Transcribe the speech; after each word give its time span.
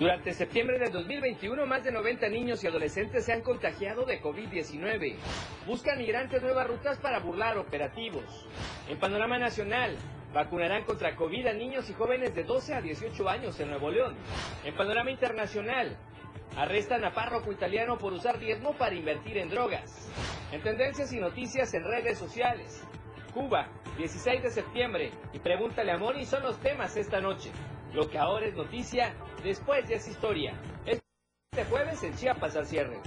Durante 0.00 0.32
septiembre 0.32 0.78
de 0.78 0.88
2021, 0.88 1.66
más 1.66 1.84
de 1.84 1.92
90 1.92 2.30
niños 2.30 2.64
y 2.64 2.66
adolescentes 2.66 3.26
se 3.26 3.34
han 3.34 3.42
contagiado 3.42 4.06
de 4.06 4.22
COVID-19. 4.22 5.16
Buscan 5.66 5.98
migrantes 5.98 6.42
nuevas 6.42 6.68
rutas 6.68 6.96
para 6.96 7.18
burlar 7.18 7.58
operativos. 7.58 8.24
En 8.88 8.98
panorama 8.98 9.38
nacional, 9.38 9.94
vacunarán 10.32 10.84
contra 10.84 11.14
COVID 11.16 11.48
a 11.48 11.52
niños 11.52 11.90
y 11.90 11.92
jóvenes 11.92 12.34
de 12.34 12.44
12 12.44 12.74
a 12.76 12.80
18 12.80 13.28
años 13.28 13.60
en 13.60 13.68
Nuevo 13.68 13.90
León. 13.90 14.14
En 14.64 14.74
panorama 14.74 15.10
internacional, 15.10 15.98
arrestan 16.56 17.04
a 17.04 17.12
párroco 17.12 17.52
italiano 17.52 17.98
por 17.98 18.12
usar 18.12 18.38
diezmo 18.38 18.74
para 18.74 18.94
invertir 18.94 19.38
en 19.38 19.50
drogas. 19.50 20.10
En 20.52 20.62
tendencias 20.62 21.12
y 21.12 21.20
noticias 21.20 21.72
en 21.74 21.84
redes 21.84 22.18
sociales. 22.18 22.82
Cuba, 23.32 23.68
16 23.96 24.42
de 24.42 24.50
septiembre, 24.50 25.12
y 25.32 25.38
pregúntale 25.38 25.92
a 25.92 25.98
Moni 25.98 26.24
son 26.24 26.42
los 26.42 26.58
temas 26.58 26.96
esta 26.96 27.20
noche. 27.20 27.52
Lo 27.92 28.08
que 28.08 28.18
ahora 28.18 28.46
es 28.46 28.54
noticia, 28.54 29.14
después 29.42 29.88
ya 29.88 29.96
es 29.96 30.08
historia. 30.08 30.54
Este 30.86 31.64
jueves 31.68 32.02
en 32.02 32.14
Chiapas 32.16 32.56
al 32.56 32.66
cierre. 32.66 32.98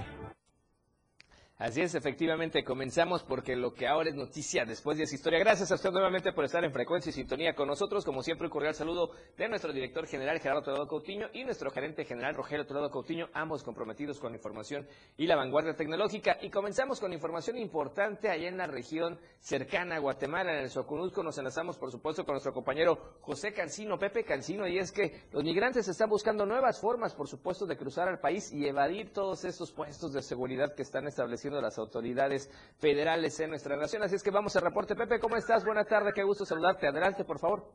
Así 1.56 1.80
es, 1.80 1.94
efectivamente, 1.94 2.64
comenzamos 2.64 3.22
porque 3.22 3.54
lo 3.54 3.74
que 3.74 3.86
ahora 3.86 4.10
es 4.10 4.16
noticia 4.16 4.64
después 4.64 4.98
de 4.98 5.04
esa 5.04 5.14
historia. 5.14 5.38
Gracias 5.38 5.70
a 5.70 5.76
usted 5.76 5.92
nuevamente 5.92 6.32
por 6.32 6.44
estar 6.44 6.64
en 6.64 6.72
frecuencia 6.72 7.10
y 7.10 7.12
sintonía 7.12 7.54
con 7.54 7.68
nosotros. 7.68 8.04
Como 8.04 8.24
siempre, 8.24 8.48
un 8.48 8.50
cordial 8.50 8.74
saludo 8.74 9.12
de 9.36 9.48
nuestro 9.48 9.72
director 9.72 10.04
general 10.08 10.40
Gerardo 10.40 10.62
Toledo 10.62 10.88
Coutinho 10.88 11.28
y 11.32 11.44
nuestro 11.44 11.70
gerente 11.70 12.04
general 12.04 12.34
Rogelio 12.34 12.66
Toledo 12.66 12.90
Coutinho, 12.90 13.28
ambos 13.34 13.62
comprometidos 13.62 14.18
con 14.18 14.32
la 14.32 14.38
información 14.38 14.88
y 15.16 15.28
la 15.28 15.36
vanguardia 15.36 15.76
tecnológica. 15.76 16.38
Y 16.42 16.50
comenzamos 16.50 16.98
con 16.98 17.12
información 17.12 17.56
importante 17.56 18.28
allá 18.28 18.48
en 18.48 18.56
la 18.56 18.66
región 18.66 19.20
cercana 19.38 19.94
a 19.94 20.00
Guatemala, 20.00 20.54
en 20.54 20.64
el 20.64 20.70
Soconusco. 20.70 21.22
Nos 21.22 21.38
enlazamos, 21.38 21.78
por 21.78 21.92
supuesto, 21.92 22.24
con 22.24 22.32
nuestro 22.32 22.52
compañero 22.52 22.98
José 23.20 23.52
Cancino, 23.52 23.96
Pepe 23.96 24.24
Cancino, 24.24 24.66
y 24.66 24.78
es 24.78 24.90
que 24.90 25.22
los 25.30 25.44
migrantes 25.44 25.86
están 25.86 26.10
buscando 26.10 26.44
nuevas 26.46 26.80
formas, 26.80 27.14
por 27.14 27.28
supuesto, 27.28 27.64
de 27.64 27.76
cruzar 27.76 28.08
al 28.08 28.18
país 28.18 28.52
y 28.52 28.66
evadir 28.66 29.12
todos 29.12 29.44
estos 29.44 29.70
puestos 29.70 30.12
de 30.12 30.20
seguridad 30.20 30.74
que 30.74 30.82
están 30.82 31.06
establecidos 31.06 31.43
las 31.52 31.78
autoridades 31.78 32.48
federales 32.78 33.38
en 33.40 33.50
nuestra 33.50 33.76
nación. 33.76 34.02
Así 34.02 34.16
es 34.16 34.22
que 34.22 34.30
vamos 34.30 34.56
al 34.56 34.62
reporte. 34.62 34.94
Pepe, 34.94 35.20
¿cómo 35.20 35.36
estás? 35.36 35.64
Buenas 35.64 35.86
tardes, 35.86 36.14
qué 36.14 36.22
gusto 36.22 36.44
saludarte. 36.44 36.86
Adelante, 36.86 37.24
por 37.24 37.38
favor. 37.38 37.70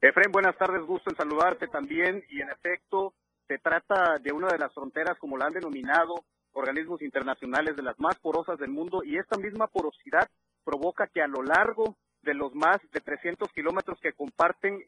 Efren, 0.00 0.32
buenas 0.32 0.56
tardes, 0.56 0.82
gusto 0.86 1.10
en 1.10 1.16
saludarte 1.16 1.68
también. 1.68 2.24
Y 2.30 2.40
en 2.40 2.50
efecto, 2.50 3.14
se 3.46 3.58
trata 3.58 4.16
de 4.20 4.32
una 4.32 4.48
de 4.48 4.58
las 4.58 4.72
fronteras, 4.72 5.18
como 5.18 5.36
la 5.36 5.46
han 5.46 5.52
denominado 5.52 6.14
organismos 6.52 7.02
internacionales, 7.02 7.76
de 7.76 7.82
las 7.82 7.98
más 7.98 8.18
porosas 8.18 8.58
del 8.58 8.70
mundo. 8.70 9.02
Y 9.04 9.18
esta 9.18 9.36
misma 9.38 9.66
porosidad 9.66 10.28
provoca 10.64 11.06
que 11.06 11.22
a 11.22 11.26
lo 11.26 11.42
largo 11.42 11.96
de 12.22 12.34
los 12.34 12.54
más 12.54 12.78
de 12.92 13.00
300 13.00 13.50
kilómetros 13.52 13.98
que 14.00 14.12
comparten 14.12 14.84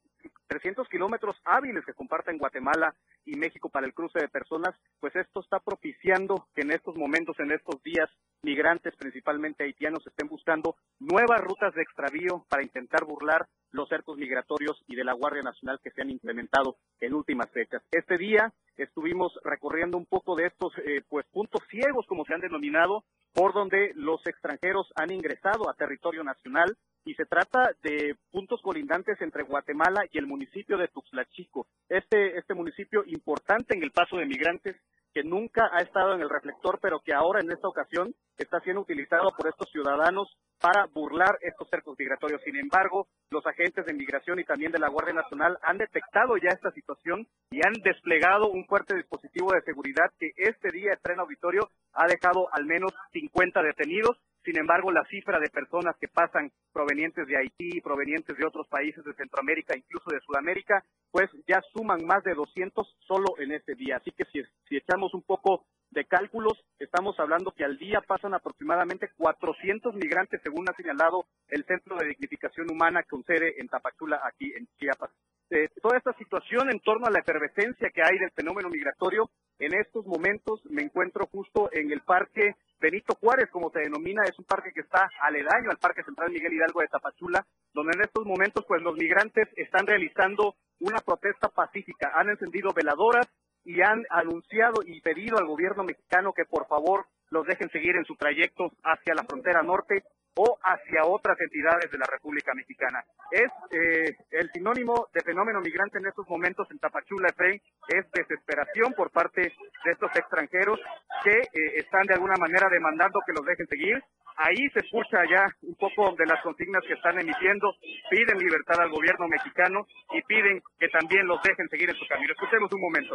300 0.46 0.88
kilómetros 0.88 1.36
hábiles 1.44 1.84
que 1.84 1.94
comparten 1.94 2.38
Guatemala 2.38 2.94
y 3.24 3.36
México 3.36 3.68
para 3.68 3.86
el 3.86 3.94
cruce 3.94 4.20
de 4.20 4.28
personas, 4.28 4.74
pues 5.00 5.14
esto 5.16 5.40
está 5.40 5.58
propiciando 5.60 6.46
que 6.54 6.62
en 6.62 6.72
estos 6.72 6.96
momentos, 6.96 7.38
en 7.40 7.52
estos 7.52 7.82
días, 7.82 8.10
migrantes, 8.42 8.94
principalmente 8.96 9.64
haitianos, 9.64 10.06
estén 10.06 10.28
buscando 10.28 10.76
nuevas 10.98 11.40
rutas 11.40 11.74
de 11.74 11.82
extravío 11.82 12.44
para 12.48 12.62
intentar 12.62 13.04
burlar 13.04 13.46
los 13.70 13.88
cercos 13.88 14.18
migratorios 14.18 14.82
y 14.88 14.96
de 14.96 15.04
la 15.04 15.14
Guardia 15.14 15.42
Nacional 15.42 15.80
que 15.82 15.90
se 15.90 16.02
han 16.02 16.10
implementado 16.10 16.76
en 17.00 17.14
últimas 17.14 17.50
fechas. 17.50 17.82
Este 17.90 18.18
día 18.18 18.52
estuvimos 18.76 19.32
recorriendo 19.44 19.96
un 19.96 20.06
poco 20.06 20.36
de 20.36 20.46
estos 20.46 20.72
eh, 20.78 21.02
pues 21.08 21.26
puntos 21.32 21.62
ciegos, 21.70 22.06
como 22.06 22.24
se 22.24 22.34
han 22.34 22.40
denominado, 22.40 23.04
por 23.32 23.54
donde 23.54 23.92
los 23.94 24.20
extranjeros 24.26 24.92
han 24.96 25.12
ingresado 25.12 25.70
a 25.70 25.74
territorio 25.74 26.22
nacional 26.22 26.76
y 27.04 27.14
se 27.14 27.26
trata 27.26 27.70
de 27.82 28.16
puntos 28.30 28.60
colindantes 28.62 29.20
entre 29.20 29.42
Guatemala 29.42 30.02
y 30.10 30.18
el 30.18 30.26
municipio 30.26 30.78
de 30.78 30.88
Tuxtla 30.88 31.24
Chico. 31.26 31.66
Este, 31.88 32.38
este 32.38 32.54
municipio 32.54 33.02
importante 33.06 33.76
en 33.76 33.82
el 33.82 33.90
paso 33.90 34.16
de 34.16 34.26
migrantes 34.26 34.76
que 35.12 35.22
nunca 35.22 35.68
ha 35.72 35.82
estado 35.82 36.14
en 36.14 36.22
el 36.22 36.30
reflector, 36.30 36.78
pero 36.80 37.00
que 37.00 37.12
ahora 37.12 37.40
en 37.40 37.50
esta 37.50 37.68
ocasión 37.68 38.14
está 38.38 38.60
siendo 38.60 38.80
utilizado 38.80 39.30
por 39.36 39.46
estos 39.48 39.68
ciudadanos 39.70 40.28
para 40.58 40.86
burlar 40.86 41.38
estos 41.42 41.68
cercos 41.68 41.98
migratorios. 41.98 42.40
Sin 42.42 42.56
embargo, 42.56 43.08
los 43.30 43.44
agentes 43.46 43.84
de 43.84 43.92
migración 43.92 44.38
y 44.38 44.44
también 44.44 44.72
de 44.72 44.78
la 44.78 44.88
Guardia 44.88 45.14
Nacional 45.14 45.58
han 45.62 45.76
detectado 45.76 46.36
ya 46.36 46.48
esta 46.48 46.70
situación 46.70 47.26
y 47.50 47.60
han 47.66 47.74
desplegado 47.82 48.48
un 48.48 48.64
fuerte 48.66 48.96
dispositivo 48.96 49.52
de 49.52 49.62
seguridad 49.62 50.10
que 50.18 50.30
este 50.36 50.70
día, 50.70 50.98
en 51.04 51.20
auditorio, 51.20 51.68
ha 51.92 52.06
dejado 52.06 52.48
al 52.52 52.64
menos 52.64 52.94
50 53.12 53.62
detenidos 53.62 54.16
sin 54.44 54.58
embargo, 54.58 54.90
la 54.90 55.04
cifra 55.04 55.38
de 55.38 55.50
personas 55.50 55.96
que 56.00 56.08
pasan 56.08 56.50
provenientes 56.72 57.26
de 57.28 57.36
Haití, 57.36 57.80
provenientes 57.80 58.36
de 58.36 58.46
otros 58.46 58.66
países 58.68 59.04
de 59.04 59.14
Centroamérica, 59.14 59.76
incluso 59.76 60.10
de 60.10 60.20
Sudamérica, 60.20 60.84
pues 61.10 61.30
ya 61.46 61.60
suman 61.72 62.04
más 62.04 62.24
de 62.24 62.34
200 62.34 62.96
solo 63.06 63.38
en 63.38 63.52
este 63.52 63.74
día. 63.74 63.98
Así 63.98 64.10
que 64.10 64.24
si, 64.32 64.42
si 64.68 64.76
echamos 64.76 65.14
un 65.14 65.22
poco 65.22 65.64
de 65.92 66.04
cálculos, 66.06 66.54
estamos 66.78 67.18
hablando 67.20 67.52
que 67.52 67.64
al 67.64 67.78
día 67.78 68.00
pasan 68.06 68.34
aproximadamente 68.34 69.10
400 69.16 69.94
migrantes, 69.94 70.40
según 70.42 70.68
ha 70.68 70.74
señalado 70.74 71.26
el 71.48 71.64
Centro 71.64 71.96
de 71.96 72.08
Dignificación 72.08 72.70
Humana 72.70 73.02
con 73.02 73.22
sede 73.24 73.60
en 73.60 73.68
Tapachula, 73.68 74.20
aquí 74.24 74.52
en 74.56 74.66
Chiapas. 74.78 75.10
Eh, 75.50 75.68
toda 75.82 75.98
esta 75.98 76.14
situación 76.14 76.70
en 76.70 76.80
torno 76.80 77.06
a 77.06 77.10
la 77.10 77.18
efervescencia 77.18 77.90
que 77.90 78.00
hay 78.02 78.18
del 78.18 78.30
fenómeno 78.30 78.70
migratorio, 78.70 79.28
en 79.58 79.74
estos 79.74 80.06
momentos 80.06 80.64
me 80.70 80.82
encuentro 80.82 81.26
justo 81.26 81.68
en 81.72 81.92
el 81.92 82.00
Parque 82.00 82.56
Benito 82.80 83.14
Juárez, 83.20 83.48
como 83.50 83.70
se 83.70 83.80
denomina, 83.80 84.22
es 84.24 84.36
un 84.38 84.44
parque 84.44 84.72
que 84.74 84.80
está 84.80 85.08
aledaño 85.20 85.70
al 85.70 85.78
Parque 85.78 86.02
Central 86.02 86.32
Miguel 86.32 86.54
Hidalgo 86.54 86.80
de 86.80 86.88
Tapachula, 86.88 87.46
donde 87.72 87.92
en 87.94 88.00
estos 88.00 88.24
momentos 88.24 88.64
pues 88.66 88.82
los 88.82 88.96
migrantes 88.96 89.46
están 89.56 89.86
realizando 89.86 90.56
una 90.80 90.98
protesta 90.98 91.48
pacífica, 91.48 92.10
han 92.14 92.30
encendido 92.30 92.72
veladoras 92.74 93.28
y 93.64 93.80
han 93.82 94.04
anunciado 94.10 94.82
y 94.84 95.00
pedido 95.00 95.38
al 95.38 95.46
gobierno 95.46 95.84
mexicano 95.84 96.32
que 96.32 96.44
por 96.44 96.66
favor 96.66 97.06
los 97.30 97.46
dejen 97.46 97.70
seguir 97.70 97.96
en 97.96 98.04
su 98.04 98.16
trayecto 98.16 98.72
hacia 98.82 99.14
la 99.14 99.24
frontera 99.24 99.62
norte 99.62 100.04
o 100.34 100.58
hacia 100.62 101.04
otras 101.04 101.38
entidades 101.40 101.90
de 101.90 101.98
la 101.98 102.06
República 102.06 102.54
Mexicana. 102.54 103.04
Es 103.30 103.50
eh, 103.70 104.16
el 104.30 104.50
sinónimo 104.52 105.08
de 105.12 105.20
fenómeno 105.20 105.60
migrante 105.60 105.98
en 105.98 106.06
estos 106.06 106.28
momentos 106.28 106.70
en 106.70 106.78
Tapachula, 106.78 107.28
Efraín, 107.28 107.60
es 107.88 108.10
desesperación 108.12 108.92
por 108.94 109.10
parte 109.10 109.42
de 109.42 109.92
estos 109.92 110.10
extranjeros 110.14 110.80
que 111.24 111.38
eh, 111.38 111.72
están 111.76 112.02
de 112.06 112.14
alguna 112.14 112.36
manera 112.36 112.68
demandando 112.70 113.20
que 113.26 113.32
los 113.32 113.44
dejen 113.44 113.66
seguir. 113.66 114.02
Ahí 114.36 114.68
se 114.70 114.80
escucha 114.80 115.22
ya 115.28 115.46
un 115.62 115.74
poco 115.76 116.14
de 116.16 116.24
las 116.24 116.40
consignas 116.42 116.82
que 116.86 116.94
están 116.94 117.20
emitiendo, 117.20 117.74
piden 118.10 118.38
libertad 118.38 118.80
al 118.80 118.90
gobierno 118.90 119.28
mexicano 119.28 119.86
y 120.12 120.22
piden 120.22 120.62
que 120.78 120.88
también 120.88 121.26
los 121.26 121.42
dejen 121.42 121.68
seguir 121.68 121.90
en 121.90 121.96
su 121.96 122.06
camino. 122.06 122.32
Escuchemos 122.32 122.72
un 122.72 122.80
momento. 122.80 123.14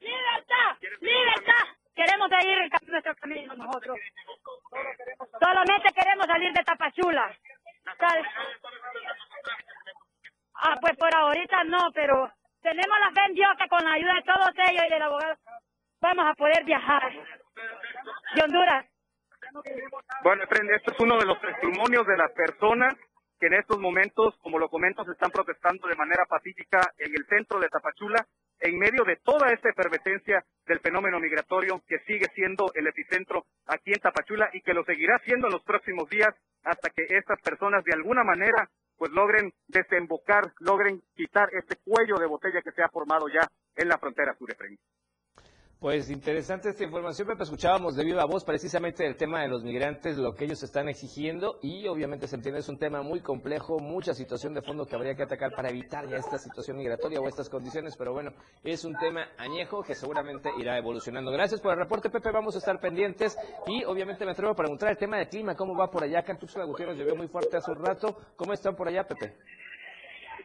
¡Libertad! 0.00 0.76
¡Libertad! 1.00 1.81
Queremos 1.94 2.28
seguir 2.30 2.70
nuestro 2.88 3.14
camino 3.16 3.54
nosotros. 3.54 3.98
Solamente 5.40 5.92
queremos 5.92 6.26
salir 6.26 6.52
de 6.52 6.64
Tapachula. 6.64 7.36
Ah, 10.54 10.76
pues 10.80 10.96
por 10.96 11.14
ahorita 11.14 11.64
no, 11.64 11.90
pero 11.92 12.32
tenemos 12.62 12.98
la 13.00 13.10
fe 13.10 13.26
en 13.28 13.34
Dios 13.34 13.50
que 13.58 13.68
con 13.68 13.84
la 13.84 13.92
ayuda 13.94 14.14
de 14.14 14.22
todos 14.22 14.50
ellos 14.68 14.84
y 14.86 14.90
del 14.90 15.02
abogado 15.02 15.36
vamos 16.00 16.26
a 16.26 16.34
poder 16.34 16.64
viajar. 16.64 17.12
De 18.34 18.42
Honduras. 18.42 18.86
Bueno, 20.22 20.44
esto 20.44 20.92
es 20.92 21.00
uno 21.00 21.18
de 21.18 21.26
los 21.26 21.40
testimonios 21.40 22.06
de 22.06 22.16
las 22.16 22.32
personas 22.32 22.94
que 23.38 23.48
en 23.48 23.54
estos 23.54 23.78
momentos, 23.78 24.36
como 24.40 24.58
lo 24.58 24.68
comento, 24.68 25.04
se 25.04 25.12
están 25.12 25.30
protestando 25.30 25.88
de 25.88 25.96
manera 25.96 26.24
pacífica 26.26 26.80
en 26.96 27.12
el 27.12 27.26
centro 27.26 27.58
de 27.58 27.68
Tapachula 27.68 28.24
en 28.62 28.78
medio 28.78 29.04
de 29.04 29.16
toda 29.16 29.48
esta 29.52 29.70
efervescencia 29.70 30.44
del 30.66 30.80
fenómeno 30.80 31.18
migratorio 31.18 31.82
que 31.86 31.98
sigue 32.06 32.26
siendo 32.34 32.70
el 32.74 32.86
epicentro 32.86 33.44
aquí 33.66 33.92
en 33.92 34.00
Tapachula 34.00 34.50
y 34.52 34.60
que 34.62 34.72
lo 34.72 34.84
seguirá 34.84 35.18
siendo 35.24 35.48
en 35.48 35.52
los 35.52 35.64
próximos 35.64 36.08
días 36.08 36.30
hasta 36.62 36.90
que 36.90 37.04
estas 37.10 37.40
personas 37.42 37.84
de 37.84 37.92
alguna 37.92 38.22
manera 38.22 38.70
pues 38.96 39.10
logren 39.10 39.52
desembocar, 39.66 40.52
logren 40.60 41.02
quitar 41.16 41.48
este 41.52 41.76
cuello 41.84 42.16
de 42.18 42.26
botella 42.26 42.62
que 42.62 42.70
se 42.70 42.82
ha 42.82 42.88
formado 42.88 43.26
ya 43.28 43.48
en 43.74 43.88
la 43.88 43.98
frontera 43.98 44.34
sur 44.34 44.48
pues 45.82 46.08
interesante 46.10 46.68
esta 46.68 46.84
información, 46.84 47.26
Pepe. 47.26 47.42
Escuchábamos 47.42 47.96
de 47.96 48.04
viva 48.04 48.24
voz 48.24 48.44
precisamente 48.44 49.04
el 49.04 49.16
tema 49.16 49.42
de 49.42 49.48
los 49.48 49.64
migrantes, 49.64 50.16
lo 50.16 50.32
que 50.32 50.44
ellos 50.44 50.62
están 50.62 50.88
exigiendo 50.88 51.58
y 51.60 51.88
obviamente 51.88 52.28
se 52.28 52.36
entiende 52.36 52.60
es 52.60 52.68
un 52.68 52.78
tema 52.78 53.02
muy 53.02 53.20
complejo, 53.20 53.80
mucha 53.80 54.14
situación 54.14 54.54
de 54.54 54.62
fondo 54.62 54.86
que 54.86 54.94
habría 54.94 55.16
que 55.16 55.24
atacar 55.24 55.50
para 55.50 55.70
evitar 55.70 56.08
ya 56.08 56.18
esta 56.18 56.38
situación 56.38 56.76
migratoria 56.76 57.18
o 57.18 57.26
estas 57.26 57.50
condiciones, 57.50 57.96
pero 57.98 58.12
bueno, 58.12 58.30
es 58.62 58.84
un 58.84 58.96
tema 58.96 59.26
añejo 59.36 59.82
que 59.82 59.96
seguramente 59.96 60.50
irá 60.56 60.78
evolucionando. 60.78 61.32
Gracias 61.32 61.60
por 61.60 61.72
el 61.72 61.80
reporte, 61.80 62.10
Pepe. 62.10 62.30
Vamos 62.30 62.54
a 62.54 62.58
estar 62.58 62.78
pendientes 62.78 63.36
y 63.66 63.82
obviamente 63.82 64.24
me 64.24 64.30
atrevo 64.30 64.52
a 64.52 64.54
preguntar 64.54 64.88
el 64.90 64.96
tema 64.96 65.16
del 65.16 65.26
clima, 65.26 65.56
¿cómo 65.56 65.76
va 65.76 65.90
por 65.90 66.04
allá? 66.04 66.20
Acá 66.20 66.30
en 66.30 66.38
llovió 66.38 67.16
muy 67.16 67.26
fuerte 67.26 67.56
hace 67.56 67.72
un 67.72 67.84
rato. 67.84 68.16
¿Cómo 68.36 68.52
están 68.52 68.76
por 68.76 68.86
allá, 68.86 69.02
Pepe? 69.02 69.34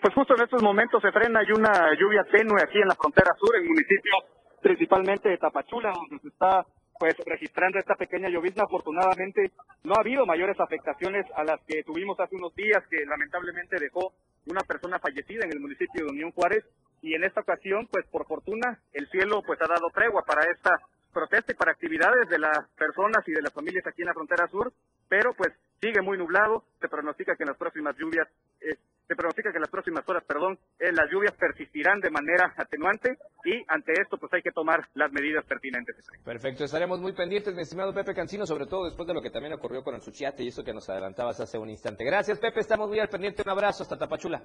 Pues 0.01 0.15
justo 0.15 0.33
en 0.35 0.45
estos 0.45 0.63
momentos 0.63 0.99
se 0.99 1.11
frena, 1.11 1.41
hay 1.41 1.51
una 1.51 1.93
lluvia 1.93 2.23
tenue 2.23 2.59
aquí 2.59 2.79
en 2.81 2.87
la 2.87 2.95
frontera 2.95 3.35
sur, 3.37 3.55
en 3.55 3.61
el 3.61 3.69
municipio 3.69 4.36
principalmente 4.67 5.29
de 5.29 5.37
Tapachula, 5.37 5.93
donde 5.93 6.19
se 6.19 6.27
está 6.27 6.65
pues 6.99 7.15
registrando 7.25 7.79
esta 7.79 7.95
pequeña 7.95 8.27
llovizna. 8.27 8.63
Afortunadamente 8.63 9.51
no 9.83 9.93
ha 9.93 10.01
habido 10.01 10.25
mayores 10.25 10.59
afectaciones 10.59 11.25
a 11.35 11.45
las 11.45 11.61
que 11.65 11.83
tuvimos 11.83 12.19
hace 12.19 12.35
unos 12.35 12.53
días, 12.53 12.83
que 12.89 13.05
lamentablemente 13.05 13.77
dejó 13.79 14.11
una 14.45 14.59
persona 14.61 14.99
fallecida 14.99 15.45
en 15.45 15.53
el 15.53 15.61
municipio 15.61 16.05
de 16.05 16.11
Unión 16.11 16.31
Juárez. 16.31 16.65
Y 17.01 17.13
en 17.13 17.23
esta 17.23 17.41
ocasión, 17.41 17.87
pues 17.89 18.05
por 18.07 18.25
fortuna, 18.27 18.79
el 18.91 19.07
cielo 19.09 19.41
pues 19.45 19.61
ha 19.61 19.67
dado 19.67 19.87
tregua 19.93 20.23
para 20.25 20.43
esta 20.51 20.71
protesta 21.13 21.53
y 21.53 21.55
para 21.55 21.71
actividades 21.71 22.27
de 22.27 22.39
las 22.39 22.67
personas 22.77 23.25
y 23.25 23.31
de 23.31 23.41
las 23.41 23.53
familias 23.53 23.87
aquí 23.87 24.01
en 24.01 24.07
la 24.07 24.13
frontera 24.13 24.47
sur, 24.49 24.73
pero 25.07 25.33
pues 25.33 25.53
sigue 25.79 26.01
muy 26.01 26.17
nublado, 26.17 26.65
se 26.81 26.89
pronostica 26.89 27.35
que 27.37 27.43
en 27.43 27.49
las 27.49 27.57
próximas 27.57 27.95
lluvias 27.97 28.27
eh, 28.59 28.75
se 29.07 29.15
pronostica 29.15 29.51
que 29.51 29.57
en 29.57 29.61
las 29.61 29.71
próximas 29.71 30.07
horas, 30.07 30.23
perdón, 30.25 30.59
eh, 30.79 30.91
las 30.91 31.09
lluvias 31.09 31.33
persistirán 31.35 32.01
de 32.01 32.09
manera 32.09 32.53
atenuante 32.57 33.17
y 33.45 33.63
ante 33.67 33.93
esto 33.93 34.17
pues 34.17 34.33
hay 34.33 34.41
que 34.41 34.51
tomar 34.51 34.87
las 34.95 35.11
medidas 35.11 35.45
pertinentes. 35.45 35.95
Perfecto, 36.23 36.65
estaremos 36.65 36.99
muy 36.99 37.13
pendientes, 37.13 37.55
mi 37.55 37.61
estimado 37.61 37.93
Pepe 37.93 38.13
Cancino, 38.13 38.45
sobre 38.45 38.65
todo 38.65 38.85
después 38.85 39.07
de 39.07 39.13
lo 39.13 39.21
que 39.21 39.29
también 39.29 39.53
ocurrió 39.53 39.83
con 39.83 39.95
el 39.95 40.01
Suchiate 40.01 40.43
y 40.43 40.49
eso 40.49 40.63
que 40.63 40.73
nos 40.73 40.89
adelantabas 40.89 41.39
hace 41.39 41.57
un 41.57 41.69
instante. 41.69 42.03
Gracias, 42.03 42.39
Pepe, 42.39 42.59
estamos 42.59 42.89
muy 42.89 42.99
al 42.99 43.09
pendiente. 43.09 43.43
Un 43.43 43.49
abrazo 43.49 43.83
hasta 43.83 43.97
Tapachula. 43.97 44.43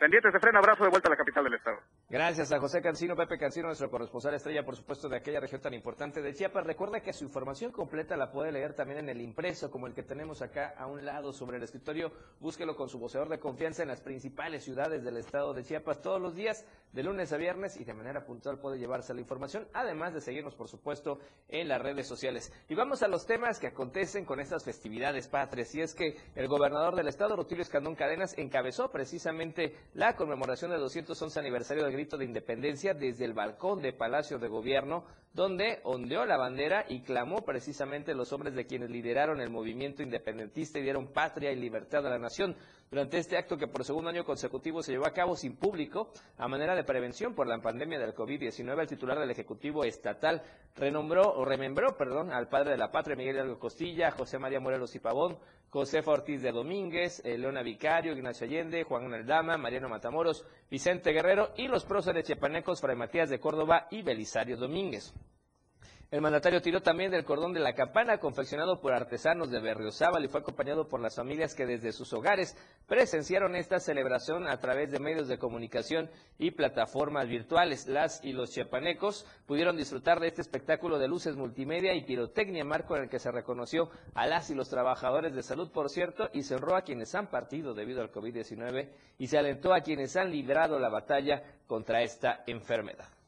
Pendientes 0.00 0.32
de 0.32 0.40
freno, 0.40 0.60
abrazo 0.60 0.84
de 0.84 0.88
vuelta 0.88 1.08
a 1.08 1.10
la 1.10 1.16
capital 1.18 1.44
del 1.44 1.52
estado. 1.52 1.76
Gracias 2.08 2.50
a 2.52 2.58
José 2.58 2.80
Cancino, 2.80 3.14
Pepe 3.14 3.36
Cancino, 3.36 3.66
nuestro 3.66 3.90
corresponsal 3.90 4.32
estrella, 4.32 4.64
por 4.64 4.74
supuesto, 4.74 5.10
de 5.10 5.18
aquella 5.18 5.40
región 5.40 5.60
tan 5.60 5.74
importante 5.74 6.22
de 6.22 6.32
Chiapas. 6.32 6.64
Recuerda 6.64 7.02
que 7.02 7.12
su 7.12 7.24
información 7.24 7.70
completa 7.70 8.16
la 8.16 8.32
puede 8.32 8.50
leer 8.50 8.72
también 8.72 9.00
en 9.00 9.10
el 9.10 9.20
impreso, 9.20 9.70
como 9.70 9.86
el 9.86 9.92
que 9.92 10.02
tenemos 10.02 10.40
acá 10.40 10.72
a 10.78 10.86
un 10.86 11.04
lado 11.04 11.34
sobre 11.34 11.58
el 11.58 11.64
escritorio. 11.64 12.12
Búsquelo 12.40 12.76
con 12.76 12.88
su 12.88 12.98
voceador 12.98 13.28
de 13.28 13.38
confianza 13.38 13.82
en 13.82 13.88
las 13.88 14.00
principales 14.00 14.64
ciudades 14.64 15.04
del 15.04 15.18
estado 15.18 15.52
de 15.52 15.64
Chiapas 15.64 16.00
todos 16.00 16.18
los 16.18 16.34
días, 16.34 16.64
de 16.92 17.02
lunes 17.02 17.30
a 17.34 17.36
viernes, 17.36 17.78
y 17.78 17.84
de 17.84 17.92
manera 17.92 18.24
puntual 18.24 18.58
puede 18.58 18.78
llevarse 18.78 19.12
la 19.12 19.20
información, 19.20 19.68
además 19.74 20.14
de 20.14 20.22
seguirnos, 20.22 20.54
por 20.54 20.68
supuesto, 20.68 21.18
en 21.48 21.68
las 21.68 21.82
redes 21.82 22.08
sociales. 22.08 22.50
Y 22.70 22.74
vamos 22.74 23.02
a 23.02 23.08
los 23.08 23.26
temas 23.26 23.60
que 23.60 23.66
acontecen 23.66 24.24
con 24.24 24.40
estas 24.40 24.64
festividades 24.64 25.28
patrias. 25.28 25.74
Y 25.74 25.82
es 25.82 25.94
que 25.94 26.16
el 26.36 26.48
gobernador 26.48 26.96
del 26.96 27.08
estado, 27.08 27.36
Rutilio 27.36 27.62
Escandón 27.62 27.96
Cadenas, 27.96 28.36
encabezó 28.38 28.90
precisamente 28.90 29.76
la 29.94 30.14
conmemoración 30.14 30.70
del 30.70 30.80
211 30.80 31.40
aniversario 31.40 31.84
del 31.84 31.92
grito 31.92 32.16
de 32.16 32.24
independencia 32.24 32.94
desde 32.94 33.24
el 33.24 33.32
balcón 33.32 33.82
de 33.82 33.92
Palacio 33.92 34.38
de 34.38 34.46
Gobierno, 34.46 35.04
donde 35.32 35.80
ondeó 35.82 36.24
la 36.24 36.36
bandera 36.36 36.84
y 36.88 37.02
clamó 37.02 37.44
precisamente 37.44 38.14
los 38.14 38.32
hombres 38.32 38.54
de 38.54 38.66
quienes 38.66 38.90
lideraron 38.90 39.40
el 39.40 39.50
movimiento 39.50 40.02
independentista 40.02 40.78
y 40.78 40.82
dieron 40.82 41.12
patria 41.12 41.50
y 41.50 41.56
libertad 41.56 42.06
a 42.06 42.10
la 42.10 42.18
nación. 42.18 42.56
Durante 42.90 43.18
este 43.18 43.38
acto 43.38 43.56
que 43.56 43.68
por 43.68 43.84
segundo 43.84 44.10
año 44.10 44.24
consecutivo 44.24 44.82
se 44.82 44.90
llevó 44.90 45.06
a 45.06 45.12
cabo 45.12 45.36
sin 45.36 45.54
público, 45.54 46.10
a 46.36 46.48
manera 46.48 46.74
de 46.74 46.82
prevención 46.82 47.36
por 47.36 47.46
la 47.46 47.56
pandemia 47.60 48.00
del 48.00 48.16
COVID-19, 48.16 48.80
el 48.80 48.88
titular 48.88 49.16
del 49.16 49.30
Ejecutivo 49.30 49.84
Estatal 49.84 50.42
renombró 50.74 51.22
o 51.34 51.44
remembró, 51.44 51.96
perdón, 51.96 52.32
al 52.32 52.48
padre 52.48 52.72
de 52.72 52.78
la 52.78 52.90
patria, 52.90 53.14
Miguel 53.14 53.36
Hidalgo 53.36 53.60
Costilla, 53.60 54.10
José 54.10 54.40
María 54.40 54.58
Morelos 54.58 54.92
y 54.96 54.98
Pavón, 54.98 55.38
Josefa 55.68 56.10
Ortiz 56.10 56.42
de 56.42 56.50
Domínguez, 56.50 57.22
Leona 57.24 57.62
Vicario, 57.62 58.12
Ignacio 58.12 58.44
Allende, 58.44 58.82
Juan 58.82 59.14
Aldama, 59.14 59.56
Mariano 59.56 59.88
Matamoros, 59.88 60.44
Vicente 60.68 61.12
Guerrero 61.12 61.52
y 61.56 61.68
los 61.68 61.84
próceres 61.84 62.24
chiapanecos 62.24 62.80
Fray 62.80 62.96
Matías 62.96 63.30
de 63.30 63.38
Córdoba 63.38 63.86
y 63.92 64.02
Belisario 64.02 64.56
Domínguez. 64.56 65.14
El 66.10 66.22
mandatario 66.22 66.60
tiró 66.60 66.82
también 66.82 67.12
del 67.12 67.24
cordón 67.24 67.52
de 67.52 67.60
la 67.60 67.72
campana 67.72 68.18
confeccionado 68.18 68.80
por 68.80 68.92
artesanos 68.92 69.48
de 69.48 69.60
Berriozábal 69.60 70.24
y 70.24 70.28
fue 70.28 70.40
acompañado 70.40 70.88
por 70.88 70.98
las 70.98 71.14
familias 71.14 71.54
que 71.54 71.66
desde 71.66 71.92
sus 71.92 72.12
hogares 72.12 72.56
presenciaron 72.88 73.54
esta 73.54 73.78
celebración 73.78 74.48
a 74.48 74.58
través 74.58 74.90
de 74.90 74.98
medios 74.98 75.28
de 75.28 75.38
comunicación 75.38 76.10
y 76.36 76.50
plataformas 76.50 77.28
virtuales. 77.28 77.86
Las 77.86 78.24
y 78.24 78.32
los 78.32 78.50
chiapanecos 78.50 79.24
pudieron 79.46 79.76
disfrutar 79.76 80.18
de 80.18 80.26
este 80.26 80.40
espectáculo 80.40 80.98
de 80.98 81.06
luces 81.06 81.36
multimedia 81.36 81.94
y 81.94 82.04
pirotecnia, 82.04 82.64
marco 82.64 82.96
en 82.96 83.04
el 83.04 83.08
que 83.08 83.20
se 83.20 83.30
reconoció 83.30 83.88
a 84.14 84.26
las 84.26 84.50
y 84.50 84.56
los 84.56 84.68
trabajadores 84.68 85.32
de 85.32 85.44
salud, 85.44 85.70
por 85.70 85.90
cierto, 85.90 86.28
y 86.32 86.42
se 86.42 86.56
honró 86.56 86.74
a 86.74 86.82
quienes 86.82 87.14
han 87.14 87.30
partido 87.30 87.72
debido 87.72 88.02
al 88.02 88.10
COVID-19 88.10 88.88
y 89.16 89.28
se 89.28 89.38
alentó 89.38 89.72
a 89.72 89.82
quienes 89.82 90.16
han 90.16 90.32
librado 90.32 90.80
la 90.80 90.88
batalla 90.88 91.44
contra 91.68 92.02
esta 92.02 92.42
enfermedad. 92.48 93.19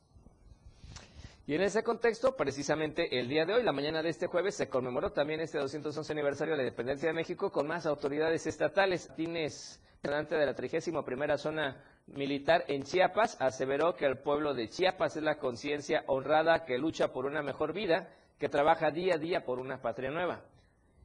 Y 1.45 1.57
en 1.57 1.63
ese 1.63 1.83
contexto, 1.83 2.37
precisamente 2.37 3.19
el 3.19 3.29
día 3.29 3.45
de 3.45 3.55
hoy, 3.55 3.65
la 3.65 3.73
mañana 3.73 4.01
de 4.01 4.11
este 4.11 4.29
jueves, 4.29 4.55
se 4.55 4.69
conmemoró 4.69 5.11
también 5.11 5.41
este 5.41 5.59
211 5.59 6.13
aniversario 6.13 6.53
de 6.53 6.59
la 6.59 6.69
independencia 6.69 7.09
de 7.09 7.15
México 7.15 7.51
con 7.51 7.67
más 7.67 7.85
autoridades 7.85 8.47
estatales. 8.47 9.11
Tines, 9.17 9.83
delante 10.01 10.37
de 10.37 10.47
la 10.47 10.55
31 10.55 11.39
zona 11.39 11.83
militar 12.07 12.65
en 12.69 12.85
Chiapas, 12.85 13.37
aseveró 13.41 13.97
que 13.97 14.07
el 14.07 14.19
pueblo 14.19 14.55
de 14.55 14.69
Chiapas 14.69 15.17
es 15.17 15.23
la 15.25 15.39
conciencia 15.39 16.05
honrada 16.07 16.65
que 16.65 16.79
lucha 16.79 17.13
por 17.13 17.27
una 17.27 17.43
mejor 17.43 17.73
vida, 17.73 18.09
que 18.39 18.49
trabaja 18.49 18.93
día 18.93 19.15
a 19.15 19.19
día 19.19 19.45
por 19.45 19.59
una 19.59 19.83
patria 19.83 20.13
nueva. 20.13 20.45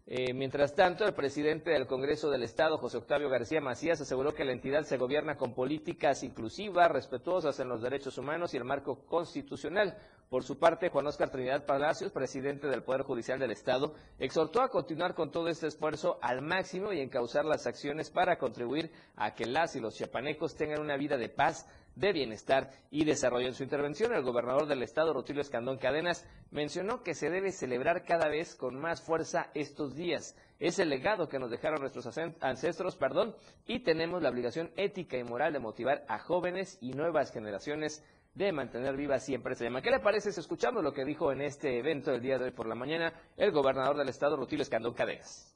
Eh, 0.09 0.33
mientras 0.33 0.73
tanto, 0.73 1.05
el 1.05 1.13
presidente 1.13 1.71
del 1.71 1.85
Congreso 1.85 2.29
del 2.29 2.43
Estado, 2.43 2.77
José 2.77 2.95
Octavio 2.95 3.27
García 3.29 3.59
Macías, 3.59 3.99
aseguró 3.99 4.33
que 4.33 4.45
la 4.45 4.53
entidad 4.53 4.83
se 4.83 4.95
gobierna 4.95 5.35
con 5.35 5.53
políticas 5.53 6.23
inclusivas, 6.23 6.89
respetuosas 6.89 7.59
en 7.59 7.67
los 7.67 7.81
derechos 7.81 8.17
humanos 8.17 8.53
y 8.53 8.57
el 8.57 8.63
marco 8.63 9.05
constitucional. 9.05 9.97
Por 10.29 10.45
su 10.45 10.57
parte, 10.59 10.89
Juan 10.89 11.07
Oscar 11.07 11.29
Trinidad 11.29 11.65
Palacios, 11.65 12.13
presidente 12.13 12.67
del 12.67 12.83
Poder 12.83 13.01
Judicial 13.01 13.37
del 13.37 13.51
Estado, 13.51 13.95
exhortó 14.17 14.61
a 14.61 14.69
continuar 14.69 15.13
con 15.13 15.29
todo 15.29 15.49
este 15.49 15.67
esfuerzo 15.67 16.19
al 16.21 16.41
máximo 16.41 16.93
y 16.93 17.01
encauzar 17.01 17.43
las 17.43 17.67
acciones 17.67 18.09
para 18.09 18.37
contribuir 18.37 18.91
a 19.17 19.35
que 19.35 19.45
las 19.45 19.75
y 19.75 19.81
los 19.81 19.95
chiapanecos 19.95 20.55
tengan 20.55 20.79
una 20.79 20.95
vida 20.95 21.17
de 21.17 21.27
paz, 21.27 21.67
de 21.97 22.13
bienestar 22.13 22.69
y 22.91 23.05
desarrollo. 23.05 23.47
En 23.47 23.55
su 23.55 23.63
intervención, 23.63 24.13
el 24.13 24.21
gobernador 24.21 24.67
del 24.67 24.83
estado, 24.83 25.13
Rutilio 25.13 25.41
Escandón 25.41 25.77
Cadenas, 25.77 26.25
mencionó 26.51 27.01
que 27.01 27.15
se 27.15 27.29
debe 27.29 27.51
celebrar 27.51 28.05
cada 28.05 28.29
vez 28.29 28.55
con 28.55 28.79
más 28.79 29.01
fuerza 29.01 29.49
estos 29.53 29.95
días. 29.95 30.35
Es 30.59 30.79
el 30.79 30.89
legado 30.89 31.27
que 31.27 31.39
nos 31.39 31.49
dejaron 31.49 31.81
nuestros 31.81 32.07
ancestros, 32.41 32.95
perdón, 32.95 33.35
y 33.65 33.79
tenemos 33.79 34.21
la 34.21 34.29
obligación 34.29 34.71
ética 34.77 35.17
y 35.17 35.23
moral 35.23 35.53
de 35.53 35.59
motivar 35.59 36.05
a 36.07 36.19
jóvenes 36.19 36.77
y 36.81 36.91
nuevas 36.91 37.31
generaciones 37.31 38.03
de 38.35 38.51
mantener 38.51 38.95
viva 38.95 39.19
siempre 39.19 39.55
se 39.55 39.63
llama. 39.63 39.81
¿Qué 39.81 39.89
le 39.89 39.99
parece 39.99 40.31
si 40.31 40.39
escuchamos 40.39 40.83
lo 40.83 40.93
que 40.93 41.03
dijo 41.03 41.31
en 41.31 41.41
este 41.41 41.79
evento 41.79 42.13
el 42.13 42.21
día 42.21 42.37
de 42.37 42.45
hoy 42.45 42.51
por 42.51 42.67
la 42.67 42.75
mañana 42.75 43.11
el 43.35 43.51
gobernador 43.51 43.97
del 43.97 44.09
estado, 44.09 44.37
Rutilio 44.37 44.61
Escandón 44.61 44.93
Cadenas? 44.93 45.55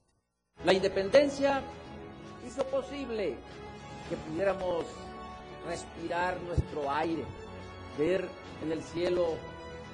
La 0.66 0.74
independencia 0.74 1.62
hizo 2.48 2.66
posible 2.66 3.36
que 4.10 4.16
pudiéramos 4.18 4.86
respirar 5.68 6.40
nuestro 6.42 6.92
aire, 6.92 7.24
ver 7.98 8.28
en 8.64 8.72
el 8.72 8.84
cielo 8.84 9.36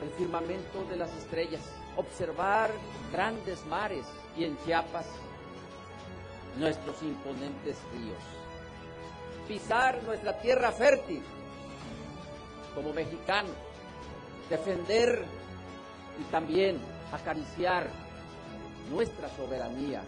el 0.02 0.10
firmamento 0.12 0.84
de 0.90 0.96
las 0.96 1.14
estrellas, 1.16 1.62
observar 1.96 2.72
grandes 3.12 3.66
mares 3.66 4.06
y 4.38 4.44
en 4.44 4.58
Chiapas 4.64 5.08
nuestros 6.58 7.02
imponentes 7.04 7.78
ríos, 7.94 8.24
pisar 9.48 10.04
nuestra 10.04 10.40
tierra 10.40 10.72
fértil 10.72 11.22
como 12.76 12.94
mexicano, 12.94 13.50
defender 14.50 15.26
y 16.20 16.24
también 16.32 16.80
acariciar 17.12 17.88
nuestra 18.92 19.30
soberanía 19.36 20.04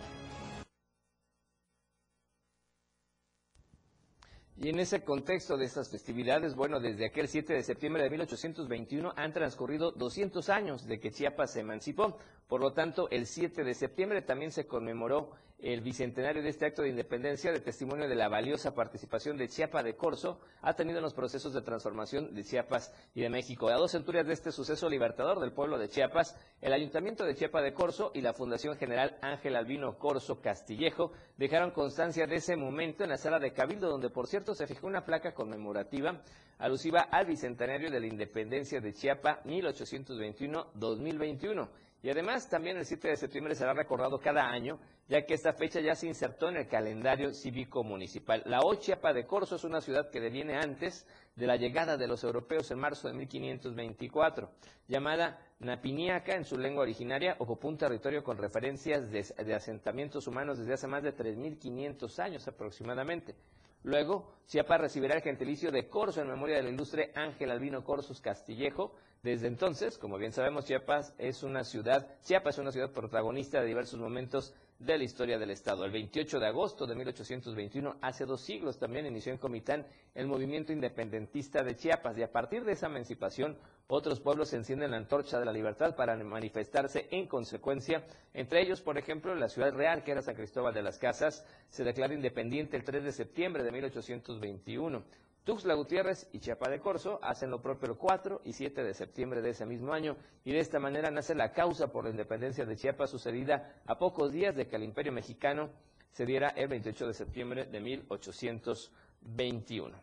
Y 4.62 4.68
en 4.68 4.80
ese 4.80 5.06
contexto 5.06 5.56
de 5.56 5.64
estas 5.64 5.90
festividades, 5.90 6.54
bueno, 6.54 6.82
desde 6.82 7.06
aquel 7.06 7.30
7 7.30 7.54
de 7.54 7.64
septiembre 7.64 8.04
de 8.04 8.10
1821 8.10 9.14
han 9.16 9.32
transcurrido 9.32 9.92
200 9.92 10.50
años 10.50 10.86
de 10.86 11.00
que 11.00 11.12
Chiapas 11.12 11.54
se 11.54 11.62
emancipó. 11.62 12.18
Por 12.50 12.60
lo 12.60 12.74
tanto, 12.74 13.10
el 13.10 13.26
7 13.26 13.64
de 13.64 13.74
septiembre 13.74 14.22
también 14.22 14.52
se 14.52 14.68
conmemoró 14.68 15.32
el 15.62 15.82
bicentenario 15.82 16.42
de 16.42 16.50
este 16.50 16.66
acto 16.66 16.82
de 16.82 16.90
independencia, 16.90 17.52
de 17.52 17.60
testimonio 17.60 18.08
de 18.08 18.16
la 18.16 18.30
valiosa 18.30 18.74
participación 18.74 19.38
de 19.38 19.50
Chiapas 19.50 19.84
de 19.84 19.96
Corso, 19.96 20.40
ha 20.62 20.74
tenido 20.74 21.00
en 21.00 21.04
los 21.04 21.14
procesos 21.14 21.54
de 21.54 21.62
transformación 21.62 22.34
de 22.34 22.44
Chiapas 22.44 22.94
y 23.14 23.22
de 23.22 23.30
México. 23.30 23.70
A 23.70 23.76
dos 23.76 23.92
centurias 23.92 24.26
de 24.26 24.34
este 24.34 24.52
suceso 24.52 24.90
libertador 24.90 25.40
del 25.40 25.52
pueblo 25.52 25.78
de 25.78 25.90
Chiapas, 25.90 26.38
el 26.62 26.74
Ayuntamiento 26.74 27.26
de 27.26 27.36
Chiapas 27.36 27.64
de 27.64 27.74
Corso 27.74 28.12
y 28.14 28.22
la 28.22 28.34
Fundación 28.34 28.78
General 28.78 29.18
Ángel 29.22 29.56
Albino 29.56 29.98
Corso 29.98 30.42
Castillejo 30.42 31.12
dejaron 31.38 31.72
constancia 31.72 32.26
de 32.26 32.36
ese 32.36 32.56
momento 32.56 33.04
en 33.04 33.10
la 33.10 33.18
sala 33.18 33.40
de 33.40 33.52
Cabildo, 33.52 33.90
donde 33.90 34.10
por 34.10 34.28
cierto 34.28 34.56
se 34.56 34.68
fijó 34.68 34.88
una 34.88 35.06
placa 35.06 35.34
conmemorativa 35.34 36.22
alusiva 36.58 37.02
al 37.02 37.26
bicentenario 37.26 37.90
de 37.90 38.00
la 38.00 38.08
independencia 38.08 38.82
de 38.82 38.94
Chiapas 38.94 39.44
1821-2021. 39.46 41.70
Y 42.02 42.10
además 42.10 42.50
también 42.50 42.78
el 42.78 42.86
7 42.86 43.10
de 43.10 43.18
septiembre 43.18 43.56
será 43.56 43.74
recordado 43.74 44.20
cada 44.20 44.50
año, 44.50 44.80
ya 45.10 45.26
que 45.26 45.34
esta 45.34 45.54
fecha 45.54 45.82
ya 45.82 45.96
se 45.96 46.08
insertó 46.08 46.48
en 46.48 46.58
el 46.58 46.68
calendario 46.68 47.34
cívico 47.34 47.84
municipal. 47.84 48.42
La 48.46 48.62
Ochiapa 48.62 49.12
de 49.12 49.26
Corso 49.26 49.56
es 49.56 49.66
una 49.66 49.82
ciudad 49.82 50.10
que 50.10 50.22
deviene 50.22 50.56
antes 50.56 51.06
de 51.36 51.48
la 51.48 51.58
llegada 51.58 51.98
de 51.98 52.08
los 52.08 52.24
europeos 52.24 52.72
en 52.72 52.80
marzo 52.80 53.08
de 53.08 53.16
1524. 53.16 54.50
Llamada 54.88 55.40
Napiniaca 55.60 56.36
en 56.36 56.46
su 56.46 56.58
lengua 56.58 56.84
originaria, 56.84 57.36
ocupó 57.40 57.68
un 57.68 57.78
territorio 57.78 58.24
con 58.24 58.38
referencias 58.38 59.12
de, 59.12 59.54
asentamientos 59.54 60.26
humanos 60.26 60.58
desde 60.58 60.74
hace 60.74 60.88
más 60.88 61.04
de 61.04 61.14
3.500 61.14 62.20
años 62.20 62.48
aproximadamente. 62.48 63.36
Luego, 63.84 64.34
Chiapas 64.48 64.82
recibirá 64.82 65.16
el 65.16 65.22
gentilicio 65.22 65.72
de 65.72 65.90
Corso 65.90 66.22
en 66.22 66.30
memoria 66.30 66.58
del 66.58 66.74
ilustre 66.74 67.12
Ángel 67.16 67.52
Albino 67.52 67.84
Corsos 67.84 68.22
Castillejo. 68.22 68.96
Desde 69.22 69.48
entonces, 69.48 69.98
como 69.98 70.18
bien 70.18 70.32
sabemos, 70.32 70.66
Chiapas 70.66 71.14
es 71.18 71.44
una 71.44 71.66
ciudad, 71.66 72.08
Chiapas 72.24 72.56
es 72.56 72.60
una 72.60 72.72
ciudad 72.72 72.92
protagonista 72.92 73.60
de 73.60 73.68
diversos 73.68 74.00
momentos 74.00 74.54
de 74.80 74.98
la 74.98 75.04
historia 75.04 75.38
del 75.38 75.50
Estado. 75.50 75.84
El 75.84 75.92
28 75.92 76.40
de 76.40 76.48
agosto 76.48 76.88
de 76.88 76.96
1821, 76.96 77.98
hace 78.02 78.26
dos 78.26 78.40
siglos, 78.40 78.80
también 78.80 79.06
inició 79.06 79.34
en 79.34 79.38
Comitán 79.38 79.86
el 80.16 80.26
movimiento 80.26 80.72
independentista 80.72 81.64
de 81.64 81.76
Chiapas 81.76 82.18
y 82.18 82.24
a 82.24 82.32
partir 82.32 82.64
de 82.64 82.72
esa 82.72 82.88
emancipación 82.88 83.58
otros 83.88 84.22
pueblos 84.22 84.54
encienden 84.54 84.92
la 84.92 84.98
antorcha 84.98 85.38
de 85.38 85.46
la 85.46 85.52
libertad 85.52 85.98
para 85.98 86.16
manifestarse 86.16 87.10
en 87.12 87.28
consecuencia. 87.28 88.06
Entre 88.34 88.62
ellos, 88.62 88.80
por 88.80 88.98
ejemplo, 88.98 89.36
la 89.36 89.50
ciudad 89.50 89.74
real, 89.74 90.04
que 90.06 90.12
era 90.12 90.22
San 90.22 90.36
Cristóbal 90.36 90.74
de 90.74 90.84
las 90.84 90.98
Casas, 90.98 91.46
se 91.70 91.84
declara 91.84 92.14
independiente 92.14 92.78
el 92.78 92.86
3 92.86 93.04
de 93.04 93.12
septiembre 93.12 93.64
de 93.64 93.72
1821. 93.74 95.04
Tuxtla 95.44 95.74
Gutiérrez 95.74 96.28
y 96.32 96.40
Chiapa 96.40 96.70
de 96.70 96.80
Corzo 96.80 97.20
hacen 97.24 97.50
lo 97.50 97.62
propio 97.62 97.92
el 97.92 97.98
4 97.98 98.42
y 98.46 98.54
7 98.54 98.84
de 98.84 98.94
septiembre 98.94 99.42
de 99.42 99.50
ese 99.52 99.66
mismo 99.66 99.94
año 99.94 100.16
y 100.44 100.52
de 100.52 100.60
esta 100.60 100.80
manera 100.80 101.10
nace 101.10 101.34
la 101.34 101.54
causa 101.54 101.92
por 101.92 102.04
la 102.04 102.12
independencia 102.12 102.66
de 102.66 102.76
Chiapas 102.76 103.10
sucedida 103.10 103.82
a 103.86 103.98
pocos 103.98 104.32
días 104.32 104.56
de 104.56 104.68
que 104.68 104.76
el 104.76 104.84
imperio 104.84 105.12
mexicano 105.12 105.72
se 106.12 106.26
diera 106.26 106.50
el 106.50 106.68
28 106.68 107.08
de 107.08 107.14
septiembre 107.14 107.66
de 107.66 107.80
1821. 107.80 109.98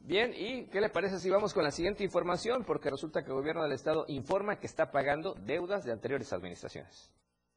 Bien, 0.00 0.32
¿y 0.36 0.66
qué 0.66 0.80
le 0.80 0.88
parece 0.88 1.18
si 1.18 1.28
vamos 1.28 1.52
con 1.52 1.64
la 1.64 1.72
siguiente 1.72 2.04
información? 2.04 2.64
Porque 2.64 2.90
resulta 2.90 3.22
que 3.22 3.30
el 3.30 3.34
gobierno 3.34 3.64
del 3.64 3.72
estado 3.72 4.04
informa 4.08 4.60
que 4.60 4.66
está 4.66 4.92
pagando 4.92 5.34
deudas 5.34 5.84
de 5.84 5.92
anteriores 5.92 6.32
administraciones. 6.32 7.10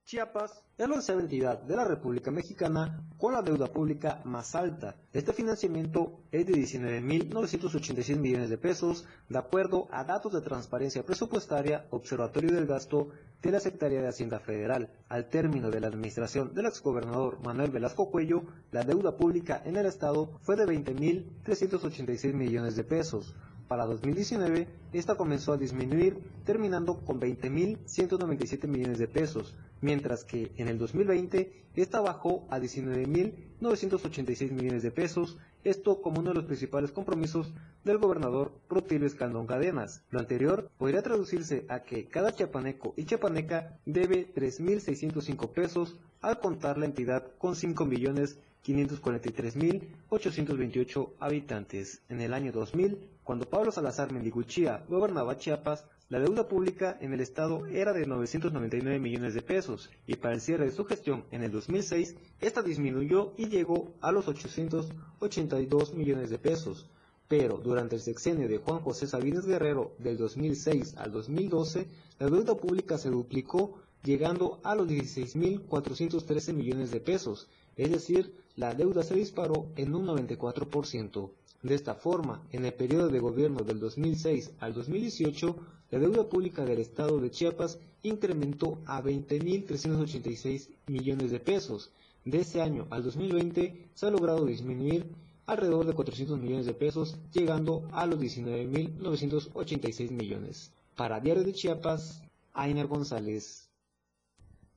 Chiapas 0.09 0.63
es 0.75 0.89
la 0.89 0.95
onceava 0.95 1.21
entidad 1.21 1.61
de 1.61 1.75
la 1.75 1.85
República 1.85 2.31
Mexicana 2.31 3.05
con 3.19 3.31
la 3.31 3.43
deuda 3.43 3.67
pública 3.67 4.21
más 4.25 4.55
alta. 4.55 4.95
Este 5.13 5.33
financiamiento 5.33 6.21
es 6.31 6.47
de 6.47 6.53
19.986 6.53 8.17
millones 8.17 8.49
de 8.49 8.57
pesos, 8.57 9.05
de 9.29 9.37
acuerdo 9.37 9.87
a 9.91 10.03
datos 10.03 10.33
de 10.33 10.41
transparencia 10.41 11.05
presupuestaria, 11.05 11.85
Observatorio 11.91 12.51
del 12.51 12.65
Gasto 12.65 13.09
de 13.39 13.51
la 13.51 13.59
Secretaría 13.59 14.01
de 14.01 14.07
Hacienda 14.07 14.39
Federal. 14.39 14.89
Al 15.09 15.29
término 15.29 15.69
de 15.69 15.79
la 15.79 15.89
administración 15.89 16.55
del 16.55 16.65
exgobernador 16.65 17.39
Manuel 17.45 17.69
Velasco 17.69 18.09
Cuello, 18.09 18.45
la 18.71 18.83
deuda 18.83 19.15
pública 19.15 19.61
en 19.63 19.75
el 19.75 19.85
Estado 19.85 20.39
fue 20.41 20.55
de 20.55 20.65
20.386 20.65 22.33
millones 22.33 22.75
de 22.75 22.83
pesos. 22.83 23.35
Para 23.69 23.85
2019, 23.85 24.67
esta 24.93 25.13
comenzó 25.13 25.53
a 25.53 25.57
disminuir, 25.57 26.17
terminando 26.43 27.05
con 27.05 27.21
20.197 27.21 28.67
millones 28.67 28.97
de 28.97 29.07
pesos, 29.07 29.53
mientras 29.79 30.23
que 30.23 30.51
en 30.57 30.69
el 30.69 30.79
2020 30.79 31.53
esta 31.75 32.01
bajó 32.01 32.47
a 32.49 32.57
19.986 32.57 34.51
millones 34.53 34.81
de 34.81 34.89
pesos, 34.89 35.37
esto 35.63 36.01
como 36.01 36.19
uno 36.19 36.29
de 36.29 36.37
los 36.37 36.45
principales 36.45 36.91
compromisos 36.91 37.53
del 37.83 37.99
gobernador 37.99 38.53
Rutilio 38.69 39.05
Escandón 39.05 39.45
Cadenas. 39.45 40.01
Lo 40.09 40.19
anterior 40.19 40.71
podría 40.79 41.03
traducirse 41.03 41.67
a 41.69 41.83
que 41.83 42.07
cada 42.07 42.33
chiapaneco 42.33 42.95
y 42.97 43.05
chiapaneca 43.05 43.77
debe 43.85 44.33
3.605 44.33 45.47
pesos 45.51 45.95
al 46.21 46.39
contar 46.39 46.79
la 46.79 46.85
entidad 46.85 47.27
con 47.37 47.55
5 47.55 47.85
millones 47.85 48.39
543.828 48.65 51.09
habitantes. 51.19 52.01
En 52.09 52.21
el 52.21 52.33
año 52.33 52.51
2000, 52.51 52.97
cuando 53.29 53.47
Pablo 53.47 53.71
Salazar 53.71 54.11
Mendiguchía 54.11 54.83
gobernaba 54.89 55.37
Chiapas, 55.37 55.85
la 56.09 56.19
deuda 56.19 56.47
pública 56.47 56.97
en 56.99 57.13
el 57.13 57.19
estado 57.19 57.67
era 57.67 57.93
de 57.93 58.07
999 58.07 58.97
millones 58.97 59.35
de 59.35 59.43
pesos 59.43 59.91
y 60.07 60.15
para 60.15 60.33
el 60.33 60.41
cierre 60.41 60.65
de 60.65 60.71
su 60.71 60.83
gestión 60.83 61.25
en 61.29 61.43
el 61.43 61.51
2006, 61.51 62.15
esta 62.41 62.63
disminuyó 62.63 63.33
y 63.37 63.49
llegó 63.49 63.93
a 64.01 64.11
los 64.11 64.27
882 64.27 65.93
millones 65.93 66.31
de 66.31 66.39
pesos. 66.39 66.89
Pero 67.27 67.59
durante 67.59 67.97
el 67.97 68.01
sexenio 68.01 68.47
de 68.47 68.57
Juan 68.57 68.79
José 68.79 69.05
Sabines 69.05 69.45
Guerrero 69.45 69.93
del 69.99 70.17
2006 70.17 70.97
al 70.97 71.11
2012, 71.11 71.85
la 72.17 72.31
deuda 72.31 72.57
pública 72.57 72.97
se 72.97 73.11
duplicó 73.11 73.77
llegando 74.03 74.59
a 74.63 74.73
los 74.73 74.87
16.413 74.87 76.53
millones 76.53 76.89
de 76.89 76.99
pesos, 76.99 77.47
es 77.77 77.91
decir, 77.91 78.33
la 78.55 78.73
deuda 78.73 79.03
se 79.03 79.13
disparó 79.13 79.67
en 79.75 79.93
un 79.93 80.07
94%. 80.07 81.29
De 81.61 81.75
esta 81.75 81.93
forma, 81.93 82.41
en 82.51 82.65
el 82.65 82.73
periodo 82.73 83.09
de 83.09 83.19
gobierno 83.19 83.63
del 83.63 83.79
2006 83.79 84.51
al 84.59 84.73
2018, 84.73 85.55
la 85.91 85.99
deuda 85.99 86.29
pública 86.29 86.63
del 86.63 86.79
Estado 86.79 87.19
de 87.19 87.31
Chiapas 87.31 87.79
incrementó 88.03 88.79
a 88.85 89.01
20.386 89.01 90.69
millones 90.87 91.31
de 91.31 91.39
pesos. 91.41 91.91
De 92.23 92.39
ese 92.39 92.61
año 92.61 92.87
al 92.91 93.03
2020 93.03 93.89
se 93.93 94.05
ha 94.05 94.09
logrado 94.09 94.45
disminuir 94.45 95.05
alrededor 95.47 95.85
de 95.85 95.93
400 95.93 96.39
millones 96.39 96.65
de 96.65 96.73
pesos, 96.73 97.17
llegando 97.33 97.87
a 97.91 98.05
los 98.05 98.19
19.986 98.19 100.11
millones. 100.11 100.71
Para 100.95 101.19
Diario 101.19 101.43
de 101.43 101.53
Chiapas, 101.53 102.23
Ainer 102.53 102.87
González. 102.87 103.67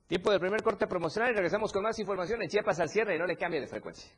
Tiempo 0.07 0.31
del 0.31 0.39
primer 0.39 0.61
corte 0.63 0.87
promocional 0.87 1.31
y 1.31 1.35
regresamos 1.35 1.71
con 1.71 1.83
más 1.83 1.97
información 1.99 2.41
en 2.41 2.49
Chiapas 2.49 2.79
al 2.79 2.89
cierre 2.89 3.15
y 3.15 3.19
no 3.19 3.25
le 3.25 3.37
cambie 3.37 3.61
de 3.61 3.67
frecuencia. 3.67 4.11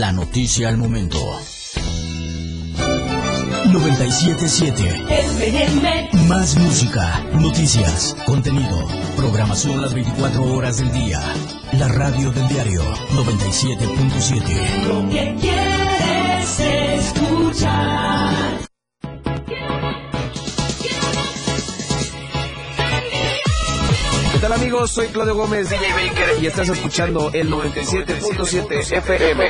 La 0.00 0.12
noticia 0.12 0.68
al 0.70 0.78
momento. 0.78 1.18
977 3.70 6.08
Más 6.26 6.56
música, 6.56 7.22
noticias, 7.34 8.16
contenido, 8.24 8.88
programación 9.14 9.82
las 9.82 9.92
24 9.92 10.54
horas 10.54 10.78
del 10.78 10.90
día. 10.92 11.20
La 11.74 11.88
radio 11.88 12.30
del 12.30 12.48
diario 12.48 12.82
97.7. 13.12 14.86
Lo 14.86 15.06
que 15.10 15.36
quieres 15.38 16.60
escuchar. 17.04 18.69
Tal 24.50 24.60
amigos? 24.60 24.90
Soy 24.90 25.06
Claudio 25.08 25.36
Gómez, 25.36 25.70
DJ 25.70 25.92
Baker, 25.92 26.42
y 26.42 26.46
estás 26.46 26.68
escuchando 26.68 27.30
el 27.32 27.50
97.7 27.50 28.96
FM. 28.98 29.48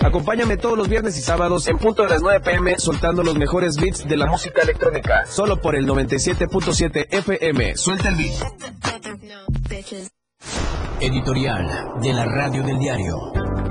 Acompáñame 0.00 0.56
todos 0.56 0.78
los 0.78 0.88
viernes 0.88 1.18
y 1.18 1.20
sábados 1.20 1.66
en 1.68 1.76
punto 1.78 2.02
de 2.04 2.08
las 2.08 2.22
9 2.22 2.40
pm 2.40 2.78
soltando 2.78 3.22
los 3.22 3.36
mejores 3.36 3.76
beats 3.76 4.08
de 4.08 4.16
la 4.16 4.26
música 4.26 4.62
electrónica. 4.62 5.26
Solo 5.26 5.60
por 5.60 5.76
el 5.76 5.86
97.7 5.86 7.08
FM. 7.10 7.76
Suelta 7.76 8.08
el 8.08 8.16
beat. 8.16 8.32
Editorial 11.00 12.00
de 12.00 12.12
la 12.12 12.24
radio 12.24 12.62
del 12.62 12.78
diario. 12.78 13.16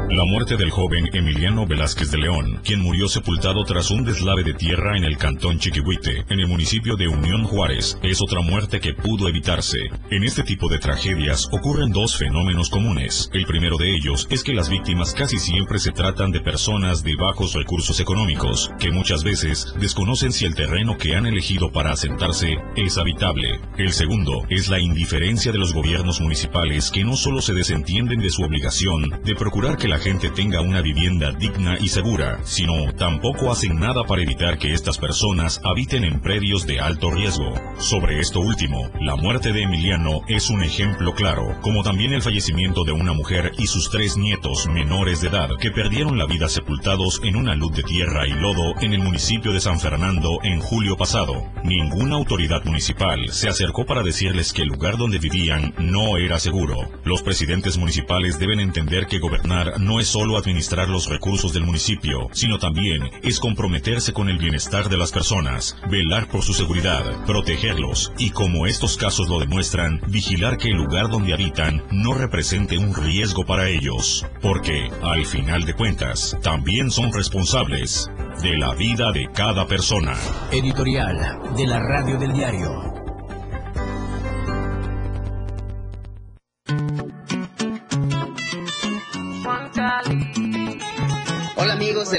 La 0.10 0.24
muerte 0.24 0.56
del 0.56 0.70
joven 0.70 1.10
Emiliano 1.14 1.66
Velázquez 1.66 2.12
de 2.12 2.20
León, 2.20 2.62
quien 2.64 2.80
murió 2.80 3.08
sepultado 3.10 3.64
tras 3.66 3.90
un 3.90 4.06
deslave 4.06 4.44
de 4.44 4.54
tierra 4.54 4.96
en 4.96 5.04
el 5.04 5.18
cantón 5.18 5.58
Chiquihuite, 5.58 6.26
en 6.30 6.40
el 6.40 6.48
municipio 6.48 6.96
de 6.96 7.08
Unión 7.08 7.44
Juárez, 7.44 7.98
es 8.04 8.22
otra 8.22 8.42
muerte 8.42 8.80
que 8.80 8.94
pudo 8.94 9.28
evitarse. 9.28 9.80
En 10.12 10.24
este 10.24 10.44
tipo 10.44 10.70
de 10.70 10.78
tragedias 10.78 11.50
ocurren 11.52 11.92
dos 11.92 12.18
fenómenos 12.18 12.70
comunes. 12.70 13.30
El 13.34 13.46
primero 13.46 13.78
de 13.78 13.96
ellos 13.96 14.28
es 14.30 14.44
que 14.44 14.54
las 14.54 14.70
víctimas 14.70 15.14
casi 15.14 15.40
siempre 15.40 15.80
se 15.80 15.92
tratan 15.92 16.32
de 16.32 16.40
personas 16.40 17.04
de 17.04 17.16
bajos 17.16 17.54
recursos 17.54 18.00
económicos, 18.00 18.72
que 18.80 18.92
muchas 18.92 19.24
veces 19.24 19.74
desconocen 19.80 20.32
si 20.32 20.46
el 20.46 20.56
terreno 20.56 20.98
que 20.98 21.16
han 21.16 21.26
elegido 21.26 21.72
para 21.72 21.92
asentarse 21.92 22.58
es 22.76 22.98
habitable. 22.98 23.60
El 23.78 23.92
segundo 23.92 24.44
es 24.50 24.70
la 24.70 24.80
indiferencia 24.80 25.52
de 25.52 25.58
los 25.58 25.74
gobiernos 25.74 26.22
municipales 26.22 26.92
que 26.92 27.04
no 27.04 27.18
solo 27.18 27.42
se 27.42 27.54
desentienden 27.54 28.22
de 28.22 28.30
su 28.30 28.44
obligación 28.44 29.20
de 29.24 29.36
procurar 29.36 29.78
que 29.78 29.88
la 29.88 29.95
gente 29.98 30.30
tenga 30.30 30.62
una 30.62 30.82
vivienda 30.82 31.32
digna 31.32 31.78
y 31.80 31.88
segura, 31.88 32.40
sino 32.44 32.94
tampoco 32.94 33.52
hacen 33.52 33.80
nada 33.80 34.04
para 34.04 34.22
evitar 34.22 34.58
que 34.58 34.74
estas 34.74 34.98
personas 34.98 35.62
habiten 35.64 36.04
en 36.04 36.22
predios 36.22 36.66
de 36.66 36.80
alto 36.80 37.12
riesgo. 37.12 37.54
Sobre 37.78 38.20
esto 38.20 38.40
último, 38.40 38.90
la 39.00 39.16
muerte 39.16 39.54
de 39.54 39.64
Emiliano 39.64 40.22
es 40.28 40.50
un 40.50 40.64
ejemplo 40.64 41.14
claro, 41.14 41.58
como 41.62 41.84
también 41.84 42.14
el 42.14 42.22
fallecimiento 42.22 42.84
de 42.84 42.92
una 42.92 43.14
mujer 43.14 43.52
y 43.58 43.68
sus 43.68 43.90
tres 43.90 44.18
nietos 44.18 44.68
menores 44.68 45.22
de 45.22 45.30
edad 45.30 45.50
que 45.60 45.72
perdieron 45.72 46.18
la 46.18 46.26
vida 46.26 46.50
sepultados 46.50 47.22
en 47.24 47.36
una 47.36 47.56
luz 47.56 47.76
de 47.76 47.84
tierra 47.84 48.28
y 48.28 48.34
lodo 48.34 48.74
en 48.82 48.94
el 48.94 49.00
municipio 49.00 49.52
de 49.54 49.60
San 49.60 49.80
Fernando 49.80 50.40
en 50.44 50.60
julio 50.60 50.98
pasado. 50.98 51.34
Ninguna 51.64 52.16
autoridad 52.16 52.64
municipal 52.66 53.30
se 53.30 53.50
acercó 53.50 53.86
para 53.86 54.04
decirles 54.04 54.54
que 54.54 54.64
el 54.64 54.70
lugar 54.70 54.98
donde 54.98 55.20
vivían 55.20 55.74
no 55.78 56.18
era 56.18 56.40
seguro. 56.40 56.90
Los 57.04 57.22
presidentes 57.22 57.78
municipales 57.78 58.40
deben 58.40 58.60
entender 58.60 59.08
que 59.08 59.20
gobernar 59.20 59.80
no 59.86 60.00
es 60.00 60.08
solo 60.08 60.38
administrar 60.38 60.90
los 60.90 61.08
recursos 61.08 61.54
del 61.54 61.64
municipio, 61.64 62.30
sino 62.34 62.58
también 62.58 63.10
es 63.22 63.40
comprometerse 63.40 64.14
con 64.14 64.30
el 64.30 64.38
bienestar 64.38 64.90
de 64.90 64.98
las 64.98 65.12
personas, 65.12 65.78
velar 65.90 66.28
por 66.28 66.42
su 66.42 66.54
seguridad, 66.54 67.04
protegerlos 67.26 68.12
y, 68.18 68.32
como 68.32 68.66
estos 68.66 68.98
casos 68.98 69.30
lo 69.30 69.40
demuestran, 69.40 70.02
vigilar 70.08 70.58
que 70.58 70.70
el 70.70 70.78
lugar 70.78 71.10
donde 71.10 71.34
habitan 71.34 71.84
no 71.92 72.16
represente 72.16 72.78
un 72.78 72.96
riesgo 72.96 73.46
para 73.46 73.70
ellos, 73.70 74.26
porque, 74.42 74.90
al 75.04 75.26
final 75.26 75.66
de 75.66 75.76
cuentas, 75.76 76.36
también 76.42 76.90
son 76.90 77.14
responsables 77.14 78.10
de 78.42 78.58
la 78.58 78.74
vida 78.74 79.12
de 79.12 79.30
cada 79.34 79.68
persona. 79.68 80.16
Editorial 80.52 81.40
de 81.56 81.68
la 81.68 81.80
Radio 81.80 82.18
del 82.18 82.34
Diario. 82.34 82.95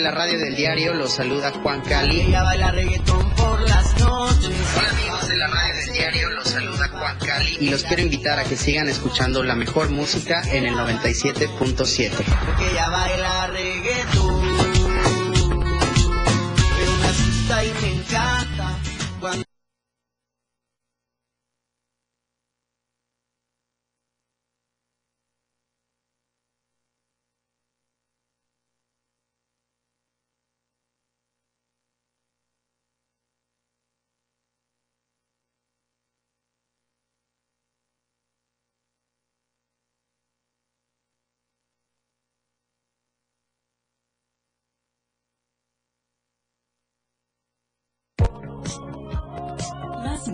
La 0.07 0.13
radio 0.13 0.39
del 0.39 0.55
diario, 0.55 0.95
los 0.95 1.15
saluda 1.15 1.51
Juan 1.51 1.81
Cali. 1.81 2.21
Ella 2.21 2.45
baila 2.45 2.71
reggaetón 2.71 3.29
por 3.35 3.61
las 3.69 3.99
noches. 3.99 4.55
Hola 4.79 4.91
amigos 4.91 5.29
de 5.29 5.37
la 5.37 5.49
radio 5.49 5.75
del 5.75 5.93
diario, 5.93 6.31
los 6.31 6.49
saluda 6.49 6.89
Juan 6.93 7.19
Cali. 7.19 7.57
Y 7.59 7.71
los 7.71 7.83
quiero 7.83 8.03
invitar 8.03 8.39
a 8.39 8.45
que 8.45 8.57
sigan 8.57 8.89
escuchando 8.89 9.43
la 9.43 9.57
mejor 9.57 9.91
música 9.91 10.43
en 10.49 10.65
el 10.65 10.75
97.7. 10.75 12.11
Porque 12.47 12.71
ella 12.71 12.89
baila 12.89 13.47
reggaetón. 13.49 14.26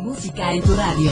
Música 0.02 0.52
en 0.52 0.62
tu 0.62 0.74
radio. 0.74 1.10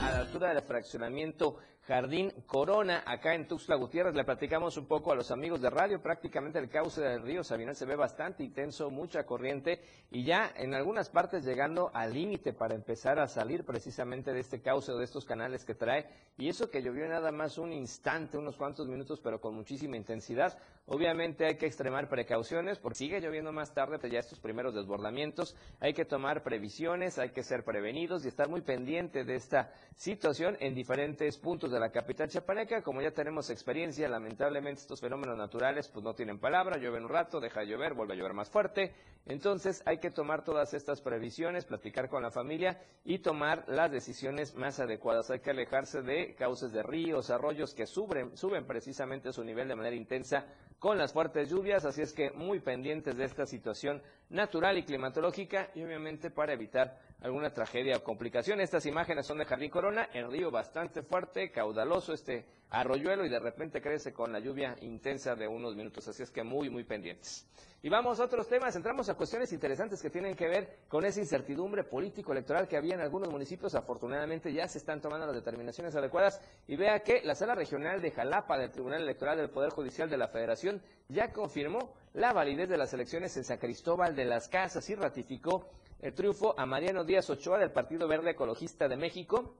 a 0.00 0.10
la 0.10 0.18
altura 0.20 0.54
del 0.54 0.62
fraccionamiento 0.62 1.56
Jardín 1.88 2.30
Corona, 2.46 3.02
acá 3.06 3.34
en 3.34 3.48
Tuxtla 3.48 3.76
Gutiérrez. 3.76 4.14
Le 4.14 4.22
platicamos 4.22 4.76
un 4.76 4.84
poco 4.84 5.10
a 5.10 5.14
los 5.14 5.30
amigos 5.30 5.62
de 5.62 5.70
radio. 5.70 6.02
Prácticamente 6.02 6.58
el 6.58 6.68
cauce 6.68 7.00
del 7.00 7.22
río 7.22 7.42
Sabinal 7.42 7.74
se 7.74 7.86
ve 7.86 7.96
bastante 7.96 8.44
intenso, 8.44 8.90
mucha 8.90 9.24
corriente 9.24 9.80
y 10.10 10.22
ya 10.22 10.52
en 10.54 10.74
algunas 10.74 11.08
partes 11.08 11.46
llegando 11.46 11.90
al 11.94 12.12
límite 12.12 12.52
para 12.52 12.74
empezar 12.74 13.18
a 13.18 13.26
salir 13.26 13.64
precisamente 13.64 14.34
de 14.34 14.40
este 14.40 14.60
cauce 14.60 14.92
o 14.92 14.98
de 14.98 15.04
estos 15.06 15.24
canales 15.24 15.64
que 15.64 15.74
trae. 15.74 16.04
Y 16.36 16.50
eso 16.50 16.68
que 16.68 16.82
llovió 16.82 17.08
nada 17.08 17.32
más 17.32 17.56
un 17.56 17.72
instante, 17.72 18.36
unos 18.36 18.58
cuantos 18.58 18.86
minutos, 18.86 19.18
pero 19.20 19.40
con 19.40 19.54
muchísima 19.54 19.96
intensidad. 19.96 20.58
Obviamente 20.84 21.46
hay 21.46 21.56
que 21.56 21.66
extremar 21.66 22.10
precauciones 22.10 22.78
porque 22.78 22.98
sigue 22.98 23.20
lloviendo 23.20 23.50
más 23.50 23.72
tarde, 23.72 23.98
pues 23.98 24.12
ya 24.12 24.18
estos 24.18 24.40
primeros 24.40 24.74
desbordamientos. 24.74 25.56
Hay 25.80 25.94
que 25.94 26.04
tomar 26.04 26.42
previsiones, 26.42 27.18
hay 27.18 27.30
que 27.30 27.42
ser 27.42 27.64
prevenidos 27.64 28.26
y 28.26 28.28
estar 28.28 28.50
muy 28.50 28.60
pendiente 28.60 29.24
de 29.24 29.36
esta 29.36 29.72
situación 29.96 30.58
en 30.60 30.74
diferentes 30.74 31.38
puntos 31.38 31.70
de 31.70 31.77
la 31.78 31.90
capital 31.90 32.28
chapaneca. 32.28 32.82
Como 32.82 33.02
ya 33.02 33.10
tenemos 33.10 33.50
experiencia, 33.50 34.08
lamentablemente 34.08 34.80
estos 34.80 35.00
fenómenos 35.00 35.36
naturales 35.36 35.88
pues 35.88 36.04
no 36.04 36.14
tienen 36.14 36.38
palabra, 36.38 36.78
llueven 36.78 37.04
un 37.04 37.10
rato, 37.10 37.40
deja 37.40 37.60
de 37.60 37.66
llover, 37.66 37.94
vuelve 37.94 38.14
a 38.14 38.16
llover 38.16 38.34
más 38.34 38.50
fuerte. 38.50 38.94
Entonces 39.26 39.82
hay 39.86 39.98
que 39.98 40.10
tomar 40.10 40.44
todas 40.44 40.74
estas 40.74 41.00
previsiones, 41.00 41.64
platicar 41.64 42.08
con 42.08 42.22
la 42.22 42.30
familia 42.30 42.80
y 43.04 43.18
tomar 43.18 43.64
las 43.68 43.90
decisiones 43.90 44.54
más 44.54 44.80
adecuadas. 44.80 45.30
Hay 45.30 45.40
que 45.40 45.50
alejarse 45.50 46.02
de 46.02 46.34
cauces 46.34 46.72
de 46.72 46.82
ríos, 46.82 47.30
arroyos 47.30 47.74
que 47.74 47.86
suben, 47.86 48.36
suben 48.36 48.66
precisamente 48.66 49.32
su 49.32 49.44
nivel 49.44 49.68
de 49.68 49.76
manera 49.76 49.96
intensa 49.96 50.46
con 50.78 50.96
las 50.96 51.12
fuertes 51.12 51.50
lluvias, 51.50 51.84
así 51.84 52.02
es 52.02 52.12
que 52.12 52.30
muy 52.30 52.60
pendientes 52.60 53.16
de 53.16 53.24
esta 53.24 53.46
situación 53.46 54.00
natural 54.30 54.78
y 54.78 54.82
climatológica 54.82 55.70
y 55.74 55.82
obviamente 55.82 56.30
para 56.30 56.52
evitar 56.52 56.98
alguna 57.20 57.52
tragedia 57.52 57.96
o 57.96 58.04
complicación. 58.04 58.60
Estas 58.60 58.86
imágenes 58.86 59.26
son 59.26 59.38
de 59.38 59.44
Jardín 59.44 59.70
Corona, 59.70 60.08
el 60.12 60.30
río 60.30 60.50
bastante 60.50 61.02
fuerte, 61.02 61.50
caudaloso 61.50 62.12
este 62.12 62.46
arroyuelo 62.70 63.24
y 63.24 63.28
de 63.28 63.38
repente 63.38 63.80
crece 63.80 64.12
con 64.12 64.32
la 64.32 64.40
lluvia 64.40 64.76
intensa 64.82 65.34
de 65.34 65.48
unos 65.48 65.74
minutos, 65.74 66.06
así 66.08 66.22
es 66.22 66.30
que 66.30 66.42
muy, 66.42 66.68
muy 66.68 66.84
pendientes. 66.84 67.46
Y 67.80 67.88
vamos 67.88 68.18
a 68.18 68.24
otros 68.24 68.48
temas, 68.48 68.74
entramos 68.74 69.08
a 69.08 69.14
cuestiones 69.14 69.52
interesantes 69.52 70.02
que 70.02 70.10
tienen 70.10 70.34
que 70.34 70.48
ver 70.48 70.78
con 70.88 71.04
esa 71.04 71.20
incertidumbre 71.20 71.84
político-electoral 71.84 72.66
que 72.66 72.76
había 72.76 72.94
en 72.94 73.00
algunos 73.00 73.30
municipios. 73.30 73.76
Afortunadamente 73.76 74.52
ya 74.52 74.66
se 74.66 74.78
están 74.78 75.00
tomando 75.00 75.26
las 75.26 75.36
determinaciones 75.36 75.94
adecuadas 75.94 76.40
y 76.66 76.74
vea 76.74 77.00
que 77.00 77.22
la 77.22 77.36
Sala 77.36 77.54
Regional 77.54 78.02
de 78.02 78.10
Jalapa 78.10 78.58
del 78.58 78.72
Tribunal 78.72 79.02
Electoral 79.02 79.38
del 79.38 79.50
Poder 79.50 79.70
Judicial 79.70 80.10
de 80.10 80.16
la 80.16 80.26
Federación 80.26 80.82
ya 81.08 81.32
confirmó 81.32 81.94
la 82.14 82.32
validez 82.32 82.68
de 82.68 82.78
las 82.78 82.92
elecciones 82.92 83.36
en 83.36 83.44
San 83.44 83.58
Cristóbal 83.58 84.16
de 84.16 84.24
las 84.24 84.48
Casas 84.48 84.90
y 84.90 84.96
ratificó 84.96 85.70
el 86.00 86.14
triunfo 86.14 86.58
a 86.58 86.66
Mariano 86.66 87.04
Díaz 87.04 87.30
Ochoa 87.30 87.58
del 87.58 87.70
Partido 87.70 88.08
Verde 88.08 88.30
Ecologista 88.30 88.88
de 88.88 88.96
México 88.96 89.54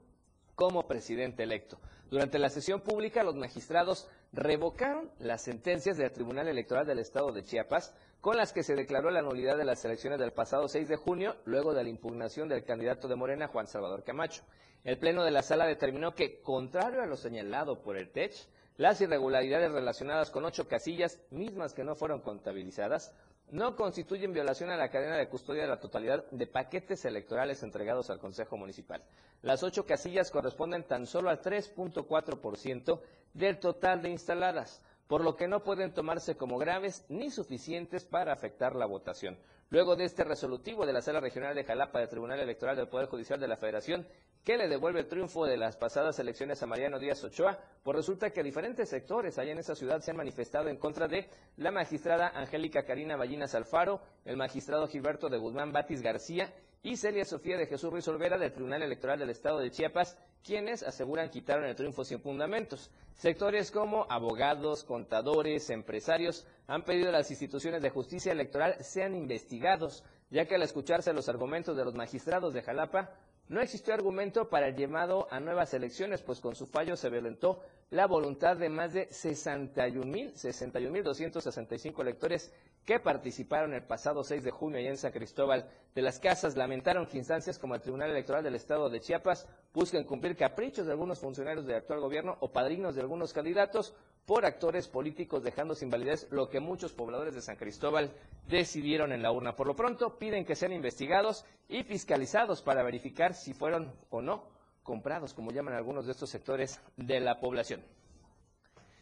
como 0.59 0.89
presidente 0.89 1.45
electo. 1.45 1.79
Durante 2.11 2.41
la 2.41 2.51
sesión 2.51 2.81
pública, 2.81 3.23
los 3.23 3.37
magistrados 3.37 4.09
revocaron 4.33 5.09
las 5.21 5.43
sentencias 5.43 5.97
del 5.97 6.11
Tribunal 6.11 6.49
Electoral 6.49 6.85
del 6.85 6.99
Estado 6.99 7.31
de 7.31 7.45
Chiapas, 7.45 7.95
con 8.21 8.37
las 8.37 8.53
que 8.53 8.65
se 8.65 8.75
declaró 8.75 9.13
la 9.13 9.23
nulidad 9.23 9.57
de 9.57 9.65
las 9.65 9.85
elecciones 9.85 10.19
del 10.19 10.33
pasado 10.33 10.67
6 10.67 10.89
de 10.89 10.97
junio, 10.97 11.37
luego 11.45 11.75
de 11.75 11.85
la 11.85 11.89
impugnación 11.89 12.49
del 12.49 12.65
candidato 12.65 13.07
de 13.07 13.15
Morena, 13.15 13.47
Juan 13.47 13.69
Salvador 13.69 14.03
Camacho. 14.03 14.43
El 14.83 14.99
Pleno 14.99 15.23
de 15.23 15.31
la 15.31 15.43
Sala 15.43 15.65
determinó 15.65 16.17
que, 16.17 16.41
contrario 16.43 17.03
a 17.03 17.07
lo 17.07 17.17
señalado 17.17 17.81
por 17.81 17.97
el 17.97 18.11
TECH, 18.11 18.49
las 18.79 19.01
irregularidades 19.01 19.71
relacionadas 19.71 20.33
con 20.33 20.45
ocho 20.45 20.67
casillas, 20.67 21.21
mismas 21.31 21.73
que 21.73 21.85
no 21.85 21.95
fueron 21.95 22.21
contabilizadas, 22.21 23.15
no 23.51 23.77
constituyen 23.77 24.33
violación 24.33 24.71
a 24.71 24.77
la 24.77 24.91
cadena 24.91 25.17
de 25.17 25.29
custodia 25.29 25.63
de 25.63 25.69
la 25.69 25.81
totalidad 25.81 26.25
de 26.31 26.47
paquetes 26.47 27.05
electorales 27.05 27.63
entregados 27.63 28.11
al 28.11 28.19
Consejo 28.19 28.57
Municipal. 28.57 29.03
Las 29.43 29.63
ocho 29.63 29.87
casillas 29.87 30.31
corresponden 30.31 30.85
tan 30.85 31.07
solo 31.07 31.31
al 31.31 31.41
3.4% 31.41 33.01
del 33.35 33.59
total 33.59 34.03
de 34.03 34.11
instaladas, 34.11 34.83
por 35.07 35.23
lo 35.23 35.37
que 35.37 35.49
no 35.49 35.63
pueden 35.63 35.93
tomarse 35.93 36.37
como 36.37 36.59
graves 36.59 37.05
ni 37.09 37.31
suficientes 37.31 38.05
para 38.05 38.33
afectar 38.33 38.75
la 38.75 38.87
votación. 38.87 39.39
Luego 39.71 39.97
de 39.97 40.05
este 40.05 40.25
resolutivo 40.25 40.87
de 40.87 40.95
la 40.95 41.03
Sala 41.03 41.21
Regional 41.21 41.55
de 41.55 41.63
Jalapa 41.63 41.99
del 41.99 42.09
Tribunal 42.09 42.41
Electoral 42.41 42.75
del 42.75 42.89
Poder 42.89 43.07
Judicial 43.07 43.39
de 43.39 43.49
la 43.49 43.59
Federación, 43.59 44.09
que 44.43 44.57
le 44.57 44.67
devuelve 44.67 45.01
el 45.01 45.09
triunfo 45.09 45.45
de 45.45 45.59
las 45.59 45.77
pasadas 45.77 46.19
elecciones 46.19 46.63
a 46.63 46.67
Mariano 46.67 46.99
Díaz 46.99 47.23
Ochoa, 47.23 47.59
pues 47.83 47.95
resulta 47.95 48.31
que 48.31 48.43
diferentes 48.43 48.89
sectores 48.89 49.39
allá 49.39 49.53
en 49.53 49.59
esa 49.59 49.75
ciudad 49.75 50.01
se 50.01 50.11
han 50.11 50.17
manifestado 50.17 50.71
en 50.71 50.79
contra 50.79 51.07
de 51.07 51.29
la 51.59 51.71
magistrada 51.71 52.29
Angélica 52.29 52.87
Karina 52.87 53.17
Ballinas 53.17 53.55
Alfaro, 53.55 54.01
el 54.25 54.39
magistrado 54.39 54.89
Gilberto 54.89 55.29
de 55.29 55.37
Guzmán 55.37 55.71
Batis 55.71 56.01
García 56.01 56.51
y 56.83 56.97
Celia 56.97 57.25
Sofía 57.25 57.57
de 57.57 57.67
Jesús 57.67 57.91
Ruiz 57.91 58.07
Olvera 58.09 58.39
del 58.39 58.53
Tribunal 58.53 58.83
Electoral 58.83 59.19
del 59.19 59.31
Estado 59.31 59.59
de 59.59 59.71
Chiapas, 59.71 60.17
quienes 60.45 60.83
aseguran 60.83 61.31
quitaron 61.31 61.65
el 61.65 61.77
triunfo 61.77 62.05
sin 62.05 62.21
fundamentos. 62.21 62.91
Sectores 63.15 63.71
como 63.71 64.07
abogados, 64.09 64.85
contadores, 64.85 65.71
empresarios 65.71 66.47
han 66.67 66.85
pedido 66.85 67.09
a 67.09 67.13
las 67.13 67.31
instituciones 67.31 67.83
de 67.83 67.91
justicia 67.91 68.33
electoral 68.33 68.77
sean 68.83 69.15
investigados, 69.15 70.05
ya 70.31 70.47
que 70.47 70.55
al 70.55 70.63
escucharse 70.63 71.13
los 71.13 71.29
argumentos 71.29 71.77
de 71.77 71.85
los 71.85 71.95
magistrados 71.95 72.55
de 72.55 72.63
Jalapa, 72.63 73.11
no 73.49 73.61
existió 73.61 73.95
argumento 73.95 74.49
para 74.51 74.69
el 74.69 74.77
llamado 74.77 75.27
a 75.31 75.41
nuevas 75.41 75.73
elecciones, 75.73 76.23
pues 76.23 76.41
con 76.41 76.55
su 76.55 76.67
fallo 76.67 76.97
se 76.97 77.09
violentó 77.09 77.63
la 77.91 78.07
voluntad 78.07 78.57
de 78.57 78.69
más 78.69 78.93
de 78.93 79.09
61.000, 79.09 80.35
61.265 80.35 82.01
electores 82.03 82.53
que 82.85 83.01
participaron 83.01 83.73
el 83.75 83.83
pasado 83.83 84.25
6 84.25 84.45
de 84.45 84.51
junio 84.51 84.79
allá 84.79 84.91
en 84.91 84.97
San 84.99 85.13
Cristóbal 85.13 85.69
de 85.95 86.03
las 86.03 86.19
Casas. 86.19 86.57
Lamentaron 86.57 87.07
que 87.07 87.19
instancias 87.19 87.59
como 87.59 87.75
el 87.75 87.81
Tribunal 87.81 88.11
Electoral 88.11 88.45
del 88.45 88.55
Estado 88.55 88.91
de 88.91 89.01
Chiapas 89.01 89.47
busquen 89.73 90.05
cumplir 90.05 90.37
caprichos 90.37 90.87
de 90.87 90.93
algunos 90.93 91.19
funcionarios 91.19 91.67
del 91.67 91.77
actual 91.77 92.01
gobierno 92.01 92.37
o 92.41 92.51
padrinos 92.51 92.95
de 92.95 93.01
algunos 93.01 93.33
candidatos 93.33 93.95
por 94.27 94.45
actores 94.45 94.89
políticos, 94.89 95.43
dejando 95.43 95.75
sin 95.75 95.89
validez 95.91 96.29
lo 96.31 96.51
que 96.51 96.61
muchos 96.61 96.93
pobladores 96.93 97.35
de 97.35 97.41
San 97.41 97.57
Cristóbal 97.57 98.11
decidieron 98.47 99.13
en 99.13 99.23
la 99.23 99.33
urna. 99.33 99.57
Por 99.57 99.67
lo 99.67 99.75
pronto, 99.75 100.19
piden 100.19 100.45
que 100.45 100.55
sean 100.55 100.73
investigados 100.73 101.47
y 101.69 101.83
fiscalizados 101.85 102.61
para 102.61 102.83
verificar 102.83 103.33
si 103.33 103.55
fueron 103.55 103.91
o 104.11 104.21
no 104.21 104.58
comprados, 104.89 105.35
como 105.35 105.51
llaman 105.51 105.75
algunos 105.75 106.07
de 106.07 106.13
estos 106.13 106.31
sectores 106.31 106.81
de 106.97 107.21
la 107.21 107.39
población. 107.41 107.85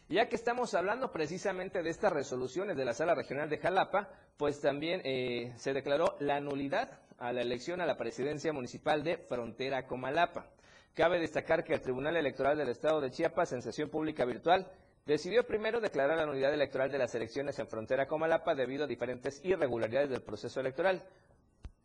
Ya 0.09 0.27
que 0.27 0.35
estamos 0.35 0.73
hablando 0.73 1.13
precisamente 1.13 1.81
de 1.81 1.89
estas 1.89 2.11
resoluciones 2.11 2.75
de 2.75 2.83
la 2.83 2.93
Sala 2.93 3.15
Regional 3.15 3.49
de 3.49 3.57
Jalapa, 3.57 4.09
pues 4.35 4.59
también 4.59 5.01
eh, 5.05 5.53
se 5.55 5.73
declaró 5.73 6.17
la 6.19 6.41
nulidad 6.41 6.99
a 7.17 7.31
la 7.31 7.41
elección 7.41 7.79
a 7.79 7.85
la 7.85 7.95
presidencia 7.95 8.51
municipal 8.51 9.01
de 9.01 9.17
Frontera 9.17 9.87
Comalapa. 9.87 10.47
Cabe 10.93 11.19
destacar 11.19 11.63
que 11.63 11.73
el 11.73 11.81
Tribunal 11.81 12.17
Electoral 12.17 12.57
del 12.57 12.67
Estado 12.67 12.99
de 12.99 13.11
Chiapas, 13.11 13.53
en 13.53 13.61
sesión 13.61 13.89
pública 13.89 14.25
virtual, 14.25 14.69
decidió 15.05 15.47
primero 15.47 15.79
declarar 15.79 16.17
la 16.17 16.25
nulidad 16.25 16.53
electoral 16.53 16.91
de 16.91 16.97
las 16.97 17.15
elecciones 17.15 17.57
en 17.59 17.67
Frontera 17.67 18.07
Comalapa 18.07 18.55
debido 18.55 18.83
a 18.83 18.87
diferentes 18.87 19.39
irregularidades 19.45 20.09
del 20.09 20.21
proceso 20.21 20.59
electoral. 20.59 21.01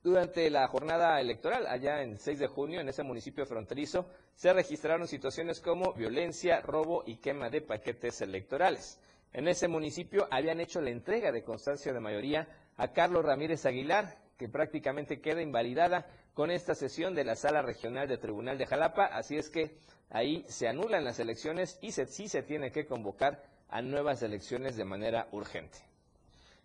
Durante 0.02 0.50
la 0.50 0.66
jornada 0.66 1.20
electoral, 1.20 1.64
allá 1.68 2.02
en 2.02 2.18
6 2.18 2.40
de 2.40 2.48
junio, 2.48 2.80
en 2.80 2.88
ese 2.88 3.04
municipio 3.04 3.46
fronterizo, 3.46 4.08
se 4.34 4.52
registraron 4.52 5.06
situaciones 5.06 5.60
como 5.60 5.92
violencia, 5.92 6.60
robo 6.60 7.04
y 7.06 7.18
quema 7.18 7.50
de 7.50 7.60
paquetes 7.60 8.20
electorales. 8.20 8.98
En 9.32 9.46
ese 9.46 9.68
municipio 9.68 10.26
habían 10.32 10.58
hecho 10.58 10.80
la 10.80 10.90
entrega 10.90 11.30
de 11.30 11.44
constancia 11.44 11.92
de 11.92 12.00
mayoría 12.00 12.48
a 12.76 12.88
Carlos 12.88 13.24
Ramírez 13.24 13.64
Aguilar, 13.64 14.18
que 14.36 14.48
prácticamente 14.48 15.20
queda 15.20 15.40
invalidada 15.40 16.06
con 16.34 16.50
esta 16.50 16.74
sesión 16.74 17.14
de 17.14 17.22
la 17.22 17.36
Sala 17.36 17.62
Regional 17.62 18.08
de 18.08 18.18
Tribunal 18.18 18.58
de 18.58 18.66
Jalapa, 18.66 19.04
así 19.04 19.36
es 19.36 19.50
que 19.50 19.78
ahí 20.10 20.44
se 20.48 20.66
anulan 20.66 21.04
las 21.04 21.20
elecciones 21.20 21.78
y 21.80 21.92
se, 21.92 22.06
sí 22.06 22.26
se 22.26 22.42
tiene 22.42 22.72
que 22.72 22.86
convocar 22.86 23.44
a 23.68 23.80
nuevas 23.82 24.20
elecciones 24.24 24.74
de 24.74 24.84
manera 24.84 25.28
urgente. 25.30 25.91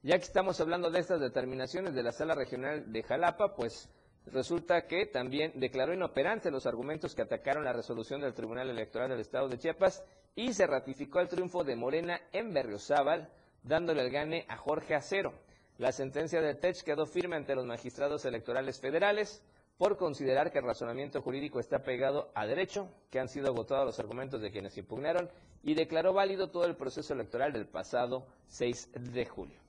Ya 0.04 0.18
que 0.18 0.26
estamos 0.26 0.62
hablando 0.62 0.92
de 0.92 1.00
estas 1.00 1.20
determinaciones 1.20 1.96
de 1.96 2.04
la 2.04 2.12
Sala 2.12 2.36
Regional 2.36 2.92
de 2.94 3.02
Jalapa, 3.02 3.56
pues 3.56 3.90
resulta 4.28 4.86
que 4.86 5.08
también 5.08 5.54
declaró 5.56 5.94
inoperante 5.94 6.52
los 6.52 6.68
argumentos 6.68 7.16
que 7.16 7.24
atacaron 7.24 7.64
la 7.64 7.74
resolución 7.74 8.22
del 8.22 8.36
Tribunal 8.36 8.70
Electoral 8.70 9.10
del 9.10 9.22
Estado 9.22 9.50
de 9.50 9.58
Chiapas 9.58 10.04
y 10.36 10.54
se 10.54 10.68
ratificó 10.68 11.20
el 11.20 11.28
triunfo 11.28 11.64
de 11.64 11.76
Morena 11.76 12.22
en 12.32 12.54
Berriozábal, 12.54 13.30
dándole 13.64 14.04
el 14.04 14.12
gane 14.12 14.46
a 14.48 14.58
Jorge 14.58 14.94
Acero. 14.94 15.34
La 15.80 15.92
sentencia 15.92 16.42
del 16.42 16.60
TECH 16.60 16.84
quedó 16.84 17.08
firme 17.08 17.36
ante 17.36 17.56
los 17.56 17.66
magistrados 17.66 18.24
electorales 18.26 18.80
federales 18.80 19.44
por 19.80 19.98
considerar 19.98 20.52
que 20.52 20.60
el 20.60 20.66
razonamiento 20.66 21.22
jurídico 21.24 21.60
está 21.60 21.80
pegado 21.80 22.30
a 22.36 22.46
derecho, 22.46 22.88
que 23.10 23.20
han 23.20 23.30
sido 23.30 23.48
agotados 23.48 23.86
los 23.86 24.00
argumentos 24.00 24.42
de 24.42 24.52
quienes 24.52 24.78
impugnaron 24.78 25.30
y 25.64 25.74
declaró 25.74 26.14
válido 26.14 26.50
todo 26.50 26.66
el 26.66 26.76
proceso 26.76 27.14
electoral 27.14 27.52
del 27.52 27.68
pasado 27.68 28.28
6 28.48 28.92
de 29.14 29.26
julio. 29.26 29.67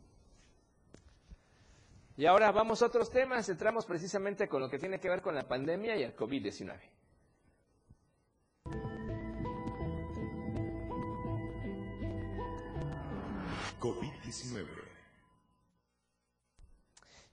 Y 2.18 2.26
ahora 2.26 2.50
vamos 2.50 2.82
a 2.82 2.86
otros 2.86 3.10
temas. 3.10 3.48
Entramos 3.48 3.86
precisamente 3.86 4.48
con 4.48 4.60
lo 4.60 4.68
que 4.68 4.76
tiene 4.76 4.98
que 4.98 5.08
ver 5.08 5.22
con 5.22 5.36
la 5.36 5.46
pandemia 5.46 5.96
y 5.96 6.02
el 6.02 6.16
COVID-19. 6.16 6.74
COVID-19. 13.78 14.87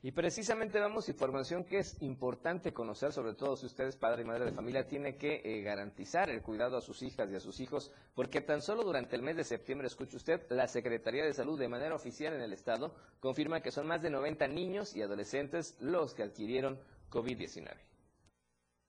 Y 0.05 0.11
precisamente 0.11 0.77
damos 0.77 1.09
información 1.09 1.63
que 1.63 1.79
es 1.79 1.99
importante 2.03 2.71
conocer, 2.71 3.11
sobre 3.11 3.33
todo 3.33 3.55
si 3.55 3.65
usted 3.65 3.85
es 3.87 3.95
padre 3.95 4.21
y 4.21 4.25
madre 4.25 4.45
de 4.45 4.51
familia, 4.51 4.85
tiene 4.85 5.17
que 5.17 5.41
eh, 5.43 5.63
garantizar 5.63 6.29
el 6.29 6.43
cuidado 6.43 6.77
a 6.77 6.81
sus 6.81 7.01
hijas 7.01 7.31
y 7.31 7.35
a 7.35 7.39
sus 7.39 7.59
hijos, 7.59 7.91
porque 8.13 8.41
tan 8.41 8.61
solo 8.61 8.83
durante 8.83 9.15
el 9.15 9.23
mes 9.23 9.35
de 9.35 9.43
septiembre, 9.43 9.87
escuche 9.87 10.17
usted, 10.17 10.45
la 10.49 10.67
Secretaría 10.67 11.25
de 11.25 11.33
Salud 11.33 11.57
de 11.57 11.69
manera 11.69 11.95
oficial 11.95 12.35
en 12.35 12.41
el 12.41 12.53
Estado 12.53 12.93
confirma 13.19 13.61
que 13.61 13.71
son 13.71 13.87
más 13.87 14.03
de 14.03 14.11
90 14.11 14.47
niños 14.47 14.95
y 14.95 15.01
adolescentes 15.01 15.75
los 15.79 16.13
que 16.13 16.21
adquirieron 16.21 16.79
COVID-19. 17.09 17.94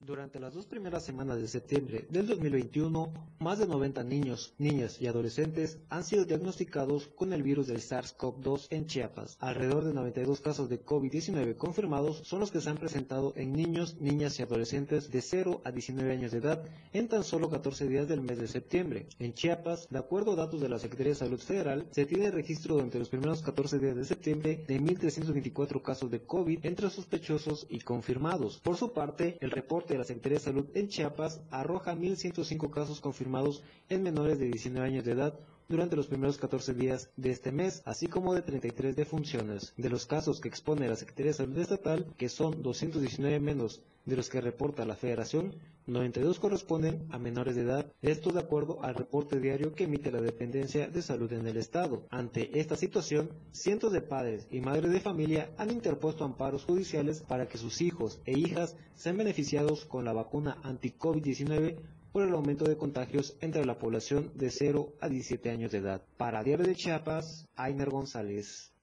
Durante 0.07 0.39
las 0.39 0.53
dos 0.53 0.65
primeras 0.65 1.03
semanas 1.03 1.41
de 1.41 1.49
septiembre 1.49 2.07
del 2.09 2.27
2021, 2.27 3.11
más 3.39 3.59
de 3.59 3.67
90 3.67 4.05
niños, 4.05 4.53
niñas 4.57 5.01
y 5.01 5.07
adolescentes 5.07 5.79
han 5.89 6.05
sido 6.05 6.23
diagnosticados 6.23 7.07
con 7.09 7.33
el 7.33 7.43
virus 7.43 7.67
del 7.67 7.81
SARS-CoV-2 7.81 8.67
en 8.69 8.85
Chiapas. 8.85 9.35
Alrededor 9.41 9.83
de 9.83 9.93
92 9.93 10.39
casos 10.39 10.69
de 10.69 10.81
COVID-19 10.81 11.57
confirmados 11.57 12.21
son 12.23 12.39
los 12.39 12.51
que 12.51 12.61
se 12.61 12.69
han 12.69 12.77
presentado 12.77 13.33
en 13.35 13.51
niños, 13.51 13.99
niñas 13.99 14.39
y 14.39 14.43
adolescentes 14.43 15.11
de 15.11 15.21
0 15.21 15.61
a 15.65 15.71
19 15.71 16.09
años 16.09 16.31
de 16.31 16.37
edad 16.37 16.63
en 16.93 17.09
tan 17.09 17.25
solo 17.25 17.49
14 17.49 17.89
días 17.89 18.07
del 18.07 18.21
mes 18.21 18.37
de 18.37 18.47
septiembre. 18.47 19.07
En 19.19 19.33
Chiapas, 19.33 19.89
de 19.89 19.99
acuerdo 19.99 20.31
a 20.31 20.35
datos 20.35 20.61
de 20.61 20.69
la 20.69 20.79
Secretaría 20.79 21.13
de 21.13 21.19
Salud 21.19 21.39
Federal, 21.39 21.85
se 21.91 22.05
tiene 22.05 22.31
registro 22.31 22.75
durante 22.75 22.99
los 22.99 23.09
primeros 23.09 23.41
14 23.41 23.77
días 23.77 23.97
de 23.97 24.05
septiembre 24.05 24.63
de 24.67 24.79
1.324 24.79 25.81
casos 25.81 26.09
de 26.09 26.21
COVID 26.21 26.65
entre 26.65 26.89
sospechosos 26.89 27.67
y 27.69 27.81
confirmados. 27.81 28.61
Por 28.61 28.77
su 28.77 28.93
parte, 28.93 29.37
el 29.41 29.51
reporte 29.51 29.86
de 29.93 29.99
la 29.99 30.05
Secretaría 30.05 30.37
de 30.37 30.43
Salud 30.43 30.65
en 30.73 30.87
Chiapas 30.87 31.41
arroja 31.51 31.95
1.105 31.95 32.69
casos 32.69 33.01
confirmados 33.01 33.63
en 33.89 34.03
menores 34.03 34.39
de 34.39 34.45
19 34.45 34.85
años 34.87 35.05
de 35.05 35.11
edad 35.11 35.39
durante 35.69 35.95
los 35.95 36.07
primeros 36.07 36.37
14 36.37 36.73
días 36.73 37.09
de 37.17 37.31
este 37.31 37.51
mes, 37.51 37.81
así 37.85 38.07
como 38.07 38.33
de 38.33 38.41
33 38.41 38.95
defunciones. 38.95 39.73
De 39.77 39.89
los 39.89 40.05
casos 40.05 40.39
que 40.39 40.47
expone 40.47 40.87
la 40.87 40.95
Secretaría 40.95 41.31
de 41.31 41.37
Salud 41.37 41.57
Estatal, 41.57 42.13
que 42.17 42.29
son 42.29 42.61
219 42.61 43.39
menos 43.39 43.81
de 44.05 44.15
los 44.15 44.29
que 44.29 44.39
reporta 44.39 44.85
la 44.85 44.95
Federación, 44.95 45.53
92 45.85 46.39
corresponden 46.39 47.05
a 47.11 47.17
menores 47.17 47.55
de 47.55 47.61
edad, 47.61 47.91
esto 48.01 48.31
de 48.31 48.39
acuerdo 48.39 48.83
al 48.83 48.95
reporte 48.95 49.39
diario 49.39 49.73
que 49.73 49.85
emite 49.85 50.11
la 50.11 50.21
Dependencia 50.21 50.87
de 50.87 51.01
Salud 51.01 51.31
en 51.33 51.47
el 51.47 51.57
Estado. 51.57 52.05
Ante 52.09 52.59
esta 52.59 52.75
situación, 52.75 53.29
cientos 53.51 53.91
de 53.93 54.01
padres 54.01 54.47
y 54.51 54.61
madres 54.61 54.91
de 54.91 54.99
familia 54.99 55.49
han 55.57 55.71
interpuesto 55.71 56.23
amparos 56.23 56.65
judiciales 56.65 57.21
para 57.21 57.47
que 57.47 57.57
sus 57.57 57.81
hijos 57.81 58.19
e 58.25 58.37
hijas 58.37 58.75
sean 58.95 59.17
beneficiados 59.17 59.85
con 59.85 60.05
la 60.05 60.13
vacuna 60.13 60.57
anti-COVID-19 60.63 61.77
por 62.11 62.23
el 62.23 62.33
aumento 62.33 62.65
de 62.65 62.77
contagios 62.77 63.37
entre 63.41 63.65
la 63.65 63.77
población 63.77 64.31
de 64.35 64.49
0 64.49 64.93
a 64.99 65.09
17 65.09 65.49
años 65.49 65.71
de 65.71 65.79
edad. 65.79 66.01
Para 66.17 66.43
Diario 66.43 66.65
de 66.65 66.75
Chiapas, 66.75 67.47
Ainer 67.55 67.89
González. 67.89 68.73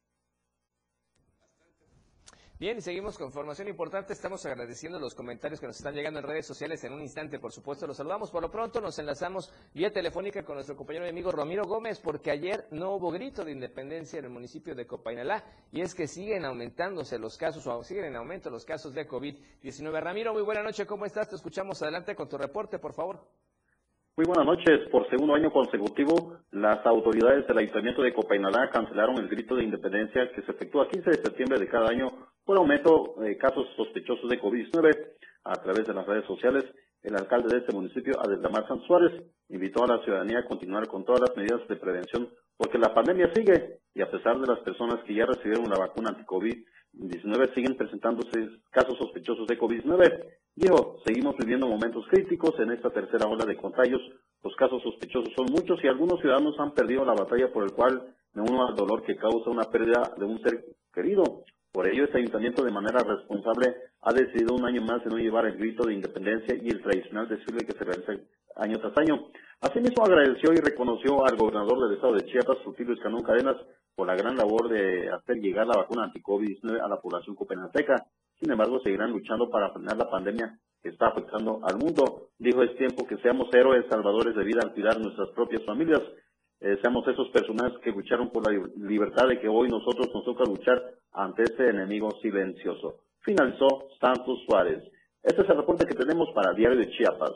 Bien, 2.64 2.78
y 2.78 2.80
seguimos 2.80 3.18
con 3.18 3.26
información 3.26 3.68
importante. 3.68 4.14
Estamos 4.14 4.46
agradeciendo 4.46 4.98
los 4.98 5.14
comentarios 5.14 5.60
que 5.60 5.66
nos 5.66 5.76
están 5.76 5.94
llegando 5.94 6.20
en 6.20 6.26
redes 6.26 6.46
sociales. 6.46 6.82
En 6.82 6.94
un 6.94 7.02
instante, 7.02 7.38
por 7.38 7.52
supuesto, 7.52 7.86
los 7.86 7.98
saludamos. 7.98 8.30
Por 8.30 8.40
lo 8.40 8.50
pronto, 8.50 8.80
nos 8.80 8.98
enlazamos 8.98 9.52
vía 9.74 9.92
telefónica 9.92 10.42
con 10.42 10.54
nuestro 10.54 10.74
compañero 10.74 11.04
y 11.04 11.10
amigo 11.10 11.30
Ramiro 11.30 11.64
Gómez, 11.66 12.00
porque 12.00 12.30
ayer 12.30 12.64
no 12.70 12.94
hubo 12.94 13.10
grito 13.10 13.44
de 13.44 13.52
independencia 13.52 14.18
en 14.18 14.24
el 14.24 14.30
municipio 14.30 14.74
de 14.74 14.86
Copainalá. 14.86 15.44
Y 15.72 15.82
es 15.82 15.94
que 15.94 16.06
siguen 16.06 16.46
aumentándose 16.46 17.18
los 17.18 17.36
casos, 17.36 17.66
o 17.66 17.82
siguen 17.82 18.06
en 18.06 18.16
aumento 18.16 18.48
los 18.48 18.64
casos 18.64 18.94
de 18.94 19.06
COVID-19. 19.06 20.00
Ramiro, 20.00 20.32
muy 20.32 20.40
buena 20.42 20.62
noche. 20.62 20.86
¿Cómo 20.86 21.04
estás? 21.04 21.28
Te 21.28 21.36
escuchamos 21.36 21.82
adelante 21.82 22.16
con 22.16 22.30
tu 22.30 22.38
reporte, 22.38 22.78
por 22.78 22.94
favor. 22.94 23.20
Muy 24.16 24.24
buenas 24.24 24.46
noches. 24.46 24.88
Por 24.90 25.06
segundo 25.10 25.34
año 25.34 25.52
consecutivo, 25.52 26.38
las 26.52 26.86
autoridades 26.86 27.46
del 27.46 27.58
Ayuntamiento 27.58 28.00
de 28.00 28.14
Copainalá 28.14 28.70
cancelaron 28.70 29.18
el 29.18 29.28
grito 29.28 29.54
de 29.54 29.64
independencia 29.64 30.32
que 30.34 30.40
se 30.40 30.52
efectúa 30.52 30.88
15 30.88 31.10
de 31.10 31.16
septiembre 31.16 31.58
de 31.58 31.68
cada 31.68 31.90
año 31.90 32.32
por 32.44 32.58
aumento 32.58 33.14
de 33.18 33.36
casos 33.36 33.66
sospechosos 33.76 34.28
de 34.28 34.40
COVID-19. 34.40 35.12
A 35.44 35.54
través 35.54 35.86
de 35.86 35.94
las 35.94 36.06
redes 36.06 36.24
sociales, 36.26 36.64
el 37.02 37.16
alcalde 37.16 37.48
de 37.52 37.60
este 37.60 37.74
municipio, 37.74 38.14
Adeldamar 38.18 38.66
San 38.66 38.80
Suárez, 38.82 39.12
invitó 39.50 39.84
a 39.84 39.96
la 39.96 40.02
ciudadanía 40.04 40.38
a 40.38 40.46
continuar 40.46 40.88
con 40.88 41.04
todas 41.04 41.20
las 41.20 41.36
medidas 41.36 41.66
de 41.68 41.76
prevención 41.76 42.30
porque 42.56 42.78
la 42.78 42.94
pandemia 42.94 43.32
sigue 43.34 43.80
y 43.94 44.00
a 44.00 44.10
pesar 44.10 44.38
de 44.38 44.46
las 44.46 44.60
personas 44.60 45.02
que 45.04 45.14
ya 45.14 45.26
recibieron 45.26 45.68
la 45.68 45.78
vacuna 45.78 46.10
anti-COVID-19 46.10 47.54
siguen 47.54 47.76
presentándose 47.76 48.48
casos 48.70 48.96
sospechosos 48.98 49.46
de 49.46 49.58
COVID-19. 49.58 50.24
Dijo, 50.54 50.98
seguimos 51.04 51.36
viviendo 51.36 51.66
momentos 51.66 52.06
críticos 52.08 52.58
en 52.60 52.70
esta 52.70 52.90
tercera 52.90 53.26
ola 53.26 53.44
de 53.44 53.56
contagios. 53.56 54.00
Los 54.42 54.54
casos 54.56 54.82
sospechosos 54.82 55.32
son 55.36 55.46
muchos 55.50 55.82
y 55.82 55.88
algunos 55.88 56.20
ciudadanos 56.20 56.58
han 56.58 56.72
perdido 56.72 57.04
la 57.04 57.14
batalla 57.14 57.52
por 57.52 57.64
el 57.64 57.72
cual 57.72 58.14
me 58.34 58.42
uno 58.42 58.66
al 58.66 58.76
dolor 58.76 59.02
que 59.02 59.16
causa 59.16 59.50
una 59.50 59.64
pérdida 59.64 60.14
de 60.16 60.24
un 60.24 60.40
ser 60.42 60.64
querido. 60.92 61.44
Por 61.74 61.88
ello, 61.88 62.04
este 62.04 62.18
ayuntamiento 62.18 62.62
de 62.62 62.70
manera 62.70 63.00
responsable 63.02 63.74
ha 64.02 64.12
decidido 64.12 64.54
un 64.54 64.64
año 64.64 64.80
más 64.82 65.02
de 65.02 65.10
no 65.10 65.18
llevar 65.18 65.44
el 65.46 65.58
grito 65.58 65.84
de 65.84 65.94
independencia 65.94 66.54
y 66.54 66.68
el 66.68 66.80
tradicional 66.80 67.28
desfile 67.28 67.66
que 67.66 67.72
se 67.72 67.82
realiza 67.82 68.12
año 68.54 68.78
tras 68.78 68.96
año. 68.96 69.26
Asimismo, 69.60 70.04
agradeció 70.04 70.52
y 70.52 70.58
reconoció 70.58 71.26
al 71.26 71.36
gobernador 71.36 71.82
del 71.82 71.96
estado 71.96 72.14
de 72.14 72.26
Chiapas, 72.26 72.62
Rutilio 72.64 72.94
Escanón 72.94 73.24
Cadenas, 73.24 73.56
por 73.96 74.06
la 74.06 74.14
gran 74.14 74.36
labor 74.36 74.68
de 74.68 75.10
hacer 75.10 75.38
llegar 75.38 75.66
la 75.66 75.78
vacuna 75.78 76.04
anti-COVID-19 76.04 76.80
a 76.80 76.86
la 76.86 77.00
población 77.00 77.34
copenateca. 77.34 78.06
Sin 78.38 78.52
embargo, 78.52 78.78
seguirán 78.84 79.10
luchando 79.10 79.50
para 79.50 79.72
frenar 79.72 79.96
la 79.96 80.08
pandemia 80.08 80.56
que 80.80 80.90
está 80.90 81.08
afectando 81.08 81.58
al 81.64 81.76
mundo. 81.76 82.28
Dijo, 82.38 82.62
es 82.62 82.76
tiempo 82.76 83.04
que 83.04 83.16
seamos 83.16 83.52
héroes 83.52 83.84
salvadores 83.90 84.36
de 84.36 84.44
vida 84.44 84.60
al 84.62 84.74
cuidar 84.74 85.00
nuestras 85.00 85.30
propias 85.30 85.64
familias. 85.64 86.02
Eh, 86.64 86.78
seamos 86.80 87.06
esos 87.06 87.28
personajes 87.28 87.78
que 87.80 87.90
lucharon 87.90 88.30
por 88.30 88.50
la 88.50 88.58
libertad 88.78 89.28
de 89.28 89.38
que 89.38 89.48
hoy 89.48 89.68
nosotros 89.68 90.08
nos 90.14 90.24
toca 90.24 90.44
luchar 90.44 90.82
ante 91.12 91.42
este 91.42 91.68
enemigo 91.68 92.08
silencioso. 92.22 93.00
Finalizó 93.20 93.88
Santos 94.00 94.38
Suárez. 94.46 94.82
Este 95.22 95.42
es 95.42 95.48
el 95.50 95.58
reporte 95.58 95.84
que 95.84 95.94
tenemos 95.94 96.30
para 96.34 96.54
Diario 96.54 96.78
de 96.78 96.88
Chiapas. 96.88 97.32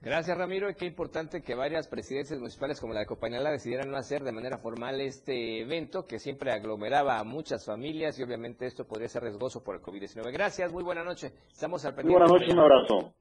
Gracias, 0.00 0.38
Ramiro. 0.38 0.70
Y 0.70 0.76
qué 0.76 0.86
importante 0.86 1.42
que 1.42 1.56
varias 1.56 1.88
presidencias 1.88 2.38
municipales 2.38 2.80
como 2.80 2.92
la 2.92 3.00
de 3.00 3.06
Copainala 3.06 3.50
decidieran 3.50 3.90
no 3.90 3.96
hacer 3.96 4.22
de 4.22 4.30
manera 4.30 4.58
formal 4.58 5.00
este 5.00 5.62
evento 5.62 6.06
que 6.06 6.20
siempre 6.20 6.52
aglomeraba 6.52 7.18
a 7.18 7.24
muchas 7.24 7.66
familias 7.66 8.16
y 8.20 8.22
obviamente 8.22 8.66
esto 8.66 8.86
podría 8.86 9.08
ser 9.08 9.24
riesgoso 9.24 9.64
por 9.64 9.74
el 9.74 9.82
COVID-19. 9.82 10.32
Gracias, 10.32 10.72
muy 10.72 10.84
buena 10.84 11.02
noche. 11.02 11.32
Estamos 11.50 11.84
al 11.84 11.96
pendiente. 11.96 12.20
Muy 12.20 12.28
buena 12.28 12.46
noche, 12.46 12.52
un 12.52 12.60
abrazo. 12.60 13.14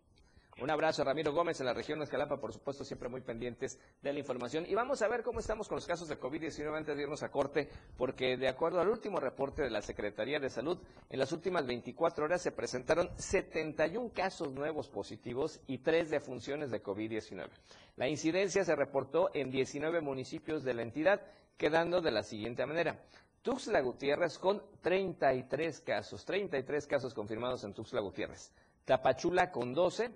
Un 0.61 0.69
abrazo 0.69 1.01
a 1.01 1.05
Ramiro 1.05 1.33
Gómez 1.33 1.59
en 1.59 1.65
la 1.65 1.73
región 1.73 1.97
de 1.97 2.05
Escalapa, 2.05 2.37
por 2.37 2.53
supuesto, 2.53 2.83
siempre 2.83 3.09
muy 3.09 3.21
pendientes 3.21 3.79
de 3.99 4.13
la 4.13 4.19
información. 4.19 4.63
Y 4.67 4.75
vamos 4.75 5.01
a 5.01 5.07
ver 5.07 5.23
cómo 5.23 5.39
estamos 5.39 5.67
con 5.67 5.77
los 5.77 5.87
casos 5.87 6.07
de 6.07 6.19
COVID-19 6.19 6.77
antes 6.77 6.95
de 6.95 7.01
irnos 7.01 7.23
a 7.23 7.31
corte, 7.31 7.67
porque 7.97 8.37
de 8.37 8.47
acuerdo 8.47 8.79
al 8.79 8.87
último 8.87 9.19
reporte 9.19 9.63
de 9.63 9.71
la 9.71 9.81
Secretaría 9.81 10.39
de 10.39 10.51
Salud, 10.51 10.77
en 11.09 11.17
las 11.17 11.31
últimas 11.31 11.65
24 11.65 12.25
horas 12.25 12.43
se 12.43 12.51
presentaron 12.51 13.09
71 13.17 14.11
casos 14.13 14.51
nuevos 14.51 14.87
positivos 14.87 15.59
y 15.65 15.79
3 15.79 16.11
defunciones 16.11 16.69
de 16.69 16.83
COVID-19. 16.83 17.49
La 17.95 18.07
incidencia 18.07 18.63
se 18.63 18.75
reportó 18.75 19.31
en 19.33 19.49
19 19.49 20.01
municipios 20.01 20.63
de 20.63 20.75
la 20.75 20.83
entidad, 20.83 21.21
quedando 21.57 22.01
de 22.01 22.11
la 22.11 22.21
siguiente 22.21 22.67
manera. 22.67 23.03
Tuxtla 23.41 23.81
Gutiérrez 23.81 24.37
con 24.37 24.61
33 24.81 25.81
casos, 25.81 26.23
33 26.23 26.85
casos 26.85 27.15
confirmados 27.15 27.63
en 27.63 27.73
Tuxtla 27.73 28.01
Gutiérrez. 28.01 28.51
Tapachula 28.85 29.49
con 29.49 29.73
12, 29.73 30.11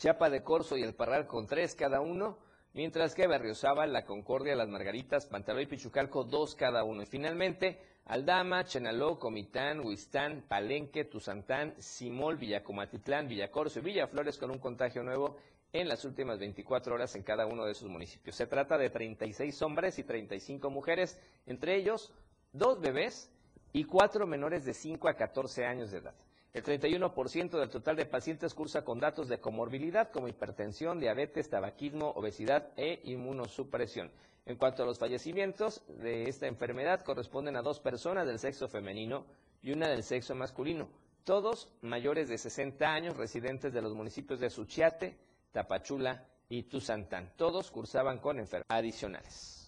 Chiapa 0.00 0.30
de 0.30 0.42
Corzo 0.42 0.78
y 0.78 0.82
El 0.82 0.94
Parral 0.94 1.26
con 1.26 1.46
3 1.46 1.74
cada 1.74 2.00
uno, 2.00 2.38
mientras 2.72 3.14
que 3.14 3.26
Berriozábal, 3.26 3.92
La 3.92 4.06
Concordia, 4.06 4.56
Las 4.56 4.70
Margaritas, 4.70 5.26
Pantaló 5.26 5.60
y 5.60 5.66
Pichucalco 5.66 6.24
2 6.24 6.54
cada 6.54 6.84
uno. 6.84 7.02
Y 7.02 7.06
finalmente, 7.06 7.78
Aldama, 8.06 8.64
Chenaló, 8.64 9.18
Comitán, 9.18 9.80
Huistán, 9.80 10.42
Palenque, 10.48 11.04
Tuzantán, 11.04 11.74
Simol, 11.76 12.38
Villacomatitlán, 12.38 13.28
Villacorso 13.28 13.80
y 13.80 13.82
Villaflores 13.82 14.38
con 14.38 14.50
un 14.50 14.58
contagio 14.58 15.02
nuevo 15.02 15.36
en 15.70 15.86
las 15.86 16.02
últimas 16.06 16.38
24 16.38 16.94
horas 16.94 17.14
en 17.14 17.22
cada 17.22 17.44
uno 17.44 17.66
de 17.66 17.72
esos 17.72 17.90
municipios. 17.90 18.36
Se 18.36 18.46
trata 18.46 18.78
de 18.78 18.88
36 18.88 19.60
hombres 19.60 19.98
y 19.98 20.04
35 20.04 20.70
mujeres, 20.70 21.20
entre 21.44 21.76
ellos 21.76 22.10
dos 22.54 22.80
bebés 22.80 23.30
y 23.74 23.84
cuatro 23.84 24.26
menores 24.26 24.64
de 24.64 24.72
5 24.72 25.10
a 25.10 25.14
14 25.14 25.66
años 25.66 25.90
de 25.90 25.98
edad. 25.98 26.14
El 26.52 26.64
31% 26.64 27.58
del 27.58 27.70
total 27.70 27.94
de 27.94 28.06
pacientes 28.06 28.54
cursa 28.54 28.82
con 28.82 28.98
datos 28.98 29.28
de 29.28 29.38
comorbilidad 29.38 30.10
como 30.10 30.26
hipertensión, 30.26 30.98
diabetes, 30.98 31.48
tabaquismo, 31.48 32.10
obesidad 32.10 32.70
e 32.76 33.00
inmunosupresión. 33.04 34.10
En 34.46 34.56
cuanto 34.56 34.82
a 34.82 34.86
los 34.86 34.98
fallecimientos 34.98 35.82
de 36.02 36.28
esta 36.28 36.48
enfermedad, 36.48 37.02
corresponden 37.02 37.54
a 37.54 37.62
dos 37.62 37.78
personas 37.78 38.26
del 38.26 38.40
sexo 38.40 38.66
femenino 38.66 39.26
y 39.62 39.70
una 39.70 39.88
del 39.88 40.02
sexo 40.02 40.34
masculino, 40.34 40.88
todos 41.22 41.68
mayores 41.82 42.28
de 42.28 42.38
60 42.38 42.84
años, 42.84 43.16
residentes 43.16 43.72
de 43.72 43.82
los 43.82 43.94
municipios 43.94 44.40
de 44.40 44.50
Suchiate, 44.50 45.16
Tapachula 45.52 46.26
y 46.48 46.64
Tuzantán. 46.64 47.32
Todos 47.36 47.70
cursaban 47.70 48.18
con 48.18 48.40
enfermedades 48.40 48.66
adicionales. 48.70 49.59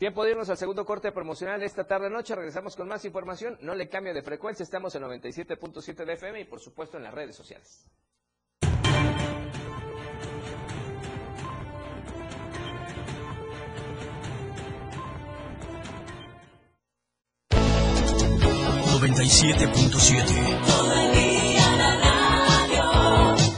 Tiempo 0.00 0.24
de 0.24 0.30
irnos 0.30 0.48
al 0.48 0.56
segundo 0.56 0.86
corte 0.86 1.12
promocional 1.12 1.62
esta 1.62 1.84
tarde-noche. 1.84 2.34
Regresamos 2.34 2.74
con 2.74 2.88
más 2.88 3.04
información. 3.04 3.58
No 3.60 3.74
le 3.74 3.90
cambie 3.90 4.14
de 4.14 4.22
frecuencia. 4.22 4.62
Estamos 4.62 4.94
en 4.94 5.02
97.7 5.02 6.06
de 6.06 6.12
FM 6.14 6.40
y, 6.40 6.44
por 6.46 6.58
supuesto, 6.58 6.96
en 6.96 7.02
las 7.02 7.12
redes 7.12 7.36
sociales. 7.36 7.84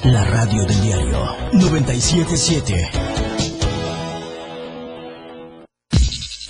La 0.03 0.25
radio 0.25 0.65
del 0.65 0.81
diario 0.81 1.37
977. 1.53 3.12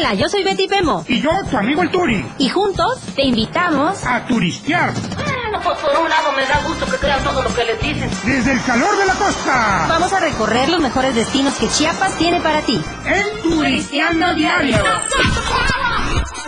Hola, 0.00 0.14
yo 0.14 0.30
soy 0.30 0.42
Betty 0.42 0.66
Pemo. 0.66 1.04
Y 1.08 1.20
yo, 1.20 1.28
tu 1.50 1.58
amigo 1.58 1.82
el 1.82 1.90
Turi. 1.90 2.24
Y 2.38 2.48
juntos 2.48 3.00
te 3.14 3.22
invitamos 3.22 4.02
a 4.06 4.24
turistear. 4.24 4.94
Bueno, 4.94 5.60
pues 5.62 5.78
por 5.78 5.90
un 5.94 6.08
lado 6.08 6.32
me 6.32 6.46
da 6.46 6.62
gusto 6.66 6.86
que 6.86 6.96
crean 6.96 7.22
todo 7.22 7.42
lo 7.42 7.54
que 7.54 7.64
les 7.66 7.82
dicen. 7.82 8.10
Desde 8.24 8.52
el 8.52 8.64
calor 8.64 8.96
de 8.96 9.04
la 9.04 9.12
costa. 9.12 9.84
Vamos 9.90 10.10
a 10.10 10.20
recorrer 10.20 10.70
los 10.70 10.80
mejores 10.80 11.14
destinos 11.14 11.52
que 11.56 11.68
Chiapas 11.68 12.16
tiene 12.16 12.40
para 12.40 12.62
ti. 12.62 12.82
El 13.04 13.42
Turisteando 13.42 14.32
Diario. 14.36 14.78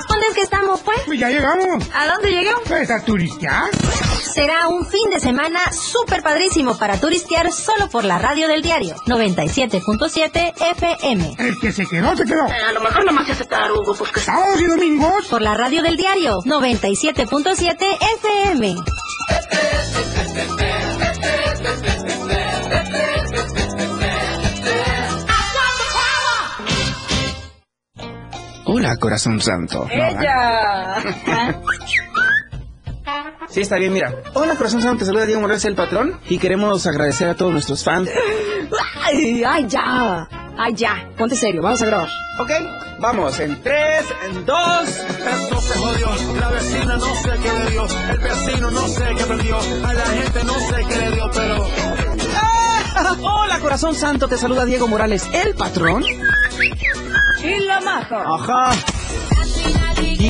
¿Dónde 0.09 0.27
es 0.31 0.35
que 0.35 0.41
estamos, 0.41 0.81
pues? 0.81 1.03
Pues 1.05 1.21
ya 1.21 1.29
llegamos. 1.29 1.85
¿A 1.95 2.07
dónde 2.07 2.31
llegamos? 2.31 2.63
Pues 2.67 2.91
a 2.91 3.05
turistear. 3.05 3.65
Será 4.33 4.69
un 4.69 4.87
fin 4.87 5.11
de 5.11 5.21
semana 5.21 5.61
súper 5.73 6.23
padrísimo 6.23 6.79
para 6.79 6.99
turistear 6.99 7.53
solo 7.53 7.91
por 7.91 8.05
la 8.05 8.19
radio 8.19 8.49
del 8.49 8.63
diario 8.63 8.95
97.7 9.07 10.55
FM. 10.79 11.37
El 11.39 11.59
que 11.61 11.71
se 11.71 11.85
quedó, 11.85 12.17
se 12.17 12.25
quedó. 12.25 12.47
Eh, 12.47 12.53
a 12.67 12.73
lo 12.73 12.81
mejor 12.81 13.05
nomás 13.05 13.27
se 13.27 13.33
hace 13.33 13.45
tarugo, 13.45 13.95
pues 13.95 14.11
que 14.11 14.21
Sábados 14.21 14.59
y 14.61 14.65
domingos. 14.65 15.27
Por 15.29 15.43
la 15.43 15.55
radio 15.55 15.83
del 15.83 15.99
diario 15.99 16.39
97.7 16.47 17.77
FM. 18.17 18.77
Hola, 28.65 28.97
corazón 28.97 29.39
santo. 29.41 29.87
¡Ella! 29.91 30.97
Sí, 33.53 33.61
está 33.61 33.77
bien, 33.77 33.93
mira. 33.93 34.15
Hola, 34.33 34.57
corazón 34.57 34.81
santo, 34.81 35.01
te 35.01 35.05
saluda 35.05 35.27
Diego 35.27 35.43
Morales, 35.43 35.63
el 35.67 35.75
patrón. 35.75 36.19
Y 36.27 36.39
queremos 36.39 36.87
agradecer 36.87 37.29
a 37.29 37.35
todos 37.35 37.53
nuestros 37.53 37.85
fans. 37.85 38.09
Ay, 39.05 39.45
ay, 39.47 39.67
ya. 39.69 40.27
Ay, 40.57 40.75
ya. 40.75 41.07
Ponte 41.19 41.37
serio, 41.37 41.61
vamos 41.61 41.83
a 41.83 41.87
grabar. 41.87 42.09
Ok, 42.41 42.51
vamos, 42.99 43.39
en 43.41 43.63
tres, 43.63 44.07
en 44.27 44.47
dos. 44.47 44.89
Esto 44.89 45.61
se 45.61 45.79
jodió, 45.79 46.41
la 46.41 46.49
vecina 46.49 46.97
no 46.97 47.15
sé 47.15 47.31
qué 47.43 47.53
le 47.53 47.71
dio, 47.71 47.87
el 48.11 48.19
vecino 48.21 48.71
no 48.71 48.89
sé 48.89 49.05
qué 49.19 49.25
perdió, 49.25 49.59
a 49.59 49.93
la 49.93 50.07
gente 50.07 50.45
no 50.45 50.55
sé 50.55 50.85
qué 50.89 50.97
le 50.97 51.11
dio, 51.11 51.31
pero... 51.35 51.67
¡Ah! 52.35 53.17
Hola, 53.23 53.59
corazón 53.59 53.95
santo, 53.95 54.29
te 54.29 54.39
saluda 54.39 54.65
Diego 54.65 54.89
Morales, 54.89 55.29
el 55.35 55.55
patrón. 55.55 56.03
Y 57.43 57.59
la 57.67 57.81
maja. 57.81 58.25
Ajá. 58.27 58.92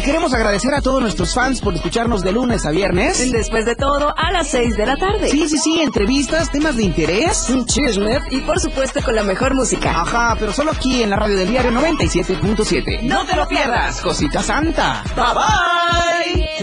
Queremos 0.05 0.35
agradecer 0.35 0.75
a 0.75 0.81
todos 0.81 1.01
nuestros 1.01 1.33
fans 1.33 1.61
por 1.61 1.75
escucharnos 1.75 2.23
de 2.23 2.33
lunes 2.33 2.67
a 2.67 2.71
viernes. 2.71 3.31
Después 3.31 3.65
de 3.65 3.77
todo, 3.77 4.13
a 4.17 4.33
las 4.33 4.49
6 4.49 4.77
de 4.77 4.85
la 4.87 4.97
tarde. 4.97 5.29
Sí, 5.29 5.49
sí, 5.49 5.59
sí, 5.59 5.81
entrevistas, 5.81 6.51
temas 6.51 6.77
de 6.77 6.83
interés. 6.83 7.49
Un 7.51 7.67
chisme 7.67 8.21
y 8.31 8.41
por 8.41 8.59
supuesto 8.59 9.01
con 9.05 9.15
la 9.15 9.23
mejor 9.23 9.55
música. 9.55 10.01
Ajá, 10.01 10.37
pero 10.41 10.53
solo 10.53 10.73
aquí 10.73 11.05
en 11.05 11.11
la 11.11 11.17
radio 11.17 11.37
del 11.37 11.49
diario 11.49 11.71
97.7. 11.71 13.03
¡No 13.03 13.25
te 13.25 13.37
lo 13.37 13.47
pierdas! 13.47 14.01
Cosita 14.01 14.43
Santa. 14.43 15.05
Bye 15.15 15.25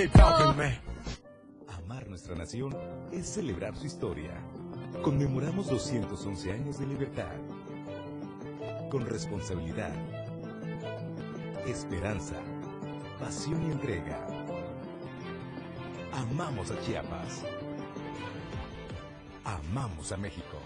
bye. 0.03 0.91
Amar 1.67 2.09
nuestra 2.09 2.35
nación 2.35 2.75
es 3.13 3.29
celebrar 3.29 3.73
su 3.77 3.85
historia. 3.85 4.31
Conmemoramos 5.01 5.69
211 5.69 6.51
años 6.51 6.77
de 6.77 6.87
libertad. 6.87 7.31
Con 8.91 9.05
responsabilidad, 9.05 9.93
esperanza, 11.67 12.35
pasión 13.19 13.61
y 13.67 13.71
entrega. 13.71 14.25
Amamos 16.13 16.71
a 16.71 16.79
Chiapas. 16.81 17.43
Amamos 19.43 20.11
a 20.11 20.17
México. 20.17 20.57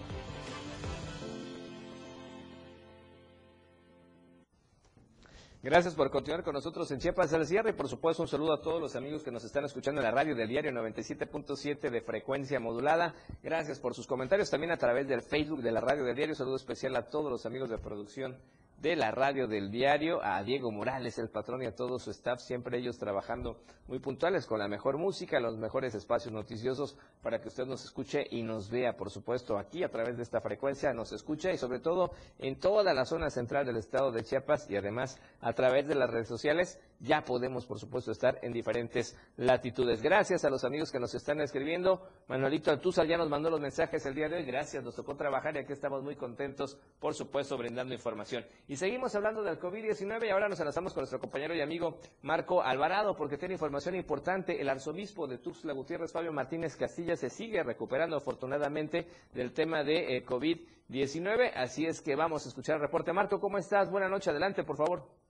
Gracias 5.62 5.94
por 5.94 6.10
continuar 6.10 6.44
con 6.44 6.52
nosotros 6.52 6.90
en 6.90 6.98
Chiapas 6.98 7.32
al 7.32 7.46
cierre 7.46 7.70
y 7.70 7.72
por 7.72 7.88
supuesto 7.88 8.22
un 8.22 8.28
saludo 8.28 8.52
a 8.52 8.60
todos 8.60 8.80
los 8.80 8.96
amigos 8.96 9.22
que 9.22 9.30
nos 9.30 9.44
están 9.44 9.64
escuchando 9.64 10.02
en 10.02 10.04
la 10.04 10.10
radio 10.10 10.36
del 10.36 10.46
diario 10.46 10.70
97.7 10.72 11.90
de 11.90 12.02
frecuencia 12.02 12.60
modulada. 12.60 13.14
Gracias 13.42 13.80
por 13.80 13.94
sus 13.94 14.06
comentarios 14.06 14.50
también 14.50 14.72
a 14.72 14.76
través 14.76 15.08
del 15.08 15.22
Facebook 15.22 15.62
de 15.62 15.72
la 15.72 15.80
radio 15.80 16.04
del 16.04 16.14
diario. 16.14 16.34
Saludo 16.34 16.56
especial 16.56 16.94
a 16.96 17.06
todos 17.08 17.32
los 17.32 17.46
amigos 17.46 17.70
de 17.70 17.78
producción 17.78 18.36
de 18.78 18.96
la 18.96 19.10
radio 19.10 19.46
del 19.46 19.70
diario, 19.70 20.22
a 20.22 20.42
Diego 20.42 20.70
Morales, 20.70 21.18
el 21.18 21.30
patrón 21.30 21.62
y 21.62 21.66
a 21.66 21.74
todo 21.74 21.98
su 21.98 22.10
staff, 22.10 22.40
siempre 22.40 22.78
ellos 22.78 22.98
trabajando 22.98 23.60
muy 23.86 23.98
puntuales 23.98 24.46
con 24.46 24.58
la 24.58 24.68
mejor 24.68 24.98
música, 24.98 25.40
los 25.40 25.56
mejores 25.56 25.94
espacios 25.94 26.32
noticiosos 26.32 26.96
para 27.22 27.40
que 27.40 27.48
usted 27.48 27.66
nos 27.66 27.84
escuche 27.84 28.26
y 28.30 28.42
nos 28.42 28.70
vea, 28.70 28.96
por 28.96 29.10
supuesto, 29.10 29.58
aquí 29.58 29.82
a 29.84 29.90
través 29.90 30.16
de 30.16 30.22
esta 30.22 30.40
frecuencia, 30.40 30.92
nos 30.92 31.12
escucha 31.12 31.52
y 31.52 31.58
sobre 31.58 31.80
todo 31.80 32.12
en 32.38 32.58
toda 32.58 32.92
la 32.94 33.04
zona 33.04 33.30
central 33.30 33.66
del 33.66 33.76
estado 33.76 34.12
de 34.12 34.24
Chiapas 34.24 34.70
y 34.70 34.76
además 34.76 35.18
a 35.40 35.52
través 35.52 35.86
de 35.86 35.94
las 35.94 36.10
redes 36.10 36.28
sociales 36.28 36.78
ya 37.04 37.22
podemos, 37.22 37.66
por 37.66 37.78
supuesto, 37.78 38.10
estar 38.10 38.38
en 38.42 38.52
diferentes 38.52 39.16
latitudes. 39.36 40.02
Gracias 40.02 40.44
a 40.44 40.50
los 40.50 40.64
amigos 40.64 40.90
que 40.90 40.98
nos 40.98 41.14
están 41.14 41.40
escribiendo. 41.40 42.02
Manuelito 42.28 42.70
Altúzar 42.70 43.06
ya 43.06 43.18
nos 43.18 43.28
mandó 43.28 43.50
los 43.50 43.60
mensajes 43.60 44.04
el 44.06 44.14
día 44.14 44.28
de 44.28 44.36
hoy. 44.36 44.44
Gracias, 44.44 44.82
nos 44.82 44.96
tocó 44.96 45.14
trabajar 45.14 45.54
y 45.54 45.58
aquí 45.58 45.72
estamos 45.72 46.02
muy 46.02 46.16
contentos, 46.16 46.78
por 46.98 47.14
supuesto, 47.14 47.58
brindando 47.58 47.92
información. 47.92 48.44
Y 48.68 48.76
seguimos 48.76 49.14
hablando 49.14 49.42
del 49.42 49.60
COVID-19 49.60 50.26
y 50.26 50.30
ahora 50.30 50.48
nos 50.48 50.58
enlazamos 50.60 50.94
con 50.94 51.02
nuestro 51.02 51.20
compañero 51.20 51.54
y 51.54 51.60
amigo 51.60 51.98
Marco 52.22 52.62
Alvarado 52.62 53.14
porque 53.14 53.36
tiene 53.36 53.54
información 53.54 53.94
importante. 53.94 54.60
El 54.60 54.68
arzobispo 54.70 55.26
de 55.26 55.38
Tuxtla 55.38 55.74
Gutiérrez, 55.74 56.10
Fabio 56.10 56.32
Martínez 56.32 56.74
Castilla, 56.76 57.16
se 57.16 57.28
sigue 57.28 57.62
recuperando 57.62 58.16
afortunadamente 58.16 59.06
del 59.34 59.52
tema 59.52 59.84
de 59.84 60.16
eh, 60.16 60.24
COVID-19. 60.24 61.52
Así 61.54 61.84
es 61.84 62.00
que 62.00 62.16
vamos 62.16 62.46
a 62.46 62.48
escuchar 62.48 62.76
el 62.76 62.82
reporte. 62.82 63.12
Marco, 63.12 63.40
¿cómo 63.40 63.58
estás? 63.58 63.90
Buenas 63.90 64.10
noches, 64.10 64.28
adelante, 64.28 64.64
por 64.64 64.78
favor. 64.78 65.23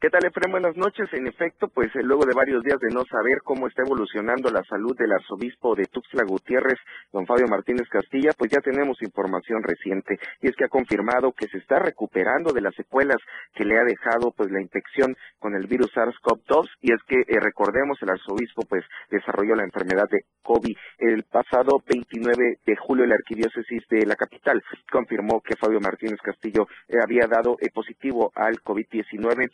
¿Qué 0.00 0.08
tal, 0.08 0.24
Efraín? 0.24 0.52
Buenas 0.52 0.78
noches. 0.78 1.12
En 1.12 1.26
efecto, 1.26 1.68
pues 1.68 1.94
eh, 1.94 2.00
luego 2.02 2.24
de 2.24 2.32
varios 2.34 2.64
días 2.64 2.80
de 2.80 2.88
no 2.88 3.04
saber 3.04 3.42
cómo 3.44 3.68
está 3.68 3.82
evolucionando 3.82 4.48
la 4.50 4.64
salud 4.64 4.96
del 4.96 5.12
arzobispo 5.12 5.74
de 5.74 5.84
Tuxtla 5.92 6.24
Gutiérrez, 6.24 6.78
don 7.12 7.26
Fabio 7.26 7.44
Martínez 7.48 7.86
Castilla, 7.90 8.30
pues 8.32 8.50
ya 8.50 8.62
tenemos 8.62 8.96
información 9.02 9.62
reciente 9.62 10.18
y 10.40 10.48
es 10.48 10.56
que 10.56 10.64
ha 10.64 10.68
confirmado 10.68 11.32
que 11.32 11.48
se 11.48 11.58
está 11.58 11.80
recuperando 11.80 12.54
de 12.54 12.62
las 12.62 12.74
secuelas 12.76 13.18
que 13.52 13.66
le 13.66 13.78
ha 13.78 13.84
dejado 13.84 14.32
pues 14.34 14.50
la 14.50 14.62
infección 14.62 15.14
con 15.38 15.54
el 15.54 15.66
virus 15.66 15.92
SARS-CoV-2 15.92 16.66
y 16.80 16.94
es 16.94 17.02
que 17.06 17.20
eh, 17.20 17.38
recordemos 17.38 18.00
el 18.00 18.08
arzobispo 18.08 18.62
pues 18.70 18.84
desarrolló 19.10 19.54
la 19.54 19.64
enfermedad 19.64 20.08
de 20.10 20.24
COVID 20.42 20.76
el 21.00 21.24
pasado 21.24 21.76
29 21.86 22.60
de 22.64 22.76
julio 22.76 23.04
la 23.04 23.16
arquidiócesis 23.16 23.86
de 23.90 24.06
la 24.06 24.16
capital 24.16 24.62
confirmó 24.90 25.42
que 25.42 25.56
Fabio 25.56 25.80
Martínez 25.80 26.20
Castillo 26.22 26.66
eh, 26.88 26.96
había 27.04 27.26
dado 27.26 27.58
positivo 27.74 28.32
al 28.34 28.62
COVID-19 28.62 29.50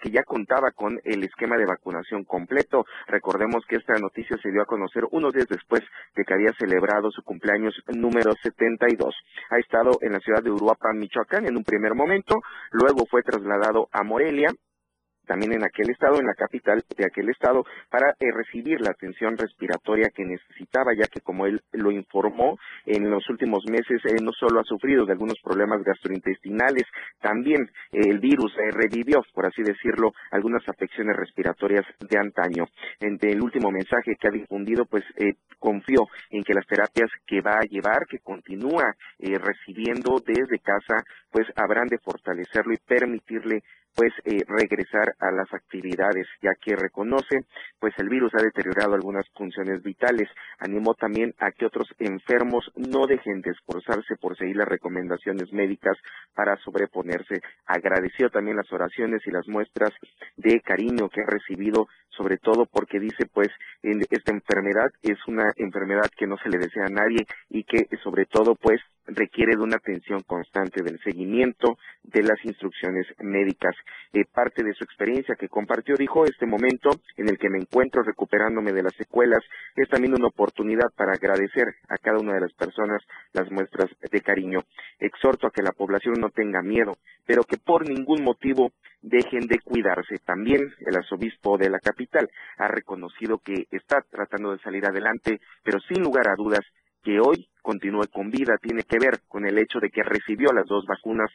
que 0.00 0.10
ya 0.10 0.22
contaba 0.24 0.70
con 0.72 1.00
el 1.04 1.24
esquema 1.24 1.56
de 1.56 1.66
vacunación 1.66 2.24
completo. 2.24 2.84
Recordemos 3.06 3.64
que 3.66 3.76
esta 3.76 3.94
noticia 3.98 4.36
se 4.42 4.50
dio 4.50 4.62
a 4.62 4.66
conocer 4.66 5.04
unos 5.10 5.32
días 5.32 5.48
después 5.48 5.82
de 6.14 6.24
que 6.24 6.34
había 6.34 6.52
celebrado 6.58 7.10
su 7.10 7.22
cumpleaños 7.22 7.74
número 7.88 8.32
72. 8.42 9.14
Ha 9.50 9.58
estado 9.58 9.98
en 10.00 10.12
la 10.12 10.20
ciudad 10.20 10.42
de 10.42 10.50
Uruapan, 10.50 10.98
Michoacán, 10.98 11.46
en 11.46 11.56
un 11.56 11.64
primer 11.64 11.94
momento, 11.94 12.36
luego 12.72 13.06
fue 13.10 13.22
trasladado 13.22 13.88
a 13.92 14.02
Morelia, 14.02 14.50
también 15.30 15.52
en 15.52 15.64
aquel 15.64 15.88
estado, 15.90 16.18
en 16.18 16.26
la 16.26 16.34
capital 16.34 16.82
de 16.96 17.06
aquel 17.06 17.28
estado, 17.28 17.64
para 17.88 18.16
eh, 18.18 18.32
recibir 18.34 18.80
la 18.80 18.90
atención 18.90 19.38
respiratoria 19.38 20.10
que 20.12 20.24
necesitaba, 20.24 20.90
ya 20.92 21.06
que 21.06 21.20
como 21.20 21.46
él 21.46 21.60
lo 21.70 21.92
informó, 21.92 22.58
en 22.84 23.08
los 23.08 23.30
últimos 23.30 23.62
meses 23.70 24.02
eh, 24.06 24.16
no 24.20 24.32
solo 24.32 24.58
ha 24.58 24.64
sufrido 24.64 25.06
de 25.06 25.12
algunos 25.12 25.38
problemas 25.40 25.84
gastrointestinales, 25.84 26.82
también 27.20 27.62
eh, 27.92 28.00
el 28.10 28.18
virus 28.18 28.52
revivió, 28.72 29.22
por 29.32 29.46
así 29.46 29.62
decirlo, 29.62 30.10
algunas 30.32 30.68
afecciones 30.68 31.14
respiratorias 31.16 31.86
de 32.00 32.18
antaño. 32.18 32.64
En 32.98 33.16
el 33.20 33.40
último 33.40 33.70
mensaje 33.70 34.16
que 34.18 34.26
ha 34.26 34.32
difundido, 34.32 34.84
pues 34.86 35.04
confió 35.60 36.06
en 36.30 36.42
que 36.42 36.54
las 36.54 36.66
terapias 36.66 37.10
que 37.24 37.40
va 37.40 37.58
a 37.60 37.68
llevar, 37.70 38.06
que 38.08 38.18
continúa 38.18 38.96
recibiendo 39.20 40.16
desde 40.26 40.58
casa, 40.58 41.04
pues 41.30 41.46
habrán 41.54 41.86
de 41.86 41.98
fortalecerlo 41.98 42.72
y 42.72 42.78
permitirle 42.78 43.62
pues 43.94 44.12
eh, 44.24 44.42
regresar 44.46 45.14
a 45.18 45.30
las 45.30 45.52
actividades, 45.52 46.26
ya 46.42 46.52
que 46.60 46.76
reconoce 46.76 47.40
pues 47.78 47.94
el 47.98 48.08
virus 48.08 48.32
ha 48.34 48.42
deteriorado 48.42 48.94
algunas 48.94 49.26
funciones 49.34 49.82
vitales. 49.82 50.28
Animó 50.58 50.94
también 50.94 51.34
a 51.38 51.50
que 51.50 51.66
otros 51.66 51.88
enfermos 51.98 52.70
no 52.76 53.06
dejen 53.06 53.40
de 53.40 53.50
esforzarse 53.50 54.16
por 54.16 54.36
seguir 54.36 54.56
las 54.56 54.68
recomendaciones 54.68 55.52
médicas 55.52 55.96
para 56.34 56.56
sobreponerse. 56.58 57.40
Agradeció 57.66 58.30
también 58.30 58.56
las 58.56 58.72
oraciones 58.72 59.22
y 59.26 59.30
las 59.30 59.46
muestras 59.48 59.90
de 60.36 60.60
cariño 60.60 61.08
que 61.08 61.22
ha 61.22 61.26
recibido, 61.26 61.88
sobre 62.10 62.38
todo 62.38 62.66
porque 62.66 63.00
dice 63.00 63.26
pues 63.32 63.48
esta 63.82 64.32
enfermedad 64.32 64.90
es 65.02 65.18
una 65.26 65.52
enfermedad 65.56 66.10
que 66.16 66.26
no 66.26 66.36
se 66.38 66.48
le 66.48 66.58
desea 66.58 66.86
a 66.86 66.90
nadie 66.90 67.26
y 67.48 67.64
que 67.64 67.86
sobre 68.02 68.26
todo 68.26 68.54
pues 68.54 68.80
requiere 69.06 69.56
de 69.56 69.62
una 69.62 69.76
atención 69.76 70.22
constante 70.22 70.82
del 70.82 70.98
seguimiento 71.00 71.78
de 72.02 72.22
las 72.22 72.44
instrucciones 72.44 73.06
médicas. 73.18 73.74
Eh, 74.12 74.24
parte 74.32 74.62
de 74.62 74.74
su 74.74 74.84
experiencia 74.84 75.36
que 75.36 75.48
compartió 75.48 75.94
dijo, 75.96 76.24
este 76.24 76.46
momento 76.46 76.90
en 77.16 77.28
el 77.28 77.38
que 77.38 77.50
me 77.50 77.58
encuentro 77.58 78.02
recuperándome 78.02 78.72
de 78.72 78.82
las 78.82 78.94
secuelas 78.94 79.42
es 79.76 79.88
también 79.88 80.14
una 80.14 80.28
oportunidad 80.28 80.90
para 80.96 81.12
agradecer 81.12 81.66
a 81.88 81.96
cada 81.98 82.18
una 82.18 82.34
de 82.34 82.40
las 82.40 82.52
personas 82.54 83.02
las 83.32 83.50
muestras 83.50 83.90
de 84.10 84.20
cariño. 84.20 84.60
Exhorto 84.98 85.46
a 85.46 85.50
que 85.50 85.62
la 85.62 85.72
población 85.72 86.14
no 86.18 86.30
tenga 86.30 86.62
miedo, 86.62 86.96
pero 87.26 87.44
que 87.44 87.56
por 87.58 87.88
ningún 87.88 88.22
motivo 88.22 88.72
dejen 89.02 89.46
de 89.46 89.58
cuidarse. 89.60 90.18
También 90.24 90.72
el 90.80 90.96
arzobispo 90.96 91.56
de 91.56 91.70
la 91.70 91.78
capital 91.78 92.28
ha 92.58 92.68
reconocido 92.68 93.38
que 93.38 93.66
está 93.70 94.02
tratando 94.10 94.52
de 94.52 94.58
salir 94.58 94.84
adelante, 94.84 95.40
pero 95.62 95.80
sin 95.80 96.02
lugar 96.02 96.28
a 96.28 96.36
dudas 96.36 96.64
que 97.02 97.20
hoy 97.20 97.48
continúe 97.62 98.06
con 98.12 98.30
vida 98.30 98.56
tiene 98.60 98.82
que 98.82 98.98
ver 98.98 99.20
con 99.28 99.46
el 99.46 99.58
hecho 99.58 99.78
de 99.80 99.90
que 99.90 100.02
recibió 100.02 100.52
las 100.52 100.66
dos 100.66 100.84
vacunas 100.86 101.30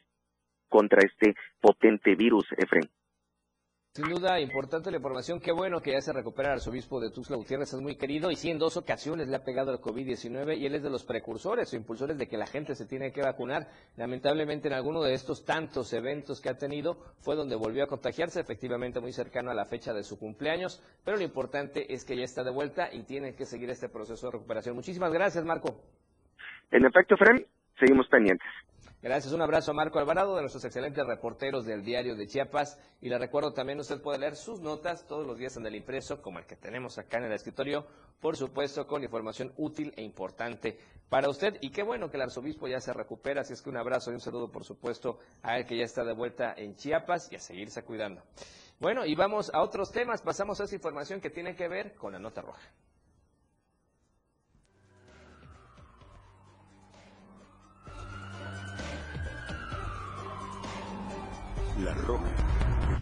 contra 0.70 1.02
este 1.04 1.36
potente 1.60 2.16
virus, 2.16 2.46
Efren. 2.58 2.90
Sin 3.96 4.10
duda, 4.10 4.42
importante 4.42 4.92
la 4.92 4.98
información. 4.98 5.40
Qué 5.40 5.54
bueno 5.54 5.80
que 5.80 5.94
ya 5.94 6.02
se 6.02 6.12
recupera 6.12 6.50
el 6.50 6.56
arzobispo 6.56 7.00
de 7.00 7.12
Tuxtla 7.12 7.38
Gutiérrez, 7.38 7.72
es 7.72 7.80
muy 7.80 7.96
querido 7.96 8.30
y 8.30 8.36
sí, 8.36 8.52
en 8.52 8.60
dos 8.60 8.76
ocasiones 8.76 9.30
le 9.30 9.38
ha 9.38 9.46
pegado 9.46 9.72
el 9.72 9.80
COVID-19 9.80 10.58
y 10.58 10.66
él 10.66 10.76
es 10.76 10.84
de 10.84 10.90
los 10.90 11.06
precursores 11.06 11.72
o 11.72 11.78
impulsores 11.78 12.18
de 12.18 12.28
que 12.28 12.36
la 12.36 12.46
gente 12.46 12.76
se 12.76 12.86
tiene 12.86 13.14
que 13.14 13.22
vacunar. 13.22 13.70
Lamentablemente, 13.96 14.68
en 14.68 14.74
alguno 14.74 15.02
de 15.02 15.14
estos 15.14 15.46
tantos 15.46 15.94
eventos 15.94 16.42
que 16.42 16.50
ha 16.50 16.58
tenido 16.58 16.98
fue 17.22 17.38
donde 17.38 17.56
volvió 17.56 17.86
a 17.86 17.88
contagiarse, 17.88 18.42
efectivamente 18.42 19.00
muy 19.00 19.14
cercano 19.14 19.50
a 19.50 19.54
la 19.54 19.64
fecha 19.64 19.94
de 19.94 20.04
su 20.04 20.20
cumpleaños, 20.20 20.84
pero 21.06 21.16
lo 21.16 21.24
importante 21.24 21.94
es 21.94 22.04
que 22.04 22.18
ya 22.18 22.26
está 22.26 22.44
de 22.44 22.52
vuelta 22.52 22.94
y 22.94 23.04
tiene 23.04 23.34
que 23.34 23.46
seguir 23.46 23.70
este 23.70 23.88
proceso 23.88 24.28
de 24.28 24.34
recuperación. 24.34 24.76
Muchísimas 24.76 25.14
gracias, 25.14 25.46
Marco. 25.46 25.74
En 26.70 26.86
efecto, 26.86 27.16
Fren, 27.16 27.46
seguimos 27.80 28.10
pendientes. 28.10 28.50
Gracias, 29.06 29.36
un 29.36 29.42
abrazo 29.44 29.70
a 29.70 29.76
Marco 29.76 30.00
Alvarado, 30.00 30.36
de 30.36 30.42
nuestros 30.42 30.66
excelentes 30.66 31.06
reporteros 31.06 31.64
del 31.64 31.84
diario 31.84 32.16
de 32.16 32.26
Chiapas. 32.26 32.80
Y 33.02 33.10
le 33.10 33.20
recuerdo 33.20 33.54
también, 33.54 33.80
usted 33.80 34.02
puede 34.02 34.18
leer 34.18 34.36
sus 34.36 34.62
notas 34.62 35.06
todos 35.06 35.28
los 35.28 35.38
días 35.38 35.56
en 35.58 35.66
el 35.68 35.76
impreso, 35.76 36.24
como 36.24 36.40
el 36.40 36.48
que 36.48 36.56
tenemos 36.56 36.98
acá 36.98 37.20
en 37.20 37.26
el 37.26 37.34
escritorio, 37.34 37.86
por 38.20 38.36
supuesto, 38.36 38.88
con 38.88 39.04
información 39.04 39.54
útil 39.58 39.94
e 39.96 40.02
importante 40.02 40.80
para 41.08 41.30
usted. 41.30 41.60
Y 41.62 41.70
qué 41.70 41.84
bueno 41.84 42.10
que 42.10 42.18
el 42.18 42.24
arzobispo 42.24 42.68
ya 42.68 42.80
se 42.80 42.94
recupera, 42.94 43.42
así 43.42 43.54
es 43.54 43.62
que 43.62 43.70
un 43.70 43.78
abrazo 43.78 44.10
y 44.10 44.16
un 44.16 44.22
saludo, 44.22 44.52
por 44.52 44.64
supuesto, 44.64 45.20
a 45.44 45.60
él 45.60 45.68
que 45.68 45.78
ya 45.78 45.84
está 45.84 46.04
de 46.04 46.14
vuelta 46.14 46.56
en 46.58 46.76
Chiapas 46.76 47.32
y 47.32 47.36
a 47.36 47.40
seguirse 47.40 47.84
cuidando. 47.84 48.24
Bueno, 48.80 49.06
y 49.06 49.14
vamos 49.14 49.52
a 49.54 49.62
otros 49.62 49.92
temas, 49.92 50.24
pasamos 50.24 50.60
a 50.62 50.64
esa 50.64 50.74
información 50.74 51.22
que 51.22 51.30
tiene 51.30 51.56
que 51.56 51.68
ver 51.68 51.94
con 51.94 52.14
la 52.14 52.18
nota 52.18 52.42
roja. 52.42 52.72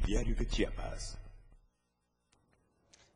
Diario 0.05 0.35
de 0.35 0.45
Chiapas. 0.45 1.22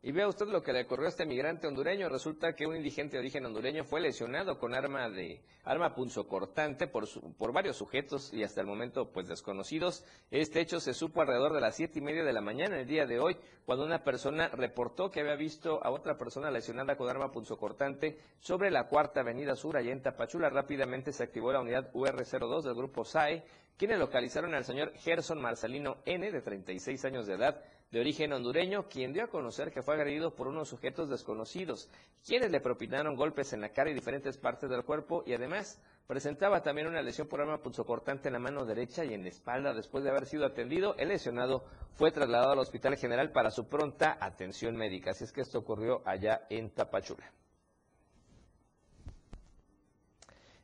Y 0.03 0.11
vea 0.11 0.27
usted 0.27 0.45
lo 0.47 0.61
que 0.61 0.73
le 0.73 0.83
ocurrió 0.83 1.07
a 1.07 1.09
este 1.09 1.25
migrante 1.25 1.67
hondureño. 1.67 2.07
Resulta 2.07 2.53
que 2.53 2.67
un 2.67 2.75
indigente 2.75 3.17
de 3.17 3.21
origen 3.21 3.45
hondureño 3.45 3.83
fue 3.83 3.99
lesionado 3.99 4.59
con 4.59 4.75
arma 4.75 5.09
de 5.09 5.41
arma 5.63 5.95
punzocortante 5.95 6.87
por, 6.87 7.05
por 7.35 7.51
varios 7.51 7.77
sujetos 7.77 8.31
y 8.31 8.43
hasta 8.43 8.61
el 8.61 8.67
momento 8.67 9.11
pues 9.11 9.27
desconocidos. 9.27 10.05
Este 10.29 10.61
hecho 10.61 10.79
se 10.79 10.93
supo 10.93 11.21
alrededor 11.21 11.53
de 11.53 11.61
las 11.61 11.75
siete 11.75 11.97
y 11.97 12.03
media 12.03 12.23
de 12.23 12.31
la 12.31 12.41
mañana 12.41 12.79
el 12.79 12.87
día 12.87 13.07
de 13.07 13.19
hoy, 13.19 13.37
cuando 13.65 13.85
una 13.85 14.03
persona 14.03 14.49
reportó 14.49 15.09
que 15.09 15.21
había 15.21 15.35
visto 15.35 15.83
a 15.83 15.89
otra 15.89 16.15
persona 16.15 16.51
lesionada 16.51 16.95
con 16.95 17.09
arma 17.09 17.31
punzocortante 17.31 18.19
sobre 18.39 18.69
la 18.69 18.87
cuarta 18.87 19.21
avenida 19.21 19.55
sur 19.55 19.77
allá 19.77 19.91
en 19.91 20.03
Tapachula. 20.03 20.49
Rápidamente 20.49 21.11
se 21.11 21.23
activó 21.23 21.51
la 21.51 21.61
unidad 21.61 21.91
UR02 21.93 22.61
del 22.61 22.75
grupo 22.75 23.03
SAE 23.03 23.43
quienes 23.77 23.99
localizaron 23.99 24.55
al 24.55 24.65
señor 24.65 24.91
Gerson 24.95 25.39
Marcelino 25.39 25.97
N, 26.05 26.31
de 26.31 26.41
36 26.41 27.05
años 27.05 27.27
de 27.27 27.35
edad, 27.35 27.63
de 27.91 27.99
origen 27.99 28.33
hondureño, 28.33 28.87
quien 28.89 29.13
dio 29.13 29.23
a 29.23 29.27
conocer 29.27 29.71
que 29.71 29.81
fue 29.81 29.95
agredido 29.95 30.35
por 30.35 30.47
unos 30.47 30.67
sujetos 30.69 31.09
desconocidos, 31.09 31.89
quienes 32.25 32.51
le 32.51 32.59
propinaron 32.59 33.15
golpes 33.15 33.53
en 33.53 33.61
la 33.61 33.69
cara 33.69 33.89
y 33.89 33.93
diferentes 33.93 34.37
partes 34.37 34.69
del 34.69 34.83
cuerpo 34.83 35.23
y 35.25 35.33
además 35.33 35.81
presentaba 36.05 36.63
también 36.63 36.87
una 36.87 37.01
lesión 37.01 37.27
por 37.27 37.41
arma 37.41 37.61
punzocortante 37.61 38.27
en 38.27 38.33
la 38.33 38.39
mano 38.39 38.65
derecha 38.65 39.05
y 39.05 39.13
en 39.13 39.23
la 39.23 39.29
espalda. 39.29 39.73
Después 39.73 40.03
de 40.03 40.09
haber 40.09 40.25
sido 40.25 40.45
atendido, 40.45 40.95
el 40.97 41.09
lesionado 41.09 41.63
fue 41.93 42.11
trasladado 42.11 42.51
al 42.51 42.59
Hospital 42.59 42.97
General 42.97 43.31
para 43.31 43.51
su 43.51 43.67
pronta 43.67 44.17
atención 44.19 44.75
médica. 44.75 45.11
Así 45.11 45.23
es 45.23 45.31
que 45.31 45.41
esto 45.41 45.59
ocurrió 45.59 46.01
allá 46.05 46.45
en 46.49 46.69
Tapachula. 46.69 47.31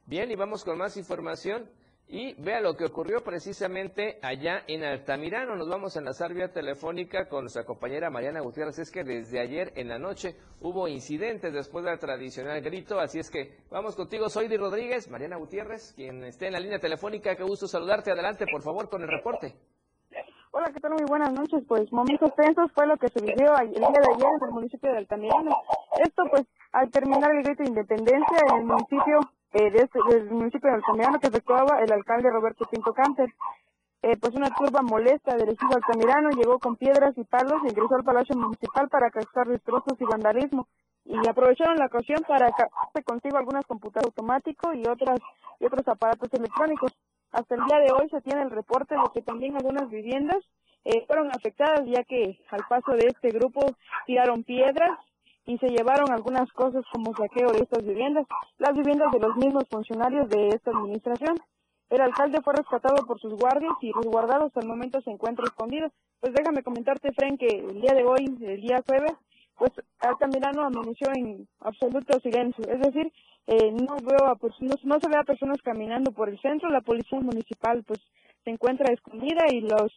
Bien, 0.06 0.30
y 0.30 0.36
vamos 0.36 0.66
con 0.66 0.78
más 0.78 0.97
información. 0.97 1.70
Y 2.16 2.36
vea 2.36 2.61
lo 2.61 2.78
que 2.78 2.86
ocurrió 2.86 3.24
precisamente 3.24 4.20
allá 4.22 4.61
en 4.68 4.84
Altamirano. 4.84 5.55
Nos 5.55 5.68
vamos 5.68 5.95
a 5.95 5.99
enlazar 5.99 6.32
vía 6.32 6.53
telefónica 6.53 7.28
con 7.28 7.45
nuestra 7.45 7.66
compañera 7.66 8.11
Mariana 8.11 8.39
Gutiérrez. 8.39 8.78
Es 8.78 8.91
que 8.91 9.03
desde 9.03 9.39
ayer 9.39 9.74
en 9.76 9.88
la 9.88 9.97
noche 9.97 10.36
hubo 10.61 10.88
incidentes 10.88 11.51
después 11.51 11.84
del 11.84 11.97
tradicional 11.97 12.61
grito. 12.61 12.99
Así 12.99 13.18
es 13.18 13.32
que 13.32 13.57
vamos 13.72 13.95
contigo. 13.95 14.30
Soy 14.30 14.47
Di 14.47 14.57
Rodríguez, 14.57 15.09
Mariana 15.09 15.38
Gutiérrez, 15.38 15.91
quien 15.95 16.24
esté 16.24 16.45
en 16.45 16.53
la 16.53 16.59
línea 16.59 16.78
telefónica. 16.78 17.36
Qué 17.36 17.41
gusto 17.41 17.66
saludarte. 17.66 18.11
Adelante, 18.11 18.45
por 18.45 18.61
favor, 18.61 18.89
con 18.89 19.01
el 19.01 19.07
reporte. 19.07 19.55
Hola, 20.51 20.70
¿qué 20.72 20.80
tal? 20.82 20.91
Muy 20.91 21.05
buenas 21.09 21.34
noches. 21.34 21.64
Pues 21.68 21.91
momentos 21.91 22.32
tensos 22.36 22.72
fue 22.74 22.86
lo 22.86 22.95
que 22.97 23.07
se 23.07 23.26
vivió 23.26 23.57
el 23.57 23.72
día 23.72 23.89
de 23.89 24.14
ayer 24.14 24.30
en 24.39 24.47
el 24.49 24.53
municipio 24.53 24.91
de 24.91 24.99
Altamirano. 24.99 25.64
Esto, 26.05 26.22
pues, 26.30 26.43
al 26.74 26.91
terminar 26.91 27.32
el 27.32 27.41
grito 27.41 27.64
de 27.64 27.70
independencia 27.70 28.38
en 28.51 28.57
el 28.57 28.66
municipio 28.66 29.20
eh, 29.54 29.72
de 29.72 29.84
este, 29.84 29.99
del 30.10 30.30
municipio 30.32 30.70
de 30.70 30.76
Altamirano 30.78 31.20
que 31.20 31.28
efectuaba 31.28 31.80
el 31.82 31.91
alcalde 31.91 32.30
Roberto 32.30 32.66
Pinto 32.66 32.93
Cáncer. 32.93 33.30
eh, 34.01 34.18
pues 34.20 34.36
una 34.36 34.49
turba 34.49 34.82
molesta 34.82 35.36
del 35.38 35.49
ejido 35.49 35.76
Altamirano 35.76 36.30
llegó 36.32 36.60
con 36.60 36.76
piedras 36.76 37.18
y 37.18 37.24
palos 37.24 37.62
y 37.64 37.70
ingresó 37.70 37.95
al 37.95 38.04
Palacio 38.04 38.36
Municipal 38.36 38.89
para 38.89 39.10
causar 39.12 39.47
destrozos 39.47 39.99
y 40.01 40.04
vandalismo 40.04 40.68
y 41.06 41.28
aprovecharon 41.28 41.78
la 41.78 41.86
ocasión 41.86 42.22
para 42.28 42.51
cargarse 42.51 43.04
consigo 43.06 43.38
algunas 43.38 43.66
computadoras 43.66 44.08
automáticos 44.08 44.76
y 44.76 44.88
otras 44.88 45.20
y 45.60 45.66
otros 45.66 45.88
aparatos 45.88 46.34
electrónicos. 46.34 46.91
Hasta 47.32 47.56
el 47.56 47.66
día 47.66 47.80
de 47.80 47.91
hoy 47.91 48.10
se 48.10 48.22
tiene 48.22 48.41
el 48.43 48.51
reporte 48.51 48.95
de 48.95 49.01
que 49.14 49.22
también 49.22 49.56
algunas 49.56 49.89
viviendas 49.89 50.43
eh, 50.86 51.06
fueron 51.08 51.30
afectadas 51.30 51.86
ya 51.86 52.04
que 52.04 52.39
al 52.51 52.66
paso 52.68 52.91
de 52.93 53.08
este 53.08 53.30
grupo 53.30 53.62
tiraron 54.06 54.43
piedras 54.43 54.99
y 55.46 55.58
se 55.58 55.68
llevaron 55.68 56.12
algunas 56.12 56.52
cosas 56.54 56.84
como 56.91 57.16
saqueo 57.16 57.52
de 57.52 57.60
estas 57.60 57.84
viviendas, 57.84 58.26
las 58.58 58.74
viviendas 58.74 59.12
de 59.12 59.20
los 59.20 59.36
mismos 59.36 59.66
funcionarios 59.70 60.30
de 60.30 60.50
esta 60.50 60.72
administración. 60.72 61.38
El 61.89 62.02
alcalde 62.02 62.41
fue 62.41 62.54
rescatado 62.54 63.06
por 63.06 63.20
sus 63.20 63.34
guardias 63.34 63.74
y 63.82 63.91
resguardado 63.91 64.46
hasta 64.46 64.62
el 64.62 64.68
momento 64.68 65.02
se 65.02 65.12
encuentra 65.12 65.46
escondido. 65.46 65.89
Pues 66.20 66.34
déjame 66.34 66.64
comentarte, 66.64 67.12
Fren, 67.12 67.38
que 67.38 67.48
el 67.48 67.82
día 67.82 67.94
de 67.94 68.06
hoy, 68.06 68.26
el 68.41 68.62
día 68.62 68.82
jueves, 68.88 69.14
pues 69.58 69.72
Altamirano 70.00 70.64
amaneció 70.64 71.10
en 71.14 71.48
absoluto 71.60 72.20
silencio. 72.22 72.64
Es 72.68 72.80
decir, 72.80 73.12
eh, 73.48 73.72
no 73.72 73.98
veo 73.98 74.26
a, 74.28 74.36
pues, 74.36 74.54
no, 74.62 74.74
no 74.84 75.00
se 75.00 75.10
ve 75.10 75.18
a 75.18 75.24
personas 75.24 75.62
caminando 75.62 76.12
por 76.12 76.30
el 76.30 76.39
centro, 76.39 76.70
la 76.70 76.82
policía 76.82 77.20
municipal 77.20 77.84
pues 77.84 78.00
se 78.44 78.52
encuentra 78.52 78.94
escondida 78.94 79.46
y 79.52 79.62
los 79.62 79.91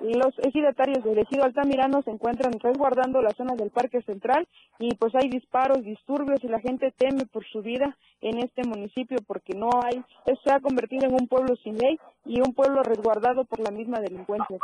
los 0.00 0.38
ejidatarios 0.38 1.02
del 1.02 1.18
ejido 1.18 1.44
Altamirano 1.44 2.02
se 2.02 2.10
encuentran 2.10 2.52
resguardando 2.60 3.20
la 3.20 3.30
zona 3.30 3.54
del 3.56 3.70
Parque 3.70 4.02
Central 4.02 4.46
y 4.78 4.94
pues 4.94 5.14
hay 5.14 5.28
disparos, 5.28 5.82
disturbios 5.82 6.42
y 6.44 6.48
la 6.48 6.60
gente 6.60 6.92
teme 6.96 7.26
por 7.26 7.44
su 7.46 7.62
vida 7.62 7.96
en 8.20 8.38
este 8.38 8.62
municipio 8.66 9.18
porque 9.26 9.54
no 9.54 9.70
hay, 9.82 10.02
se 10.44 10.52
ha 10.52 10.60
convertido 10.60 11.06
en 11.06 11.14
un 11.14 11.26
pueblo 11.26 11.56
sin 11.56 11.76
ley 11.78 11.98
y 12.24 12.40
un 12.40 12.54
pueblo 12.54 12.82
resguardado 12.82 13.44
por 13.44 13.60
la 13.60 13.70
misma 13.70 14.00
delincuencia. 14.00 14.58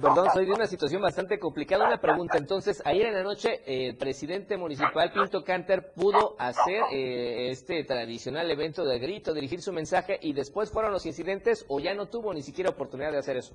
Perdón, 0.00 0.28
soy 0.32 0.46
de 0.46 0.52
una 0.52 0.66
situación 0.66 1.00
bastante 1.00 1.38
complicada. 1.38 1.86
Una 1.86 2.00
pregunta, 2.00 2.36
entonces, 2.36 2.82
ayer 2.84 3.06
en 3.06 3.14
la 3.14 3.22
noche 3.22 3.62
eh, 3.66 3.88
el 3.88 3.96
presidente 3.96 4.56
municipal 4.56 5.10
Pinto 5.12 5.42
Canter 5.42 5.92
pudo 5.94 6.36
hacer 6.38 6.82
eh, 6.92 7.50
este 7.50 7.82
tradicional 7.84 8.50
evento 8.50 8.84
de 8.84 8.98
grito, 8.98 9.32
dirigir 9.32 9.62
su 9.62 9.72
mensaje 9.72 10.18
y 10.20 10.32
después 10.34 10.70
fueron 10.70 10.92
los 10.92 11.06
incidentes 11.06 11.64
o 11.68 11.80
ya 11.80 11.94
no 11.94 12.06
tuvo 12.06 12.34
ni 12.34 12.42
siquiera 12.42 12.70
oportunidad 12.70 13.12
de 13.12 13.18
hacer 13.18 13.38
eso. 13.38 13.54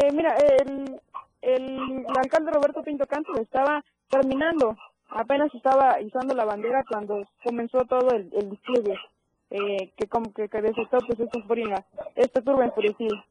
Eh, 0.00 0.10
mira, 0.12 0.34
el, 0.36 1.00
el, 1.42 2.06
alcalde 2.18 2.50
Roberto 2.50 2.82
Pinto 2.82 3.06
Canter 3.06 3.42
estaba 3.42 3.84
terminando, 4.08 4.76
apenas 5.10 5.54
estaba 5.54 6.00
izando 6.00 6.34
la 6.34 6.44
bandera 6.46 6.82
cuando 6.88 7.22
comenzó 7.44 7.84
todo 7.84 8.08
el, 8.10 8.30
el 8.32 8.50
disturbio, 8.50 8.94
eh, 9.50 9.92
que 9.96 10.06
como 10.08 10.32
que, 10.32 10.48
que 10.48 10.62
desató 10.62 10.98
pues 11.06 11.20
esta 11.20 11.42
furia, 11.42 11.84
turbo 12.44 12.62
enfurecido. 12.62 13.22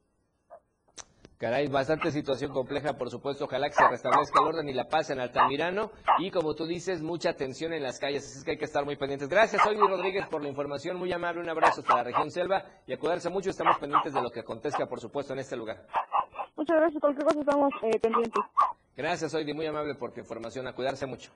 Caray, 1.43 1.67
bastante 1.67 2.09
situación 2.09 2.53
compleja, 2.53 2.93
por 2.93 3.09
supuesto. 3.09 3.43
Ojalá 3.43 3.67
que 3.67 3.75
se 3.75 3.85
restablezca 3.85 4.39
el 4.39 4.47
orden 4.47 4.69
y 4.69 4.73
la 4.73 4.87
paz 4.87 5.09
en 5.09 5.19
Altamirano. 5.19 5.91
Y 6.19 6.31
como 6.31 6.55
tú 6.55 6.65
dices, 6.65 7.01
mucha 7.01 7.33
tensión 7.33 7.73
en 7.73 7.83
las 7.83 7.99
calles, 7.99 8.23
así 8.23 8.37
es 8.37 8.45
que 8.45 8.51
hay 8.51 8.57
que 8.57 8.63
estar 8.63 8.85
muy 8.85 8.95
pendientes. 8.95 9.27
Gracias, 9.27 9.61
Luis 9.65 9.89
Rodríguez, 9.89 10.25
por 10.27 10.41
la 10.41 10.47
información. 10.47 10.95
Muy 10.95 11.11
amable, 11.11 11.41
un 11.41 11.49
abrazo 11.49 11.81
hasta 11.81 11.97
la 11.97 12.03
región 12.05 12.31
Selva 12.31 12.63
y 12.87 12.93
a 12.93 12.97
cuidarse 12.97 13.29
mucho. 13.29 13.49
Estamos 13.49 13.77
pendientes 13.77 14.13
de 14.13 14.21
lo 14.21 14.31
que 14.31 14.39
acontezca, 14.39 14.85
por 14.85 15.01
supuesto, 15.01 15.33
en 15.33 15.39
este 15.39 15.57
lugar. 15.57 15.85
Muchas 16.55 16.77
gracias, 16.77 17.01
cualquier 17.01 17.25
cosa 17.25 17.39
estamos 17.41 17.73
eh, 17.81 17.99
pendientes. 17.99 18.43
Gracias, 18.95 19.33
Oidi, 19.33 19.53
muy 19.53 19.65
amable 19.65 19.95
por 19.95 20.13
tu 20.13 20.21
información. 20.21 20.65
A 20.67 20.73
cuidarse 20.73 21.05
mucho. 21.05 21.29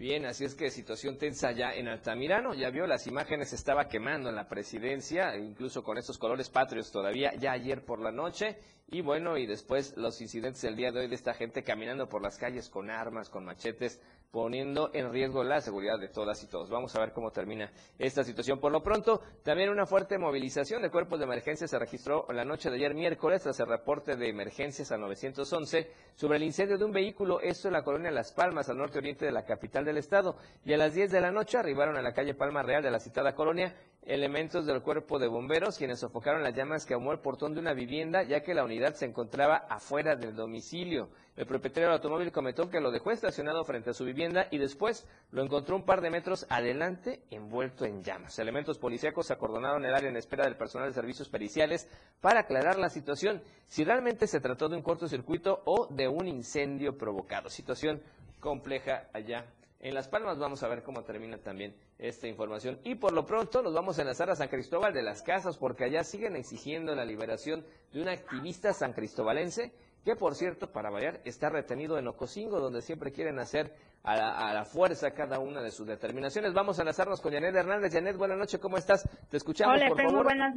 Bien, 0.00 0.24
así 0.24 0.46
es 0.46 0.54
que 0.54 0.70
situación 0.70 1.18
tensa 1.18 1.52
ya 1.52 1.74
en 1.74 1.86
Altamirano. 1.86 2.54
Ya 2.54 2.70
vio, 2.70 2.86
las 2.86 3.06
imágenes 3.06 3.52
estaba 3.52 3.86
quemando 3.86 4.30
en 4.30 4.34
la 4.34 4.48
presidencia, 4.48 5.36
incluso 5.36 5.82
con 5.82 5.98
estos 5.98 6.16
colores 6.16 6.48
patrios 6.48 6.90
todavía, 6.90 7.34
ya 7.34 7.52
ayer 7.52 7.84
por 7.84 8.00
la 8.00 8.10
noche. 8.10 8.56
Y 8.88 9.02
bueno, 9.02 9.36
y 9.36 9.44
después 9.44 9.94
los 9.98 10.22
incidentes 10.22 10.62
del 10.62 10.74
día 10.74 10.90
de 10.90 11.00
hoy 11.00 11.08
de 11.08 11.16
esta 11.16 11.34
gente 11.34 11.62
caminando 11.62 12.08
por 12.08 12.22
las 12.22 12.38
calles 12.38 12.70
con 12.70 12.88
armas, 12.88 13.28
con 13.28 13.44
machetes, 13.44 14.00
poniendo 14.30 14.90
en 14.94 15.10
riesgo 15.10 15.42
la 15.42 15.60
seguridad 15.60 15.98
de 15.98 16.08
todas 16.08 16.42
y 16.44 16.46
todos. 16.46 16.70
Vamos 16.70 16.94
a 16.94 17.00
ver 17.00 17.12
cómo 17.12 17.30
termina 17.30 17.70
esta 17.98 18.22
situación. 18.22 18.60
Por 18.60 18.70
lo 18.70 18.82
pronto, 18.82 19.22
también 19.42 19.70
una 19.70 19.86
fuerte 19.86 20.18
movilización 20.18 20.82
de 20.82 20.90
cuerpos 20.90 21.18
de 21.18 21.24
emergencia 21.24 21.66
se 21.66 21.78
registró 21.78 22.26
la 22.32 22.44
noche 22.44 22.70
de 22.70 22.76
ayer 22.76 22.94
miércoles 22.94 23.42
tras 23.42 23.58
el 23.60 23.66
reporte 23.66 24.16
de 24.16 24.28
emergencias 24.28 24.92
a 24.92 24.98
911 24.98 25.90
sobre 26.14 26.36
el 26.36 26.44
incendio 26.44 26.78
de 26.78 26.84
un 26.84 26.92
vehículo, 26.92 27.40
esto 27.40 27.68
en 27.68 27.74
la 27.74 27.82
colonia 27.82 28.10
Las 28.10 28.32
Palmas, 28.32 28.68
al 28.68 28.78
norte 28.78 28.98
oriente 28.98 29.24
de 29.24 29.32
la 29.32 29.44
capital 29.44 29.84
del 29.84 29.96
estado. 29.96 30.36
Y 30.64 30.72
a 30.72 30.76
las 30.76 30.94
10 30.94 31.10
de 31.10 31.20
la 31.20 31.32
noche 31.32 31.58
arribaron 31.58 31.96
a 31.96 32.02
la 32.02 32.12
calle 32.12 32.34
Palma 32.34 32.62
Real 32.62 32.82
de 32.82 32.90
la 32.90 33.00
citada 33.00 33.34
colonia 33.34 33.74
elementos 34.02 34.66
del 34.66 34.82
cuerpo 34.82 35.18
de 35.18 35.28
bomberos 35.28 35.76
quienes 35.76 36.00
sofocaron 36.00 36.42
las 36.42 36.54
llamas 36.54 36.86
que 36.86 36.94
ahumó 36.94 37.12
el 37.12 37.20
portón 37.20 37.52
de 37.54 37.60
una 37.60 37.74
vivienda 37.74 38.22
ya 38.22 38.42
que 38.42 38.54
la 38.54 38.64
unidad 38.64 38.94
se 38.94 39.04
encontraba 39.04 39.56
afuera 39.68 40.16
del 40.16 40.34
domicilio. 40.34 41.10
El 41.36 41.46
propietario 41.46 41.88
del 41.88 41.96
automóvil 41.96 42.32
comentó 42.32 42.68
que 42.68 42.80
lo 42.80 42.90
dejó 42.90 43.12
estacionado 43.12 43.64
frente 43.64 43.90
a 43.90 43.94
su 43.94 44.04
vivienda 44.04 44.48
y 44.50 44.58
después 44.58 45.06
lo 45.30 45.42
encontró 45.42 45.76
un 45.76 45.84
par 45.84 46.00
de 46.00 46.10
metros 46.10 46.44
adelante 46.50 47.22
envuelto 47.30 47.84
en 47.84 48.02
llamas. 48.02 48.38
Elementos 48.38 48.78
policíacos 48.78 49.30
acordonaron 49.30 49.84
el 49.84 49.94
área 49.94 50.10
en 50.10 50.16
espera 50.16 50.44
del 50.44 50.56
personal 50.56 50.88
de 50.88 50.94
servicios 50.94 51.28
periciales 51.28 51.88
para 52.20 52.40
aclarar 52.40 52.78
la 52.78 52.90
situación, 52.90 53.42
si 53.66 53.84
realmente 53.84 54.26
se 54.26 54.40
trató 54.40 54.68
de 54.68 54.76
un 54.76 54.82
cortocircuito 54.82 55.62
o 55.64 55.86
de 55.86 56.08
un 56.08 56.26
incendio 56.26 56.98
provocado. 56.98 57.48
Situación 57.48 58.02
compleja 58.40 59.08
allá 59.12 59.46
en 59.80 59.94
Las 59.94 60.08
Palmas. 60.08 60.38
Vamos 60.38 60.62
a 60.62 60.68
ver 60.68 60.82
cómo 60.82 61.04
termina 61.04 61.38
también 61.38 61.74
esta 61.98 62.26
información. 62.26 62.78
Y 62.84 62.96
por 62.96 63.12
lo 63.12 63.24
pronto 63.24 63.62
nos 63.62 63.72
vamos 63.72 63.98
a 63.98 64.02
enlazar 64.02 64.30
a 64.30 64.36
San 64.36 64.48
Cristóbal 64.48 64.92
de 64.92 65.02
las 65.02 65.22
Casas 65.22 65.56
porque 65.56 65.84
allá 65.84 66.04
siguen 66.04 66.36
exigiendo 66.36 66.94
la 66.94 67.04
liberación 67.04 67.64
de 67.92 68.02
un 68.02 68.08
activista 68.08 68.72
san 68.72 68.92
cristobalense 68.92 69.72
que 70.04 70.16
por 70.16 70.34
cierto, 70.34 70.72
para 70.72 70.90
variar, 70.90 71.20
está 71.24 71.50
retenido 71.50 71.98
en 71.98 72.08
Ocosingo, 72.08 72.58
donde 72.58 72.82
siempre 72.82 73.12
quieren 73.12 73.38
hacer 73.38 73.74
a 74.02 74.16
la, 74.16 74.48
a 74.48 74.54
la, 74.54 74.64
fuerza 74.64 75.12
cada 75.12 75.38
una 75.38 75.60
de 75.60 75.70
sus 75.70 75.86
determinaciones. 75.86 76.54
Vamos 76.54 76.78
a 76.78 76.82
enlazarnos 76.82 77.20
con 77.20 77.32
Janet 77.32 77.54
Hernández. 77.54 77.92
Janet, 77.92 78.16
buenas 78.16 78.38
noches, 78.38 78.58
¿cómo 78.60 78.78
estás? 78.78 79.08
Te 79.30 79.36
escuchamos, 79.36 79.76
Hola, 79.76 79.88
por 79.88 80.00
Efraín, 80.00 80.10
favor. 80.10 80.24
muy 80.24 80.34
buenas, 80.34 80.54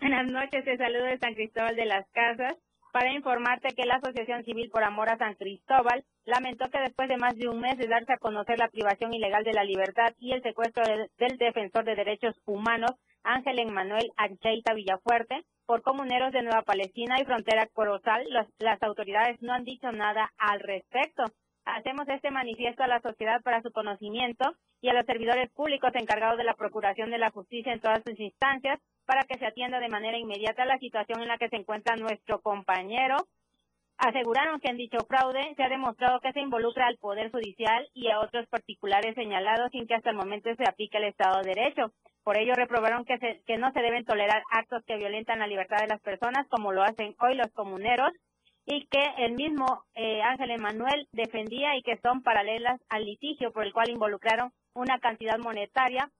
buenas 0.00 0.26
noches, 0.30 0.64
te 0.64 0.76
saludo 0.76 1.04
de 1.04 1.18
San 1.18 1.34
Cristóbal 1.34 1.74
de 1.74 1.86
las 1.86 2.06
Casas 2.10 2.54
para 2.92 3.12
informarte 3.12 3.74
que 3.74 3.84
la 3.86 3.96
Asociación 3.96 4.42
Civil 4.44 4.70
por 4.70 4.82
Amor 4.82 5.10
a 5.10 5.18
San 5.18 5.34
Cristóbal 5.34 6.04
lamentó 6.24 6.70
que 6.70 6.80
después 6.80 7.08
de 7.08 7.18
más 7.18 7.36
de 7.36 7.48
un 7.48 7.60
mes 7.60 7.76
de 7.78 7.88
darse 7.88 8.12
a 8.12 8.18
conocer 8.18 8.58
la 8.58 8.68
privación 8.68 9.12
ilegal 9.12 9.44
de 9.44 9.52
la 9.52 9.64
libertad 9.64 10.14
y 10.18 10.32
el 10.32 10.42
secuestro 10.42 10.82
del, 10.84 11.10
del 11.18 11.36
defensor 11.38 11.84
de 11.84 11.94
derechos 11.94 12.40
humanos, 12.46 12.92
Ángel 13.22 13.58
Emmanuel 13.58 14.12
Ancheita 14.16 14.72
Villafuerte, 14.72 15.44
por 15.66 15.82
comuneros 15.82 16.32
de 16.32 16.42
Nueva 16.42 16.62
Palestina 16.62 17.16
y 17.20 17.24
Frontera 17.24 17.66
Corozal, 17.66 18.24
las, 18.30 18.46
las 18.58 18.82
autoridades 18.82 19.40
no 19.42 19.52
han 19.52 19.64
dicho 19.64 19.90
nada 19.92 20.32
al 20.38 20.60
respecto. 20.60 21.24
Hacemos 21.64 22.08
este 22.08 22.30
manifiesto 22.30 22.84
a 22.84 22.88
la 22.88 23.00
sociedad 23.00 23.42
para 23.42 23.60
su 23.60 23.72
conocimiento 23.72 24.54
y 24.80 24.88
a 24.88 24.94
los 24.94 25.04
servidores 25.04 25.50
públicos 25.50 25.90
encargados 25.94 26.38
de 26.38 26.44
la 26.44 26.54
Procuración 26.54 27.10
de 27.10 27.18
la 27.18 27.30
Justicia 27.30 27.72
en 27.72 27.80
todas 27.80 28.02
sus 28.06 28.18
instancias 28.20 28.78
para 29.04 29.22
que 29.24 29.38
se 29.38 29.46
atienda 29.46 29.80
de 29.80 29.88
manera 29.88 30.16
inmediata 30.16 30.64
la 30.64 30.78
situación 30.78 31.22
en 31.22 31.28
la 31.28 31.38
que 31.38 31.48
se 31.48 31.56
encuentra 31.56 31.96
nuestro 31.96 32.40
compañero. 32.40 33.16
Aseguraron 33.98 34.60
que 34.60 34.68
en 34.68 34.76
dicho 34.76 34.98
fraude 35.08 35.54
se 35.56 35.62
ha 35.62 35.70
demostrado 35.70 36.20
que 36.20 36.32
se 36.32 36.40
involucra 36.40 36.86
al 36.86 36.98
Poder 36.98 37.30
Judicial 37.30 37.88
y 37.94 38.10
a 38.10 38.20
otros 38.20 38.46
particulares 38.48 39.14
señalados 39.14 39.70
sin 39.72 39.86
que 39.86 39.94
hasta 39.94 40.10
el 40.10 40.16
momento 40.16 40.54
se 40.54 40.68
aplique 40.68 40.98
el 40.98 41.04
Estado 41.04 41.40
de 41.40 41.54
Derecho. 41.54 41.92
Por 42.22 42.36
ello 42.36 42.52
reprobaron 42.54 43.06
que, 43.06 43.16
se, 43.18 43.42
que 43.46 43.56
no 43.56 43.72
se 43.72 43.80
deben 43.80 44.04
tolerar 44.04 44.42
actos 44.50 44.84
que 44.84 44.98
violentan 44.98 45.38
la 45.38 45.46
libertad 45.46 45.78
de 45.78 45.86
las 45.86 46.02
personas 46.02 46.46
como 46.48 46.72
lo 46.72 46.82
hacen 46.82 47.14
hoy 47.20 47.36
los 47.36 47.50
comuneros 47.52 48.12
y 48.66 48.86
que 48.88 49.02
el 49.18 49.32
mismo 49.32 49.84
eh, 49.94 50.20
Ángel 50.22 50.50
Emanuel 50.50 51.08
defendía 51.12 51.76
y 51.76 51.82
que 51.82 51.96
son 51.98 52.22
paralelas 52.22 52.78
al 52.90 53.06
litigio 53.06 53.50
por 53.52 53.64
el 53.64 53.72
cual 53.72 53.88
involucraron 53.88 54.52
una 54.74 54.98
cantidad 54.98 55.38
monetaria 55.38 56.10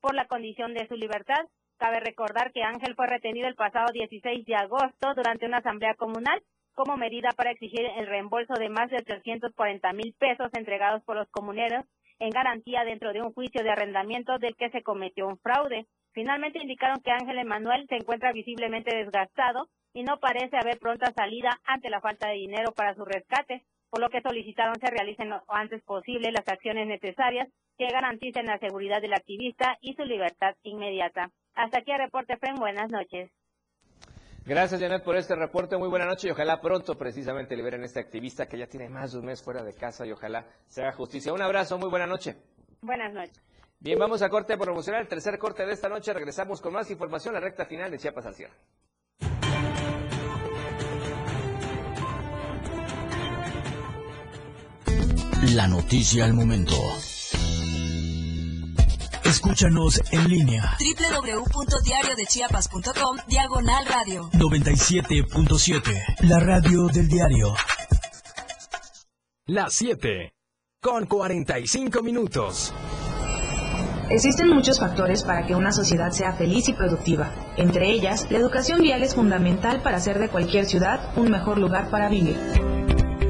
por 0.00 0.14
la 0.14 0.26
condición 0.26 0.72
de 0.72 0.88
su 0.88 0.94
libertad. 0.94 1.44
Cabe 1.76 2.00
recordar 2.00 2.52
que 2.52 2.62
Ángel 2.62 2.94
fue 2.94 3.06
retenido 3.08 3.46
el 3.46 3.56
pasado 3.56 3.92
16 3.92 4.46
de 4.46 4.54
agosto 4.54 5.14
durante 5.14 5.46
una 5.46 5.58
asamblea 5.58 5.94
comunal 5.94 6.40
como 6.74 6.96
medida 6.96 7.30
para 7.36 7.50
exigir 7.50 7.84
el 7.96 8.06
reembolso 8.06 8.54
de 8.54 8.68
más 8.68 8.90
de 8.90 9.02
340 9.02 9.92
mil 9.92 10.14
pesos 10.18 10.50
entregados 10.54 11.02
por 11.04 11.16
los 11.16 11.28
comuneros 11.30 11.84
en 12.18 12.30
garantía 12.30 12.84
dentro 12.84 13.12
de 13.12 13.22
un 13.22 13.32
juicio 13.32 13.62
de 13.62 13.70
arrendamiento 13.70 14.38
del 14.38 14.54
que 14.56 14.70
se 14.70 14.82
cometió 14.82 15.26
un 15.26 15.38
fraude. 15.38 15.86
Finalmente 16.12 16.60
indicaron 16.60 17.00
que 17.02 17.10
Ángel 17.10 17.38
Emanuel 17.38 17.86
se 17.88 17.96
encuentra 17.96 18.32
visiblemente 18.32 18.94
desgastado 18.94 19.68
y 19.94 20.02
no 20.02 20.18
parece 20.18 20.56
haber 20.56 20.78
pronta 20.78 21.12
salida 21.12 21.60
ante 21.64 21.90
la 21.90 22.00
falta 22.00 22.28
de 22.28 22.34
dinero 22.34 22.72
para 22.72 22.94
su 22.94 23.04
rescate, 23.04 23.64
por 23.90 24.00
lo 24.00 24.08
que 24.08 24.20
solicitaron 24.20 24.78
se 24.78 24.90
realicen 24.90 25.30
lo 25.30 25.42
antes 25.48 25.82
posible 25.82 26.30
las 26.30 26.46
acciones 26.46 26.86
necesarias 26.86 27.48
que 27.76 27.88
garanticen 27.88 28.46
la 28.46 28.58
seguridad 28.58 29.00
del 29.00 29.14
activista 29.14 29.78
y 29.80 29.94
su 29.94 30.04
libertad 30.04 30.54
inmediata. 30.62 31.30
Hasta 31.54 31.78
aquí 31.78 31.90
el 31.90 31.98
reporte, 31.98 32.36
Fren. 32.36 32.56
Buenas 32.56 32.90
noches. 32.90 33.30
Gracias, 34.50 34.80
Janet, 34.80 35.04
por 35.04 35.14
este 35.14 35.36
reporte. 35.36 35.76
Muy 35.76 35.88
buena 35.88 36.06
noche 36.06 36.26
y 36.26 36.32
ojalá 36.32 36.60
pronto 36.60 36.98
precisamente 36.98 37.54
liberen 37.54 37.82
a 37.82 37.84
este 37.84 38.00
activista 38.00 38.46
que 38.46 38.58
ya 38.58 38.66
tiene 38.66 38.88
más 38.88 39.12
de 39.12 39.20
un 39.20 39.26
mes 39.26 39.40
fuera 39.40 39.62
de 39.62 39.74
casa 39.74 40.04
y 40.04 40.10
ojalá 40.10 40.44
se 40.66 40.82
haga 40.82 40.90
justicia. 40.90 41.32
Un 41.32 41.40
abrazo, 41.40 41.78
muy 41.78 41.88
buena 41.88 42.08
noche. 42.08 42.36
Buenas 42.82 43.12
noches. 43.12 43.40
Bien, 43.78 43.96
vamos 43.96 44.22
a 44.22 44.28
corte 44.28 44.58
promocional, 44.58 45.02
el 45.02 45.08
tercer 45.08 45.38
corte 45.38 45.64
de 45.64 45.72
esta 45.72 45.88
noche. 45.88 46.12
Regresamos 46.12 46.60
con 46.60 46.72
más 46.72 46.90
información, 46.90 47.34
la 47.34 47.38
recta 47.38 47.64
final 47.64 47.92
de 47.92 47.98
Chiapas 47.98 48.26
al 48.26 48.34
cierre. 48.34 48.54
La 55.54 55.68
noticia 55.68 56.24
al 56.24 56.34
momento. 56.34 56.74
Escúchanos 59.30 60.02
en 60.10 60.28
línea 60.28 60.76
www.diariodechiapas.com 60.80 63.16
Diagonal 63.28 63.86
Radio 63.86 64.28
97.7. 64.32 66.16
La 66.22 66.40
radio 66.40 66.88
del 66.88 67.06
diario. 67.06 67.54
Las 69.46 69.74
7 69.74 70.34
con 70.82 71.06
45 71.06 72.02
minutos. 72.02 72.74
Existen 74.10 74.48
muchos 74.48 74.80
factores 74.80 75.22
para 75.22 75.46
que 75.46 75.54
una 75.54 75.70
sociedad 75.70 76.10
sea 76.10 76.32
feliz 76.32 76.68
y 76.68 76.72
productiva. 76.72 77.32
Entre 77.56 77.88
ellas, 77.88 78.26
la 78.32 78.38
educación 78.38 78.80
vial 78.80 79.04
es 79.04 79.14
fundamental 79.14 79.80
para 79.80 79.98
hacer 79.98 80.18
de 80.18 80.28
cualquier 80.28 80.66
ciudad 80.66 81.16
un 81.16 81.30
mejor 81.30 81.58
lugar 81.58 81.88
para 81.88 82.08
vivir. 82.08 82.36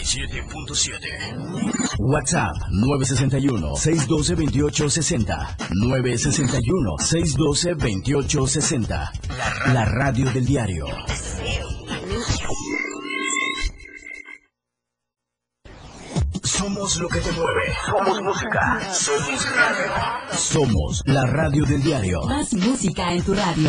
97.7. 0.00 1.98
WhatsApp 1.98 2.56
961-612-2860. 2.72 5.58
961-612-2860. 6.96 9.10
La 9.74 9.84
radio 9.84 10.30
del 10.30 10.46
diario. 10.46 10.86
Somos 16.42 16.96
lo 16.98 17.08
que 17.08 17.20
te 17.20 17.32
mueve. 17.32 17.74
Somos 17.86 18.22
música. 18.22 18.80
Somos 18.92 19.54
radio. 19.54 19.92
Somos 20.32 21.02
la 21.04 21.26
radio 21.26 21.66
del 21.66 21.82
diario. 21.82 22.22
Más 22.22 22.54
música 22.54 23.12
en 23.12 23.22
tu 23.22 23.34
radio 23.34 23.68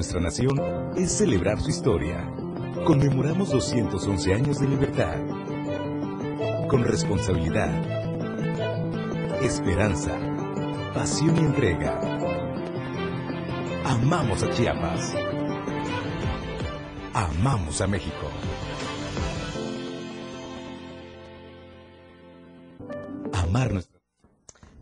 Nuestra 0.00 0.18
nación 0.18 0.58
es 0.96 1.12
celebrar 1.12 1.60
su 1.60 1.68
historia. 1.68 2.26
Conmemoramos 2.86 3.50
211 3.50 4.32
años 4.32 4.58
de 4.58 4.66
libertad. 4.66 5.18
Con 6.68 6.84
responsabilidad, 6.84 7.70
esperanza, 9.42 10.18
pasión 10.94 11.36
y 11.36 11.40
entrega. 11.40 12.00
Amamos 13.84 14.42
a 14.42 14.48
Chiapas. 14.48 15.14
Amamos 17.12 17.82
a 17.82 17.86
México. 17.86 18.26
Amar 23.34 23.70
nuestra 23.70 23.89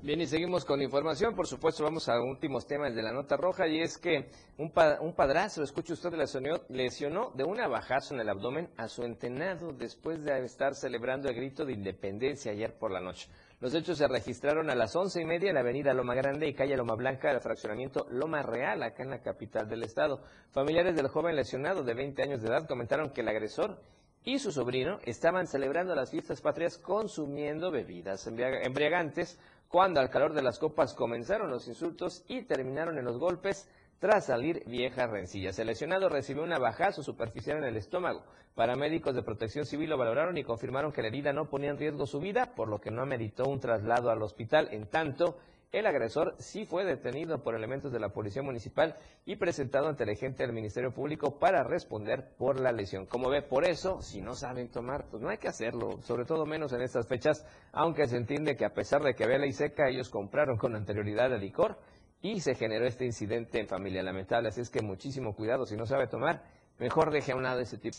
Bien, 0.09 0.23
y 0.23 0.27
seguimos 0.27 0.65
con 0.65 0.81
información. 0.81 1.35
Por 1.35 1.47
supuesto, 1.47 1.85
vamos 1.85 2.09
a 2.09 2.19
últimos 2.19 2.67
temas 2.67 2.95
de 2.95 3.03
la 3.03 3.13
nota 3.13 3.37
roja 3.37 3.69
y 3.69 3.83
es 3.83 3.99
que 3.99 4.31
un, 4.57 4.71
pa- 4.73 4.99
un 5.03 5.13
padrastro, 5.15 5.63
escuche 5.63 5.93
usted, 5.93 6.15
lesionó, 6.15 6.63
lesionó 6.71 7.31
de 7.35 7.45
un 7.45 7.61
abajazo 7.61 8.15
en 8.15 8.21
el 8.21 8.31
abdomen 8.31 8.71
a 8.79 8.89
su 8.89 9.03
entenado 9.03 9.71
después 9.75 10.25
de 10.25 10.43
estar 10.47 10.75
celebrando 10.75 11.29
el 11.29 11.35
grito 11.37 11.67
de 11.67 11.75
independencia 11.75 12.53
ayer 12.53 12.73
por 12.79 12.91
la 12.91 13.01
noche. 13.03 13.29
Los 13.61 13.75
hechos 13.75 13.99
se 13.99 14.09
registraron 14.09 14.71
a 14.71 14.75
las 14.75 14.97
once 14.97 15.21
y 15.21 15.27
media 15.27 15.51
en 15.51 15.57
la 15.57 15.61
avenida 15.61 15.93
Loma 15.93 16.15
Grande 16.15 16.49
y 16.49 16.55
calle 16.55 16.75
Loma 16.79 16.95
Blanca 16.95 17.29
del 17.29 17.43
fraccionamiento 17.43 18.07
Loma 18.09 18.41
Real, 18.43 18.83
acá 18.83 19.03
en 19.03 19.11
la 19.11 19.21
capital 19.21 19.69
del 19.69 19.83
estado. 19.83 20.23
Familiares 20.53 20.97
del 20.97 21.09
joven 21.09 21.37
lesionado 21.37 21.83
de 21.85 21.93
20 21.93 22.23
años 22.23 22.41
de 22.41 22.49
edad 22.49 22.67
comentaron 22.67 23.11
que 23.11 23.21
el 23.21 23.29
agresor 23.29 23.79
y 24.25 24.39
su 24.39 24.53
sobrino 24.53 24.99
estaban 25.05 25.47
celebrando 25.47 25.95
las 25.95 26.11
fiestas 26.11 26.41
patrias 26.41 26.77
consumiendo 26.79 27.71
bebidas 27.71 28.27
embriaga- 28.27 28.65
embriagantes 28.67 29.39
cuando 29.69 30.01
al 30.01 30.11
calor 30.11 30.33
de 30.33 30.43
las 30.43 30.59
copas 30.59 30.95
comenzaron 30.95 31.51
los 31.51 31.69
insultos 31.69 32.25
y 32.27 32.43
terminaron 32.43 32.99
en 32.99 33.05
los 33.05 33.19
golpes 33.19 33.69
tras 33.99 34.27
salir 34.27 34.62
viejas 34.66 35.11
rencillas. 35.11 35.59
El 35.59 35.66
lesionado 35.66 36.09
recibió 36.09 36.43
un 36.43 36.53
abajazo 36.53 37.03
superficial 37.03 37.59
en 37.59 37.64
el 37.64 37.77
estómago. 37.77 38.23
Paramédicos 38.55 39.14
de 39.14 39.23
protección 39.23 39.66
civil 39.66 39.91
lo 39.91 39.99
valoraron 39.99 40.37
y 40.39 40.45
confirmaron 40.45 40.93
que 40.93 41.03
la 41.03 41.09
herida 41.09 41.33
no 41.33 41.49
ponía 41.49 41.71
en 41.71 41.79
riesgo 41.79 42.07
su 42.07 42.19
vida, 42.19 42.55
por 42.55 42.69
lo 42.69 42.81
que 42.81 42.91
no 42.91 43.03
ameritó 43.03 43.45
un 43.45 43.61
traslado 43.61 44.11
al 44.11 44.23
hospital. 44.23 44.69
En 44.73 44.87
tanto, 44.87 45.39
el 45.71 45.87
agresor 45.87 46.35
sí 46.39 46.64
fue 46.64 46.85
detenido 46.85 47.43
por 47.43 47.55
elementos 47.55 47.93
de 47.93 48.01
la 48.01 48.09
Policía 48.09 48.43
Municipal 48.43 48.97
y 49.27 49.37
presentado 49.37 49.89
ante 49.89 50.05
el 50.05 50.11
agente 50.11 50.43
del 50.43 50.55
Ministerio 50.55 50.93
Público 50.93 51.39
para 51.39 51.62
responder 51.62 52.31
por 52.39 52.59
la 52.59 52.73
lesión. 52.73 53.05
Como 53.05 53.29
ve, 53.29 53.43
por 53.43 53.66
eso, 53.66 54.01
si 54.01 54.23
no 54.23 54.35
saben 54.35 54.71
tomar, 54.71 55.07
pues 55.11 55.23
no 55.23 55.29
hay 55.29 55.37
que 55.37 55.49
hacerlo, 55.49 56.01
sobre 56.03 56.25
todo 56.25 56.47
menos 56.47 56.73
en 56.73 56.81
estas 56.81 57.07
fechas, 57.07 57.45
aunque 57.73 58.07
se 58.07 58.16
entiende 58.16 58.57
que 58.57 58.64
a 58.64 58.73
pesar 58.73 59.03
de 59.03 59.14
que 59.14 59.25
había 59.25 59.39
ley 59.39 59.53
seca, 59.53 59.89
ellos 59.89 60.09
compraron 60.09 60.57
con 60.57 60.75
anterioridad 60.75 61.33
el 61.35 61.41
licor 61.43 61.79
y 62.23 62.41
se 62.41 62.55
generó 62.55 62.87
este 62.87 63.05
incidente 63.05 63.61
en 63.61 63.69
familia 63.69 64.03
lamentable. 64.03 64.49
Así 64.49 64.62
es 64.62 64.71
que 64.71 64.81
muchísimo 64.81 65.35
cuidado, 65.35 65.66
si 65.66 65.77
no 65.77 65.85
sabe 65.85 66.07
tomar, 66.07 66.45
mejor 66.79 67.12
deje 67.12 67.33
a 67.33 67.37
un 67.37 67.43
lado 67.43 67.61
ese 67.61 67.77
tipo. 67.77 67.99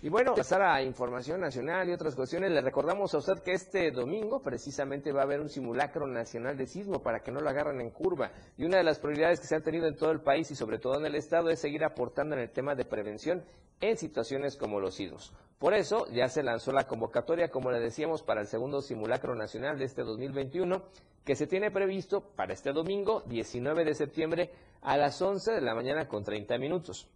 Y 0.00 0.10
bueno, 0.10 0.32
pasar 0.32 0.62
a 0.62 0.80
información 0.80 1.40
nacional 1.40 1.88
y 1.88 1.92
otras 1.92 2.14
cuestiones, 2.14 2.52
le 2.52 2.60
recordamos 2.60 3.12
a 3.14 3.18
usted 3.18 3.42
que 3.42 3.50
este 3.50 3.90
domingo 3.90 4.40
precisamente 4.40 5.10
va 5.10 5.22
a 5.22 5.24
haber 5.24 5.40
un 5.40 5.48
simulacro 5.48 6.06
nacional 6.06 6.56
de 6.56 6.68
sismo 6.68 7.02
para 7.02 7.18
que 7.18 7.32
no 7.32 7.40
lo 7.40 7.50
agarren 7.50 7.80
en 7.80 7.90
curva. 7.90 8.30
Y 8.56 8.64
una 8.64 8.76
de 8.76 8.84
las 8.84 9.00
prioridades 9.00 9.40
que 9.40 9.48
se 9.48 9.56
han 9.56 9.64
tenido 9.64 9.88
en 9.88 9.96
todo 9.96 10.12
el 10.12 10.20
país 10.20 10.48
y 10.52 10.54
sobre 10.54 10.78
todo 10.78 11.00
en 11.00 11.06
el 11.06 11.16
Estado 11.16 11.50
es 11.50 11.60
seguir 11.60 11.82
aportando 11.82 12.36
en 12.36 12.42
el 12.42 12.50
tema 12.50 12.76
de 12.76 12.84
prevención 12.84 13.44
en 13.80 13.96
situaciones 13.96 14.56
como 14.56 14.78
los 14.78 14.94
sismos. 14.94 15.32
Por 15.58 15.74
eso 15.74 16.06
ya 16.12 16.28
se 16.28 16.44
lanzó 16.44 16.70
la 16.70 16.86
convocatoria, 16.86 17.50
como 17.50 17.72
le 17.72 17.80
decíamos, 17.80 18.22
para 18.22 18.40
el 18.40 18.46
segundo 18.46 18.80
simulacro 18.82 19.34
nacional 19.34 19.78
de 19.78 19.86
este 19.86 20.04
2021, 20.04 20.80
que 21.24 21.34
se 21.34 21.48
tiene 21.48 21.72
previsto 21.72 22.20
para 22.20 22.52
este 22.52 22.72
domingo, 22.72 23.24
19 23.26 23.84
de 23.84 23.94
septiembre, 23.94 24.50
a 24.80 24.96
las 24.96 25.20
11 25.20 25.54
de 25.54 25.60
la 25.60 25.74
mañana 25.74 26.06
con 26.06 26.22
30 26.22 26.56
minutos. 26.58 27.08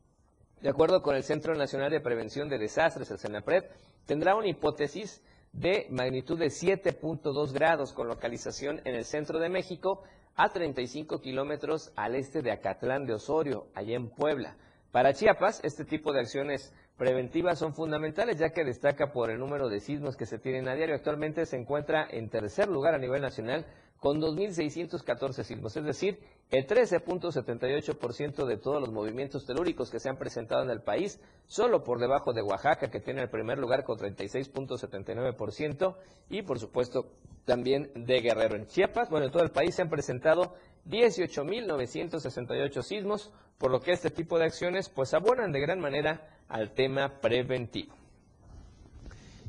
De 0.63 0.69
acuerdo 0.69 1.03
con 1.03 1.17
el 1.17 1.25
Centro 1.25 1.57
Nacional 1.57 1.91
de 1.91 2.01
Prevención 2.01 2.49
de 2.49 2.57
Desastres, 2.57 3.11
el 3.11 3.19
CENAPRED, 3.19 3.65
tendrá 4.07 4.37
una 4.37 4.47
hipótesis 4.47 5.21
de 5.53 5.89
magnitud 5.91 6.39
de 6.39 6.47
7.2 6.47 7.53
grados 7.53 7.93
con 7.93 8.07
localización 8.07 8.81
en 8.85 8.95
el 8.95 9.05
centro 9.05 9.41
de 9.41 9.49
México 9.49 10.05
a 10.37 10.51
35 10.51 11.21
kilómetros 11.21 11.93
al 11.97 12.15
este 12.15 12.43
de 12.43 12.53
Acatlán 12.53 13.07
de 13.07 13.15
Osorio, 13.15 13.67
allá 13.75 13.97
en 13.97 14.09
Puebla. 14.09 14.57
Para 14.93 15.15
Chiapas, 15.15 15.61
este 15.65 15.85
tipo 15.85 16.13
de 16.13 16.21
acciones 16.21 16.73
preventivas 16.97 17.59
son 17.59 17.75
fundamentales 17.75 18.39
ya 18.39 18.51
que 18.51 18.63
destaca 18.63 19.11
por 19.11 19.31
el 19.31 19.41
número 19.41 19.69
de 19.69 19.81
sismos 19.81 20.17
que 20.17 20.27
se 20.27 20.39
tienen 20.39 20.69
a 20.69 20.77
diario. 20.77 20.95
Actualmente 20.95 21.45
se 21.45 21.57
encuentra 21.57 22.07
en 22.09 22.31
tercer 22.31 22.69
lugar 22.69 22.95
a 22.95 22.99
nivel 22.99 23.21
nacional 23.21 23.67
con 24.03 24.21
2.614 24.21 25.45
sismos, 25.45 25.77
es 25.77 25.85
decir, 25.85 26.19
el 26.51 26.67
13.78% 26.67 28.47
de 28.47 28.57
todos 28.57 28.81
los 28.81 28.91
movimientos 28.91 29.47
telúricos 29.47 29.93
que 29.93 30.01
se 30.01 30.09
han 30.09 30.17
presentado 30.17 30.65
en 30.65 30.71
el 30.71 30.81
país, 30.81 31.21
solo 31.47 31.85
por 31.85 32.01
debajo 32.01 32.33
de 32.33 32.43
Oaxaca, 32.43 32.91
que 32.91 32.99
tiene 32.99 33.23
el 33.23 33.31
primer 33.31 33.59
lugar 33.59 33.85
con 33.85 33.97
36.79%, 33.97 35.95
y 36.31 36.43
por 36.43 36.59
supuesto 36.59 37.13
también 37.45 37.93
de 37.95 38.21
Guerrero. 38.21 38.57
En 38.57 38.67
Chiapas, 38.67 39.09
bueno, 39.09 39.27
en 39.27 39.33
todo 39.33 39.45
el 39.45 39.53
país 39.53 39.77
se 39.77 39.83
han 39.83 39.89
presentado 39.89 40.57
18.968 40.89 42.83
sismos, 42.83 43.33
por 43.57 43.71
lo 43.71 43.79
que 43.79 43.93
este 43.93 44.11
tipo 44.11 44.37
de 44.37 44.47
acciones 44.47 44.89
pues 44.89 45.15
abonan 45.15 45.53
de 45.53 45.61
gran 45.61 45.79
manera 45.79 46.41
al 46.49 46.73
tema 46.73 47.21
preventivo. 47.21 48.02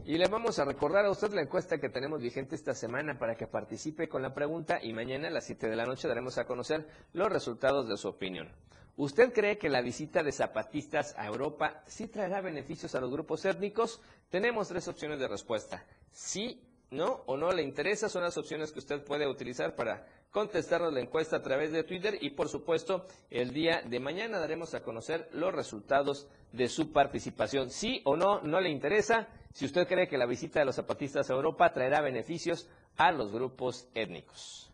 Y 0.06 0.18
le 0.18 0.28
vamos 0.28 0.60
a 0.60 0.66
recordar 0.66 1.06
a 1.06 1.12
usted 1.12 1.32
la 1.32 1.42
encuesta 1.42 1.78
que 1.78 1.88
tenemos 1.88 2.22
vigente 2.22 2.56
esta 2.56 2.74
semana 2.76 3.18
para 3.18 3.36
que 3.38 3.48
participe 3.48 4.10
con 4.10 4.22
la 4.22 4.34
pregunta 4.34 4.80
y 4.84 4.92
mañana 4.92 5.30
a 5.30 5.32
las 5.32 5.46
7 5.46 5.70
de 5.70 5.78
la 5.78 5.86
noche 5.86 6.10
daremos 6.10 6.38
a 6.38 6.46
conocer 6.46 6.86
los 7.14 7.32
resultados 7.32 7.88
de 7.88 7.96
su 7.96 8.10
opinión. 8.10 8.50
¿Usted 8.98 9.32
cree 9.32 9.58
que 9.58 9.70
la 9.70 9.80
visita 9.82 10.22
de 10.22 10.34
zapatistas 10.34 11.16
a 11.18 11.26
Europa 11.26 11.82
sí 11.88 12.10
traerá 12.10 12.42
beneficios 12.42 12.94
a 12.96 13.00
los 13.00 13.12
grupos 13.12 13.46
étnicos? 13.46 14.02
Tenemos 14.30 14.68
tres 14.68 14.90
opciones 14.90 15.20
de 15.20 15.28
respuesta. 15.30 15.86
Sí, 16.12 16.62
no 16.92 17.24
o 17.26 17.38
no 17.38 17.54
le 17.54 17.64
interesa 17.64 18.10
son 18.10 18.24
las 18.24 18.38
opciones 18.38 18.74
que 18.74 18.80
usted 18.80 19.06
puede 19.06 19.26
utilizar 19.26 19.74
para 19.74 20.06
contestarnos 20.34 20.92
la 20.92 21.00
encuesta 21.00 21.38
a 21.38 21.42
través 21.44 21.72
de 21.72 21.84
Twitter 21.84 22.18
y 22.20 22.32
por 22.32 22.50
supuesto 22.50 23.06
el 23.30 23.54
día 23.54 23.84
de 23.84 24.00
mañana 24.00 24.40
daremos 24.40 24.74
a 24.74 24.82
conocer 24.82 25.30
los 25.32 25.54
resultados 25.54 26.28
de 26.52 26.68
su 26.68 26.92
participación. 26.92 27.70
Sí 27.70 28.02
o 28.04 28.18
no, 28.18 28.42
no 28.42 28.60
le 28.60 28.70
interesa 28.72 29.28
si 29.54 29.66
usted 29.66 29.88
cree 29.88 30.08
que 30.08 30.18
la 30.18 30.26
visita 30.26 30.60
de 30.60 30.66
los 30.66 30.76
zapatistas 30.76 31.30
a 31.30 31.34
Europa 31.34 31.72
traerá 31.72 32.02
beneficios 32.02 32.68
a 32.98 33.12
los 33.12 33.32
grupos 33.32 33.88
étnicos. 33.94 34.72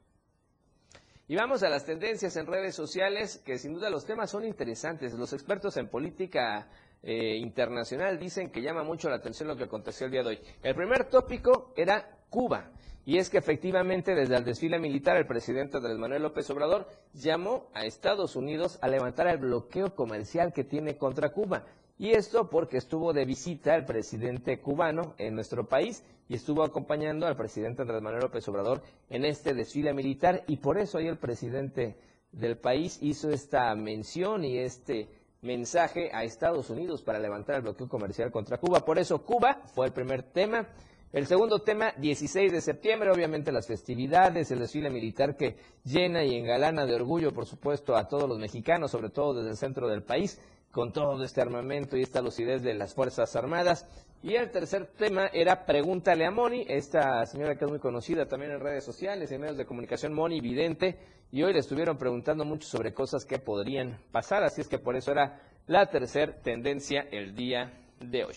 Y 1.28 1.36
vamos 1.36 1.62
a 1.62 1.70
las 1.70 1.86
tendencias 1.86 2.38
en 2.38 2.48
redes 2.48 2.74
sociales, 2.74 3.40
que 3.46 3.60
sin 3.60 3.74
duda 3.74 3.90
los 3.90 4.06
temas 4.06 4.32
son 4.32 4.46
interesantes. 4.46 5.14
Los 5.14 5.34
expertos 5.34 5.76
en 5.78 5.90
política 5.90 6.70
eh, 7.04 7.36
internacional 7.36 8.18
dicen 8.18 8.50
que 8.50 8.62
llama 8.62 8.84
mucho 8.84 9.10
la 9.10 9.18
atención 9.18 9.50
lo 9.50 9.58
que 9.58 9.66
aconteció 9.66 10.06
el 10.06 10.12
día 10.14 10.24
de 10.24 10.30
hoy. 10.30 10.40
El 10.64 10.74
primer 10.74 11.10
tópico 11.10 11.74
era 11.76 12.19
Cuba. 12.30 12.72
Y 13.06 13.18
es 13.18 13.30
que 13.30 13.40
efectivamente 13.40 14.14
desde 14.14 14.36
el 14.36 14.44
desfile 14.44 14.78
militar 14.78 15.18
el 15.18 15.26
presidente 15.26 15.78
Andrés 15.78 15.98
Manuel 15.98 16.22
López 16.22 16.50
Obrador 16.52 16.88
llamó 17.14 17.68
a 17.74 17.86
Estados 17.86 18.36
Unidos 18.36 18.78
a 18.82 18.88
levantar 18.88 19.28
el 19.28 19.38
bloqueo 19.38 19.96
comercial 19.96 20.54
que 20.54 20.64
tiene 20.64 20.98
contra 20.98 21.32
Cuba. 21.32 21.66
Y 21.98 22.12
esto 22.12 22.50
porque 22.50 22.78
estuvo 22.78 23.12
de 23.12 23.26
visita 23.26 23.76
el 23.76 23.86
presidente 23.86 24.60
cubano 24.62 25.16
en 25.18 25.36
nuestro 25.36 25.68
país 25.68 26.04
y 26.30 26.36
estuvo 26.36 26.64
acompañando 26.64 27.26
al 27.26 27.36
presidente 27.36 27.82
Andrés 27.82 28.02
Manuel 28.02 28.22
López 28.22 28.48
Obrador 28.48 28.84
en 29.10 29.26
este 29.26 29.54
desfile 29.54 29.94
militar 29.94 30.44
y 30.48 30.58
por 30.58 30.78
eso 30.78 30.98
ahí 30.98 31.08
el 31.08 31.18
presidente 31.18 31.98
del 32.32 32.58
país 32.58 33.00
hizo 33.02 33.32
esta 33.32 33.74
mención 33.76 34.46
y 34.46 34.60
este 34.60 35.10
mensaje 35.42 36.12
a 36.14 36.24
Estados 36.24 36.70
Unidos 36.70 37.02
para 37.02 37.20
levantar 37.20 37.56
el 37.56 37.62
bloqueo 37.64 37.90
comercial 37.90 38.32
contra 38.32 38.60
Cuba. 38.60 38.82
Por 38.82 39.00
eso 39.00 39.24
Cuba 39.24 39.62
fue 39.74 39.88
el 39.88 39.92
primer 39.92 40.24
tema. 40.24 40.68
El 41.12 41.26
segundo 41.26 41.58
tema, 41.60 41.92
16 41.98 42.52
de 42.52 42.62
septiembre, 42.62 43.10
obviamente 43.10 43.52
las 43.52 43.66
festividades, 43.66 44.52
el 44.52 44.60
desfile 44.60 44.92
militar 44.92 45.36
que 45.36 45.58
llena 45.84 46.24
y 46.24 46.36
engalana 46.36 46.86
de 46.86 46.94
orgullo, 46.94 47.34
por 47.34 47.48
supuesto, 47.48 47.96
a 47.96 48.08
todos 48.08 48.30
los 48.30 48.38
mexicanos, 48.38 48.92
sobre 48.92 49.10
todo 49.10 49.34
desde 49.34 49.50
el 49.50 49.58
centro 49.58 49.88
del 49.88 50.04
país, 50.04 50.40
con 50.72 50.94
todo 50.94 51.24
este 51.24 51.42
armamento 51.42 51.98
y 51.98 52.04
esta 52.04 52.22
lucidez 52.22 52.62
de 52.62 52.76
las 52.76 52.94
Fuerzas 52.94 53.36
Armadas. 53.36 53.88
Y 54.22 54.36
el 54.36 54.52
tercer 54.52 54.86
tema 54.86 55.28
era 55.34 55.66
Pregúntale 55.66 56.28
a 56.28 56.32
Moni, 56.32 56.64
esta 56.68 57.26
señora 57.26 57.56
que 57.56 57.66
es 57.66 57.72
muy 57.72 57.80
conocida 57.80 58.28
también 58.28 58.52
en 58.52 58.60
redes 58.60 58.84
sociales, 58.84 59.32
en 59.32 59.42
medios 59.42 59.58
de 59.58 59.66
comunicación, 59.66 60.14
Moni 60.14 60.42
Vidente, 60.42 61.00
y 61.32 61.42
hoy 61.42 61.54
le 61.54 61.60
estuvieron 61.60 61.98
preguntando 61.98 62.46
mucho 62.46 62.68
sobre 62.68 62.94
cosas 62.94 63.26
que 63.26 63.40
podrían 63.40 64.00
pasar, 64.12 64.44
así 64.44 64.62
es 64.62 64.68
que 64.68 64.78
por 64.78 64.96
eso 64.96 65.12
era 65.12 65.42
la 65.66 65.90
tercer 65.90 66.42
tendencia 66.44 67.08
el 67.12 67.34
día 67.34 67.74
de 68.00 68.26
hoy. 68.26 68.36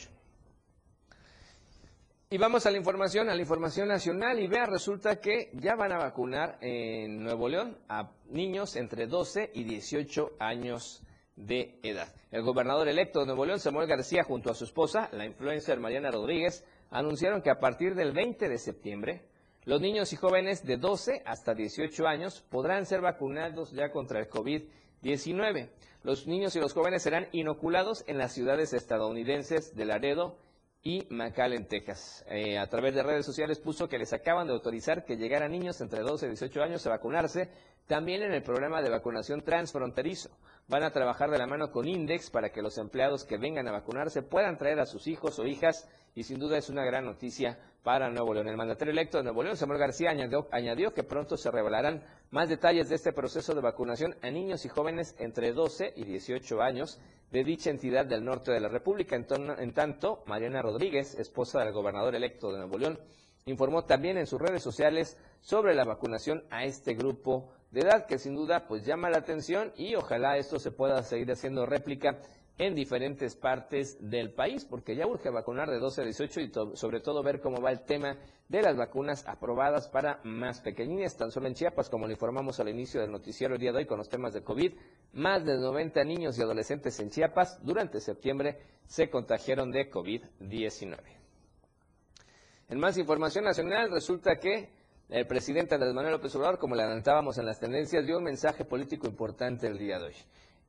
Y 2.32 2.38
vamos 2.38 2.64
a 2.64 2.70
la 2.70 2.78
información, 2.78 3.28
a 3.28 3.34
la 3.34 3.42
información 3.42 3.88
nacional 3.88 4.40
y 4.40 4.46
vea, 4.46 4.64
resulta 4.64 5.20
que 5.20 5.50
ya 5.52 5.74
van 5.74 5.92
a 5.92 5.98
vacunar 5.98 6.56
en 6.62 7.22
Nuevo 7.22 7.46
León 7.46 7.76
a 7.90 8.10
niños 8.30 8.74
entre 8.76 9.06
12 9.06 9.50
y 9.52 9.64
18 9.64 10.36
años 10.38 11.02
de 11.36 11.78
edad. 11.82 12.08
El 12.30 12.40
gobernador 12.40 12.88
electo 12.88 13.20
de 13.20 13.26
Nuevo 13.26 13.44
León, 13.44 13.60
Samuel 13.60 13.86
García, 13.86 14.24
junto 14.24 14.50
a 14.50 14.54
su 14.54 14.64
esposa, 14.64 15.10
la 15.12 15.26
influencer 15.26 15.78
Mariana 15.78 16.10
Rodríguez, 16.10 16.64
anunciaron 16.90 17.42
que 17.42 17.50
a 17.50 17.60
partir 17.60 17.94
del 17.94 18.12
20 18.12 18.48
de 18.48 18.56
septiembre, 18.56 19.26
los 19.66 19.82
niños 19.82 20.10
y 20.14 20.16
jóvenes 20.16 20.64
de 20.64 20.78
12 20.78 21.24
hasta 21.26 21.52
18 21.52 22.06
años 22.06 22.40
podrán 22.48 22.86
ser 22.86 23.02
vacunados 23.02 23.72
ya 23.72 23.90
contra 23.90 24.20
el 24.20 24.30
COVID-19. 24.30 25.68
Los 26.02 26.26
niños 26.26 26.56
y 26.56 26.60
los 26.60 26.72
jóvenes 26.72 27.02
serán 27.02 27.28
inoculados 27.32 28.04
en 28.06 28.16
las 28.16 28.32
ciudades 28.32 28.72
estadounidenses 28.72 29.76
de 29.76 29.84
Laredo, 29.84 30.38
y 30.82 31.06
McAllen, 31.10 31.66
Texas. 31.66 32.24
Eh, 32.28 32.58
a 32.58 32.66
través 32.66 32.94
de 32.94 33.02
redes 33.02 33.24
sociales 33.24 33.60
puso 33.60 33.88
que 33.88 33.98
les 33.98 34.12
acaban 34.12 34.48
de 34.48 34.52
autorizar 34.52 35.04
que 35.04 35.16
llegaran 35.16 35.52
niños 35.52 35.80
entre 35.80 36.00
12 36.00 36.26
y 36.26 36.28
18 36.30 36.62
años 36.62 36.86
a 36.86 36.90
vacunarse, 36.90 37.50
también 37.86 38.22
en 38.22 38.32
el 38.32 38.42
programa 38.42 38.82
de 38.82 38.90
vacunación 38.90 39.42
transfronterizo. 39.42 40.30
Van 40.68 40.82
a 40.82 40.90
trabajar 40.90 41.30
de 41.30 41.38
la 41.38 41.46
mano 41.46 41.70
con 41.70 41.86
Index 41.86 42.30
para 42.30 42.50
que 42.50 42.62
los 42.62 42.78
empleados 42.78 43.24
que 43.24 43.36
vengan 43.36 43.68
a 43.68 43.72
vacunarse 43.72 44.22
puedan 44.22 44.56
traer 44.56 44.80
a 44.80 44.86
sus 44.86 45.06
hijos 45.06 45.38
o 45.38 45.46
hijas 45.46 45.88
y 46.14 46.24
sin 46.24 46.38
duda 46.38 46.58
es 46.58 46.68
una 46.68 46.84
gran 46.84 47.04
noticia 47.04 47.58
para 47.82 48.10
Nuevo 48.10 48.34
León. 48.34 48.48
El 48.48 48.56
mandatario 48.56 48.92
electo 48.92 49.18
de 49.18 49.24
Nuevo 49.24 49.42
León, 49.42 49.56
Samuel 49.56 49.80
García, 49.80 50.10
añadió, 50.10 50.46
añadió, 50.50 50.92
que 50.92 51.02
pronto 51.02 51.36
se 51.36 51.50
revelarán 51.50 52.04
más 52.30 52.48
detalles 52.48 52.88
de 52.88 52.96
este 52.96 53.12
proceso 53.12 53.54
de 53.54 53.60
vacunación 53.60 54.14
a 54.22 54.30
niños 54.30 54.64
y 54.64 54.68
jóvenes 54.68 55.16
entre 55.18 55.52
12 55.52 55.94
y 55.96 56.04
18 56.04 56.62
años 56.62 57.00
de 57.30 57.44
dicha 57.44 57.70
entidad 57.70 58.06
del 58.06 58.24
norte 58.24 58.52
de 58.52 58.60
la 58.60 58.68
República. 58.68 59.16
En, 59.16 59.72
tanto, 59.72 60.22
Mariana 60.26 60.62
Rodríguez, 60.62 61.18
esposa 61.18 61.60
del 61.60 61.72
gobernador 61.72 62.14
electo 62.14 62.52
de 62.52 62.58
Nuevo 62.58 62.78
León, 62.78 62.98
informó 63.46 63.84
también 63.84 64.18
en 64.18 64.26
sus 64.26 64.40
redes 64.40 64.62
sociales 64.62 65.16
sobre 65.40 65.74
la 65.74 65.84
vacunación 65.84 66.44
a 66.50 66.64
este 66.64 66.94
grupo 66.94 67.52
de 67.70 67.80
edad 67.80 68.06
que 68.06 68.18
sin 68.18 68.34
duda 68.34 68.66
pues 68.68 68.84
llama 68.84 69.10
la 69.10 69.18
atención 69.18 69.72
y 69.76 69.94
ojalá 69.94 70.36
esto 70.36 70.58
se 70.58 70.70
pueda 70.70 71.02
seguir 71.02 71.30
haciendo 71.32 71.66
réplica 71.66 72.18
en 72.58 72.74
diferentes 72.74 73.34
partes 73.34 73.96
del 74.00 74.32
país, 74.32 74.64
porque 74.64 74.94
ya 74.94 75.06
urge 75.06 75.30
vacunar 75.30 75.70
de 75.70 75.78
12 75.78 76.02
a 76.02 76.04
18 76.04 76.40
y 76.40 76.52
sobre 76.74 77.00
todo 77.00 77.22
ver 77.22 77.40
cómo 77.40 77.60
va 77.60 77.70
el 77.70 77.80
tema 77.80 78.16
de 78.48 78.62
las 78.62 78.76
vacunas 78.76 79.26
aprobadas 79.26 79.88
para 79.88 80.20
más 80.24 80.60
pequeñines. 80.60 81.16
Tan 81.16 81.30
solo 81.30 81.48
en 81.48 81.54
Chiapas, 81.54 81.88
como 81.88 82.06
le 82.06 82.12
informamos 82.12 82.60
al 82.60 82.68
inicio 82.68 83.00
del 83.00 83.10
noticiero 83.10 83.54
el 83.54 83.60
día 83.60 83.72
de 83.72 83.78
hoy 83.78 83.86
con 83.86 83.98
los 83.98 84.08
temas 84.08 84.34
de 84.34 84.42
COVID, 84.42 84.74
más 85.14 85.44
de 85.44 85.56
90 85.56 86.04
niños 86.04 86.38
y 86.38 86.42
adolescentes 86.42 87.00
en 87.00 87.10
Chiapas 87.10 87.58
durante 87.64 88.00
septiembre 88.00 88.58
se 88.86 89.08
contagiaron 89.08 89.70
de 89.70 89.90
COVID-19. 89.90 91.21
En 92.72 92.80
más 92.80 92.96
información 92.96 93.44
nacional, 93.44 93.90
resulta 93.90 94.36
que 94.36 94.70
el 95.10 95.26
presidente 95.26 95.74
Andrés 95.74 95.92
Manuel 95.92 96.14
López 96.14 96.34
Obrador, 96.36 96.58
como 96.58 96.74
le 96.74 96.82
adelantábamos 96.82 97.36
en 97.36 97.44
las 97.44 97.60
tendencias, 97.60 98.06
dio 98.06 98.16
un 98.16 98.24
mensaje 98.24 98.64
político 98.64 99.06
importante 99.06 99.66
el 99.66 99.76
día 99.76 99.98
de 99.98 100.04
hoy. 100.06 100.14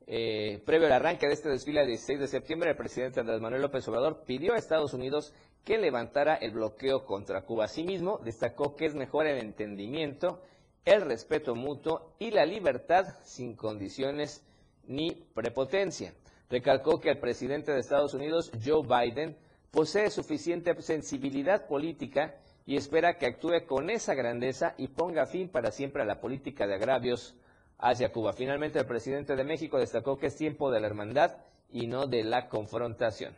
Eh, 0.05 0.61
previo 0.65 0.87
al 0.87 0.91
arranque 0.95 1.27
de 1.27 1.33
este 1.33 1.47
desfile 1.47 1.79
del 1.79 1.87
16 1.91 2.19
de 2.19 2.27
septiembre, 2.27 2.71
el 2.71 2.75
presidente 2.75 3.21
Andrés 3.21 3.39
Manuel 3.39 3.61
López 3.61 3.87
Obrador 3.87 4.25
pidió 4.25 4.53
a 4.53 4.57
Estados 4.57 4.93
Unidos 4.93 5.33
que 5.63 5.77
levantara 5.77 6.35
el 6.35 6.51
bloqueo 6.51 7.05
contra 7.05 7.43
Cuba. 7.43 7.63
Asimismo, 7.63 8.19
destacó 8.21 8.75
que 8.75 8.85
es 8.85 8.95
mejor 8.95 9.25
el 9.25 9.37
entendimiento, 9.37 10.41
el 10.83 11.03
respeto 11.03 11.55
mutuo 11.55 12.15
y 12.19 12.31
la 12.31 12.45
libertad 12.45 13.15
sin 13.23 13.55
condiciones 13.55 14.45
ni 14.87 15.11
prepotencia. 15.33 16.13
Recalcó 16.49 16.99
que 16.99 17.11
el 17.11 17.19
presidente 17.19 17.71
de 17.71 17.79
Estados 17.79 18.13
Unidos, 18.13 18.51
Joe 18.61 18.83
Biden, 18.85 19.37
posee 19.73 20.11
suficiente 20.11 20.79
sensibilidad 20.83 21.65
política 21.65 22.35
y 22.63 22.77
espera 22.77 23.17
que 23.17 23.25
actúe 23.25 23.65
con 23.67 23.89
esa 23.89 24.13
grandeza 24.13 24.75
y 24.77 24.87
ponga 24.87 25.25
fin 25.25 25.49
para 25.49 25.71
siempre 25.71 26.03
a 26.03 26.05
la 26.05 26.21
política 26.21 26.67
de 26.67 26.75
agravios 26.75 27.35
hacia 27.79 28.11
Cuba. 28.11 28.33
Finalmente, 28.33 28.77
el 28.77 28.85
presidente 28.85 29.35
de 29.35 29.43
México 29.43 29.79
destacó 29.79 30.19
que 30.19 30.27
es 30.27 30.35
tiempo 30.35 30.69
de 30.69 30.79
la 30.79 30.85
hermandad 30.87 31.37
y 31.71 31.87
no 31.87 32.05
de 32.05 32.23
la 32.23 32.49
confrontación. 32.49 33.35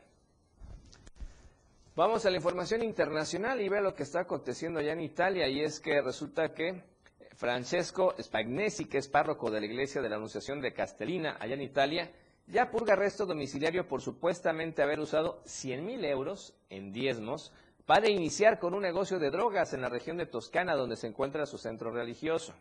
Vamos 1.96 2.26
a 2.26 2.30
la 2.30 2.36
información 2.36 2.84
internacional 2.84 3.62
y 3.62 3.70
ve 3.70 3.80
lo 3.80 3.96
que 3.96 4.04
está 4.04 4.20
aconteciendo 4.20 4.82
allá 4.82 4.92
en 4.92 5.00
Italia 5.00 5.48
y 5.48 5.62
es 5.62 5.80
que 5.80 6.02
resulta 6.02 6.54
que 6.54 6.84
Francesco 7.38 8.14
Spagnesi, 8.22 8.86
que 8.86 8.98
es 8.98 9.08
párroco 9.08 9.50
de 9.50 9.62
la 9.62 9.68
iglesia 9.68 10.02
de 10.02 10.10
la 10.10 10.18
Anunciación 10.18 10.60
de 10.60 10.74
Castellina 10.74 11.38
allá 11.40 11.54
en 11.54 11.62
Italia, 11.62 12.12
ya 12.48 12.70
purga 12.72 12.94
arresto 12.94 13.26
domiciliario 13.26 13.88
por 13.88 14.02
supuestamente 14.02 14.82
haber 14.82 15.00
usado 15.00 15.42
100 15.46 15.86
mil 15.86 16.06
euros 16.06 16.54
en 16.70 16.92
diezmos 16.92 17.52
para 17.86 18.10
iniciar 18.10 18.60
con 18.60 18.74
un 18.74 18.82
negocio 18.82 19.20
de 19.20 19.30
drogas 19.32 19.74
en 19.74 19.82
la 19.82 19.90
región 19.90 20.18
de 20.18 20.26
Toscana, 20.26 20.76
donde 20.76 20.96
se 20.96 21.08
encuentra 21.08 21.46
su 21.46 21.58
centro 21.58 21.92
religioso. 21.92 22.54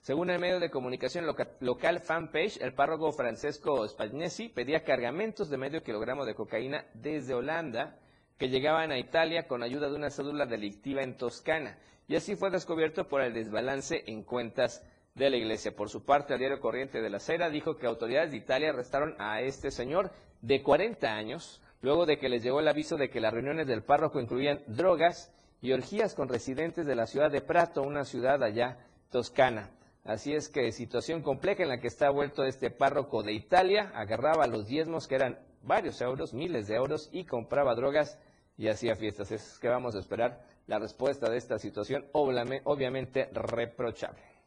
Según 0.00 0.30
el 0.30 0.38
medio 0.38 0.60
de 0.60 0.70
comunicación 0.70 1.26
loca- 1.26 1.50
local 1.60 2.00
Fanpage, 2.00 2.60
el 2.62 2.72
párroco 2.72 3.12
Francesco 3.12 3.86
Spagnesi 3.86 4.48
pedía 4.48 4.84
cargamentos 4.84 5.50
de 5.50 5.56
medio 5.58 5.82
kilogramo 5.82 6.24
de 6.24 6.34
cocaína 6.34 6.86
desde 6.94 7.34
Holanda 7.34 7.98
que 8.38 8.48
llegaban 8.48 8.92
a 8.92 8.98
Italia 8.98 9.48
con 9.48 9.64
ayuda 9.64 9.88
de 9.90 9.96
una 9.96 10.10
cédula 10.10 10.46
delictiva 10.46 11.02
en 11.02 11.16
Toscana. 11.16 11.76
Y 12.06 12.14
así 12.14 12.36
fue 12.36 12.50
descubierto 12.50 13.08
por 13.08 13.20
el 13.20 13.34
desbalance 13.34 14.04
en 14.06 14.22
cuentas 14.22 14.82
de 15.18 15.30
la 15.30 15.36
iglesia. 15.36 15.74
Por 15.74 15.90
su 15.90 16.04
parte, 16.04 16.34
el 16.34 16.38
diario 16.38 16.60
Corriente 16.60 17.02
de 17.02 17.10
la 17.10 17.18
Sera 17.18 17.50
dijo 17.50 17.76
que 17.76 17.86
autoridades 17.86 18.30
de 18.30 18.36
Italia 18.36 18.70
arrestaron 18.70 19.14
a 19.18 19.40
este 19.40 19.70
señor 19.70 20.12
de 20.40 20.62
40 20.62 21.12
años, 21.12 21.60
luego 21.82 22.06
de 22.06 22.18
que 22.18 22.28
les 22.28 22.42
llegó 22.42 22.60
el 22.60 22.68
aviso 22.68 22.96
de 22.96 23.10
que 23.10 23.20
las 23.20 23.32
reuniones 23.32 23.66
del 23.66 23.82
párroco 23.82 24.20
incluían 24.20 24.62
drogas 24.66 25.34
y 25.60 25.72
orgías 25.72 26.14
con 26.14 26.28
residentes 26.28 26.86
de 26.86 26.94
la 26.94 27.06
ciudad 27.06 27.30
de 27.30 27.40
Prato, 27.40 27.82
una 27.82 28.04
ciudad 28.04 28.42
allá 28.42 28.78
toscana. 29.10 29.70
Así 30.04 30.32
es 30.32 30.48
que 30.48 30.72
situación 30.72 31.22
compleja 31.22 31.64
en 31.64 31.68
la 31.68 31.80
que 31.80 31.88
está 31.88 32.10
vuelto 32.10 32.44
este 32.44 32.70
párroco 32.70 33.22
de 33.22 33.32
Italia, 33.32 33.90
agarraba 33.94 34.46
los 34.46 34.66
diezmos 34.68 35.08
que 35.08 35.16
eran 35.16 35.38
varios 35.62 36.00
euros, 36.00 36.32
miles 36.32 36.68
de 36.68 36.76
euros, 36.76 37.10
y 37.12 37.24
compraba 37.24 37.74
drogas 37.74 38.18
y 38.56 38.68
hacía 38.68 38.94
fiestas. 38.96 39.32
Es 39.32 39.58
que 39.58 39.68
vamos 39.68 39.96
a 39.96 39.98
esperar 39.98 40.40
la 40.66 40.78
respuesta 40.78 41.28
de 41.28 41.36
esta 41.36 41.58
situación, 41.58 42.06
obviamente 42.12 43.28
reprochable. 43.32 44.37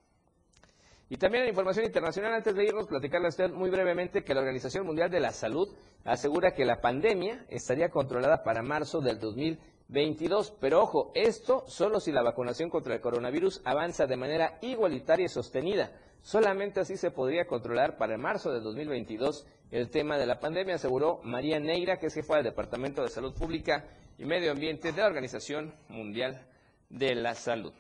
Y 1.12 1.18
también 1.18 1.44
en 1.44 1.50
información 1.50 1.86
internacional, 1.86 2.36
antes 2.36 2.56
de 2.56 2.64
irnos, 2.64 2.88
platicarle 2.88 3.28
a 3.28 3.32
usted 3.32 3.52
muy 3.52 3.70
brevemente 3.70 4.24
que 4.24 4.34
la 4.34 4.40
Organización 4.40 4.86
Mundial 4.86 5.12
de 5.12 5.20
la 5.20 5.32
Salud 5.32 5.68
asegura 6.06 6.54
que 6.54 6.64
la 6.64 6.80
pandemia 6.80 7.46
estaría 7.50 7.90
controlada 7.90 8.44
para 8.44 8.62
marzo 8.62 9.02
del 9.02 9.20
2022. 9.20 10.54
Pero 10.62 10.82
ojo, 10.82 11.12
esto 11.14 11.66
solo 11.68 12.00
si 12.00 12.14
la 12.14 12.24
vacunación 12.24 12.70
contra 12.70 12.96
el 12.96 13.02
coronavirus 13.02 13.62
avanza 13.66 14.08
de 14.08 14.16
manera 14.16 14.58
igualitaria 14.62 15.26
y 15.26 15.28
sostenida. 15.28 15.92
Solamente 16.22 16.80
así 16.80 16.96
se 16.96 17.12
podría 17.12 17.46
controlar 17.46 17.98
para 17.98 18.18
marzo 18.18 18.54
del 18.54 18.64
2022 18.64 19.46
el 19.72 19.90
tema 19.90 20.18
de 20.18 20.28
la 20.28 20.40
pandemia, 20.40 20.76
aseguró 20.76 21.20
María 21.26 21.60
Neira, 21.60 22.00
que 22.00 22.06
es 22.06 22.14
jefa 22.14 22.36
del 22.36 22.46
Departamento 22.46 23.02
de 23.02 23.10
Salud 23.10 23.34
Pública 23.34 23.84
y 24.18 24.24
Medio 24.24 24.52
Ambiente 24.52 24.94
de 24.94 25.02
la 25.02 25.08
Organización 25.08 25.76
Mundial 25.90 26.48
de 26.90 27.16
la 27.16 27.36
Salud. 27.36 27.74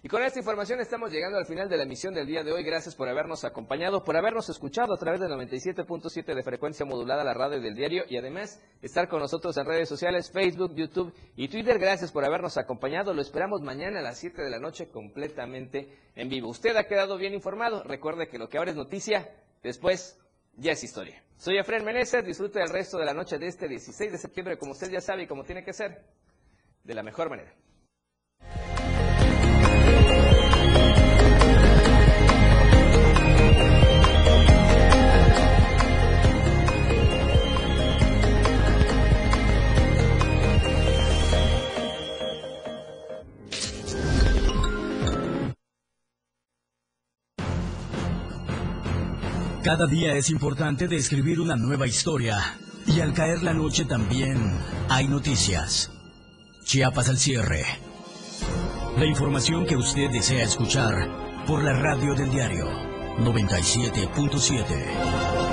Y 0.00 0.08
con 0.08 0.22
esta 0.22 0.38
información 0.38 0.78
estamos 0.80 1.10
llegando 1.10 1.38
al 1.38 1.46
final 1.46 1.68
de 1.68 1.76
la 1.76 1.82
emisión 1.82 2.14
del 2.14 2.28
día 2.28 2.44
de 2.44 2.52
hoy. 2.52 2.62
Gracias 2.62 2.94
por 2.94 3.08
habernos 3.08 3.42
acompañado, 3.42 4.04
por 4.04 4.16
habernos 4.16 4.48
escuchado 4.48 4.94
a 4.94 4.96
través 4.96 5.20
del 5.20 5.30
97.7 5.32 6.34
de 6.34 6.42
frecuencia 6.44 6.86
modulada, 6.86 7.24
la 7.24 7.34
radio 7.34 7.60
del 7.60 7.74
diario, 7.74 8.04
y 8.08 8.16
además 8.16 8.62
estar 8.80 9.08
con 9.08 9.18
nosotros 9.18 9.56
en 9.56 9.66
redes 9.66 9.88
sociales, 9.88 10.30
Facebook, 10.30 10.72
YouTube 10.76 11.12
y 11.34 11.48
Twitter. 11.48 11.80
Gracias 11.80 12.12
por 12.12 12.24
habernos 12.24 12.56
acompañado. 12.58 13.12
Lo 13.12 13.20
esperamos 13.20 13.60
mañana 13.60 13.98
a 13.98 14.02
las 14.02 14.18
7 14.18 14.40
de 14.40 14.50
la 14.50 14.60
noche 14.60 14.88
completamente 14.88 15.88
en 16.14 16.28
vivo. 16.28 16.48
Usted 16.48 16.76
ha 16.76 16.86
quedado 16.86 17.18
bien 17.18 17.34
informado. 17.34 17.82
Recuerde 17.82 18.28
que 18.28 18.38
lo 18.38 18.48
que 18.48 18.58
ahora 18.58 18.70
es 18.70 18.76
noticia, 18.76 19.28
después 19.64 20.16
ya 20.54 20.72
es 20.72 20.84
historia. 20.84 21.24
Soy 21.38 21.58
Efraín 21.58 21.84
Meneses. 21.84 22.24
Disfrute 22.24 22.60
del 22.60 22.68
resto 22.68 22.98
de 22.98 23.04
la 23.04 23.14
noche 23.14 23.36
de 23.36 23.48
este 23.48 23.66
16 23.66 24.12
de 24.12 24.18
septiembre, 24.18 24.58
como 24.58 24.72
usted 24.72 24.92
ya 24.92 25.00
sabe 25.00 25.24
y 25.24 25.26
como 25.26 25.42
tiene 25.42 25.64
que 25.64 25.72
ser, 25.72 26.04
de 26.84 26.94
la 26.94 27.02
mejor 27.02 27.30
manera. 27.30 27.52
Cada 49.68 49.86
día 49.86 50.14
es 50.14 50.30
importante 50.30 50.88
describir 50.88 51.40
una 51.40 51.54
nueva 51.54 51.86
historia. 51.86 52.56
Y 52.86 53.02
al 53.02 53.12
caer 53.12 53.42
la 53.42 53.52
noche 53.52 53.84
también 53.84 54.50
hay 54.88 55.08
noticias. 55.08 55.90
Chiapas 56.64 57.10
al 57.10 57.18
cierre. 57.18 57.66
La 58.96 59.04
información 59.04 59.66
que 59.66 59.76
usted 59.76 60.10
desea 60.10 60.42
escuchar 60.42 61.44
por 61.46 61.62
la 61.62 61.74
radio 61.74 62.14
del 62.14 62.30
diario 62.30 62.66
97.7. 63.18 65.47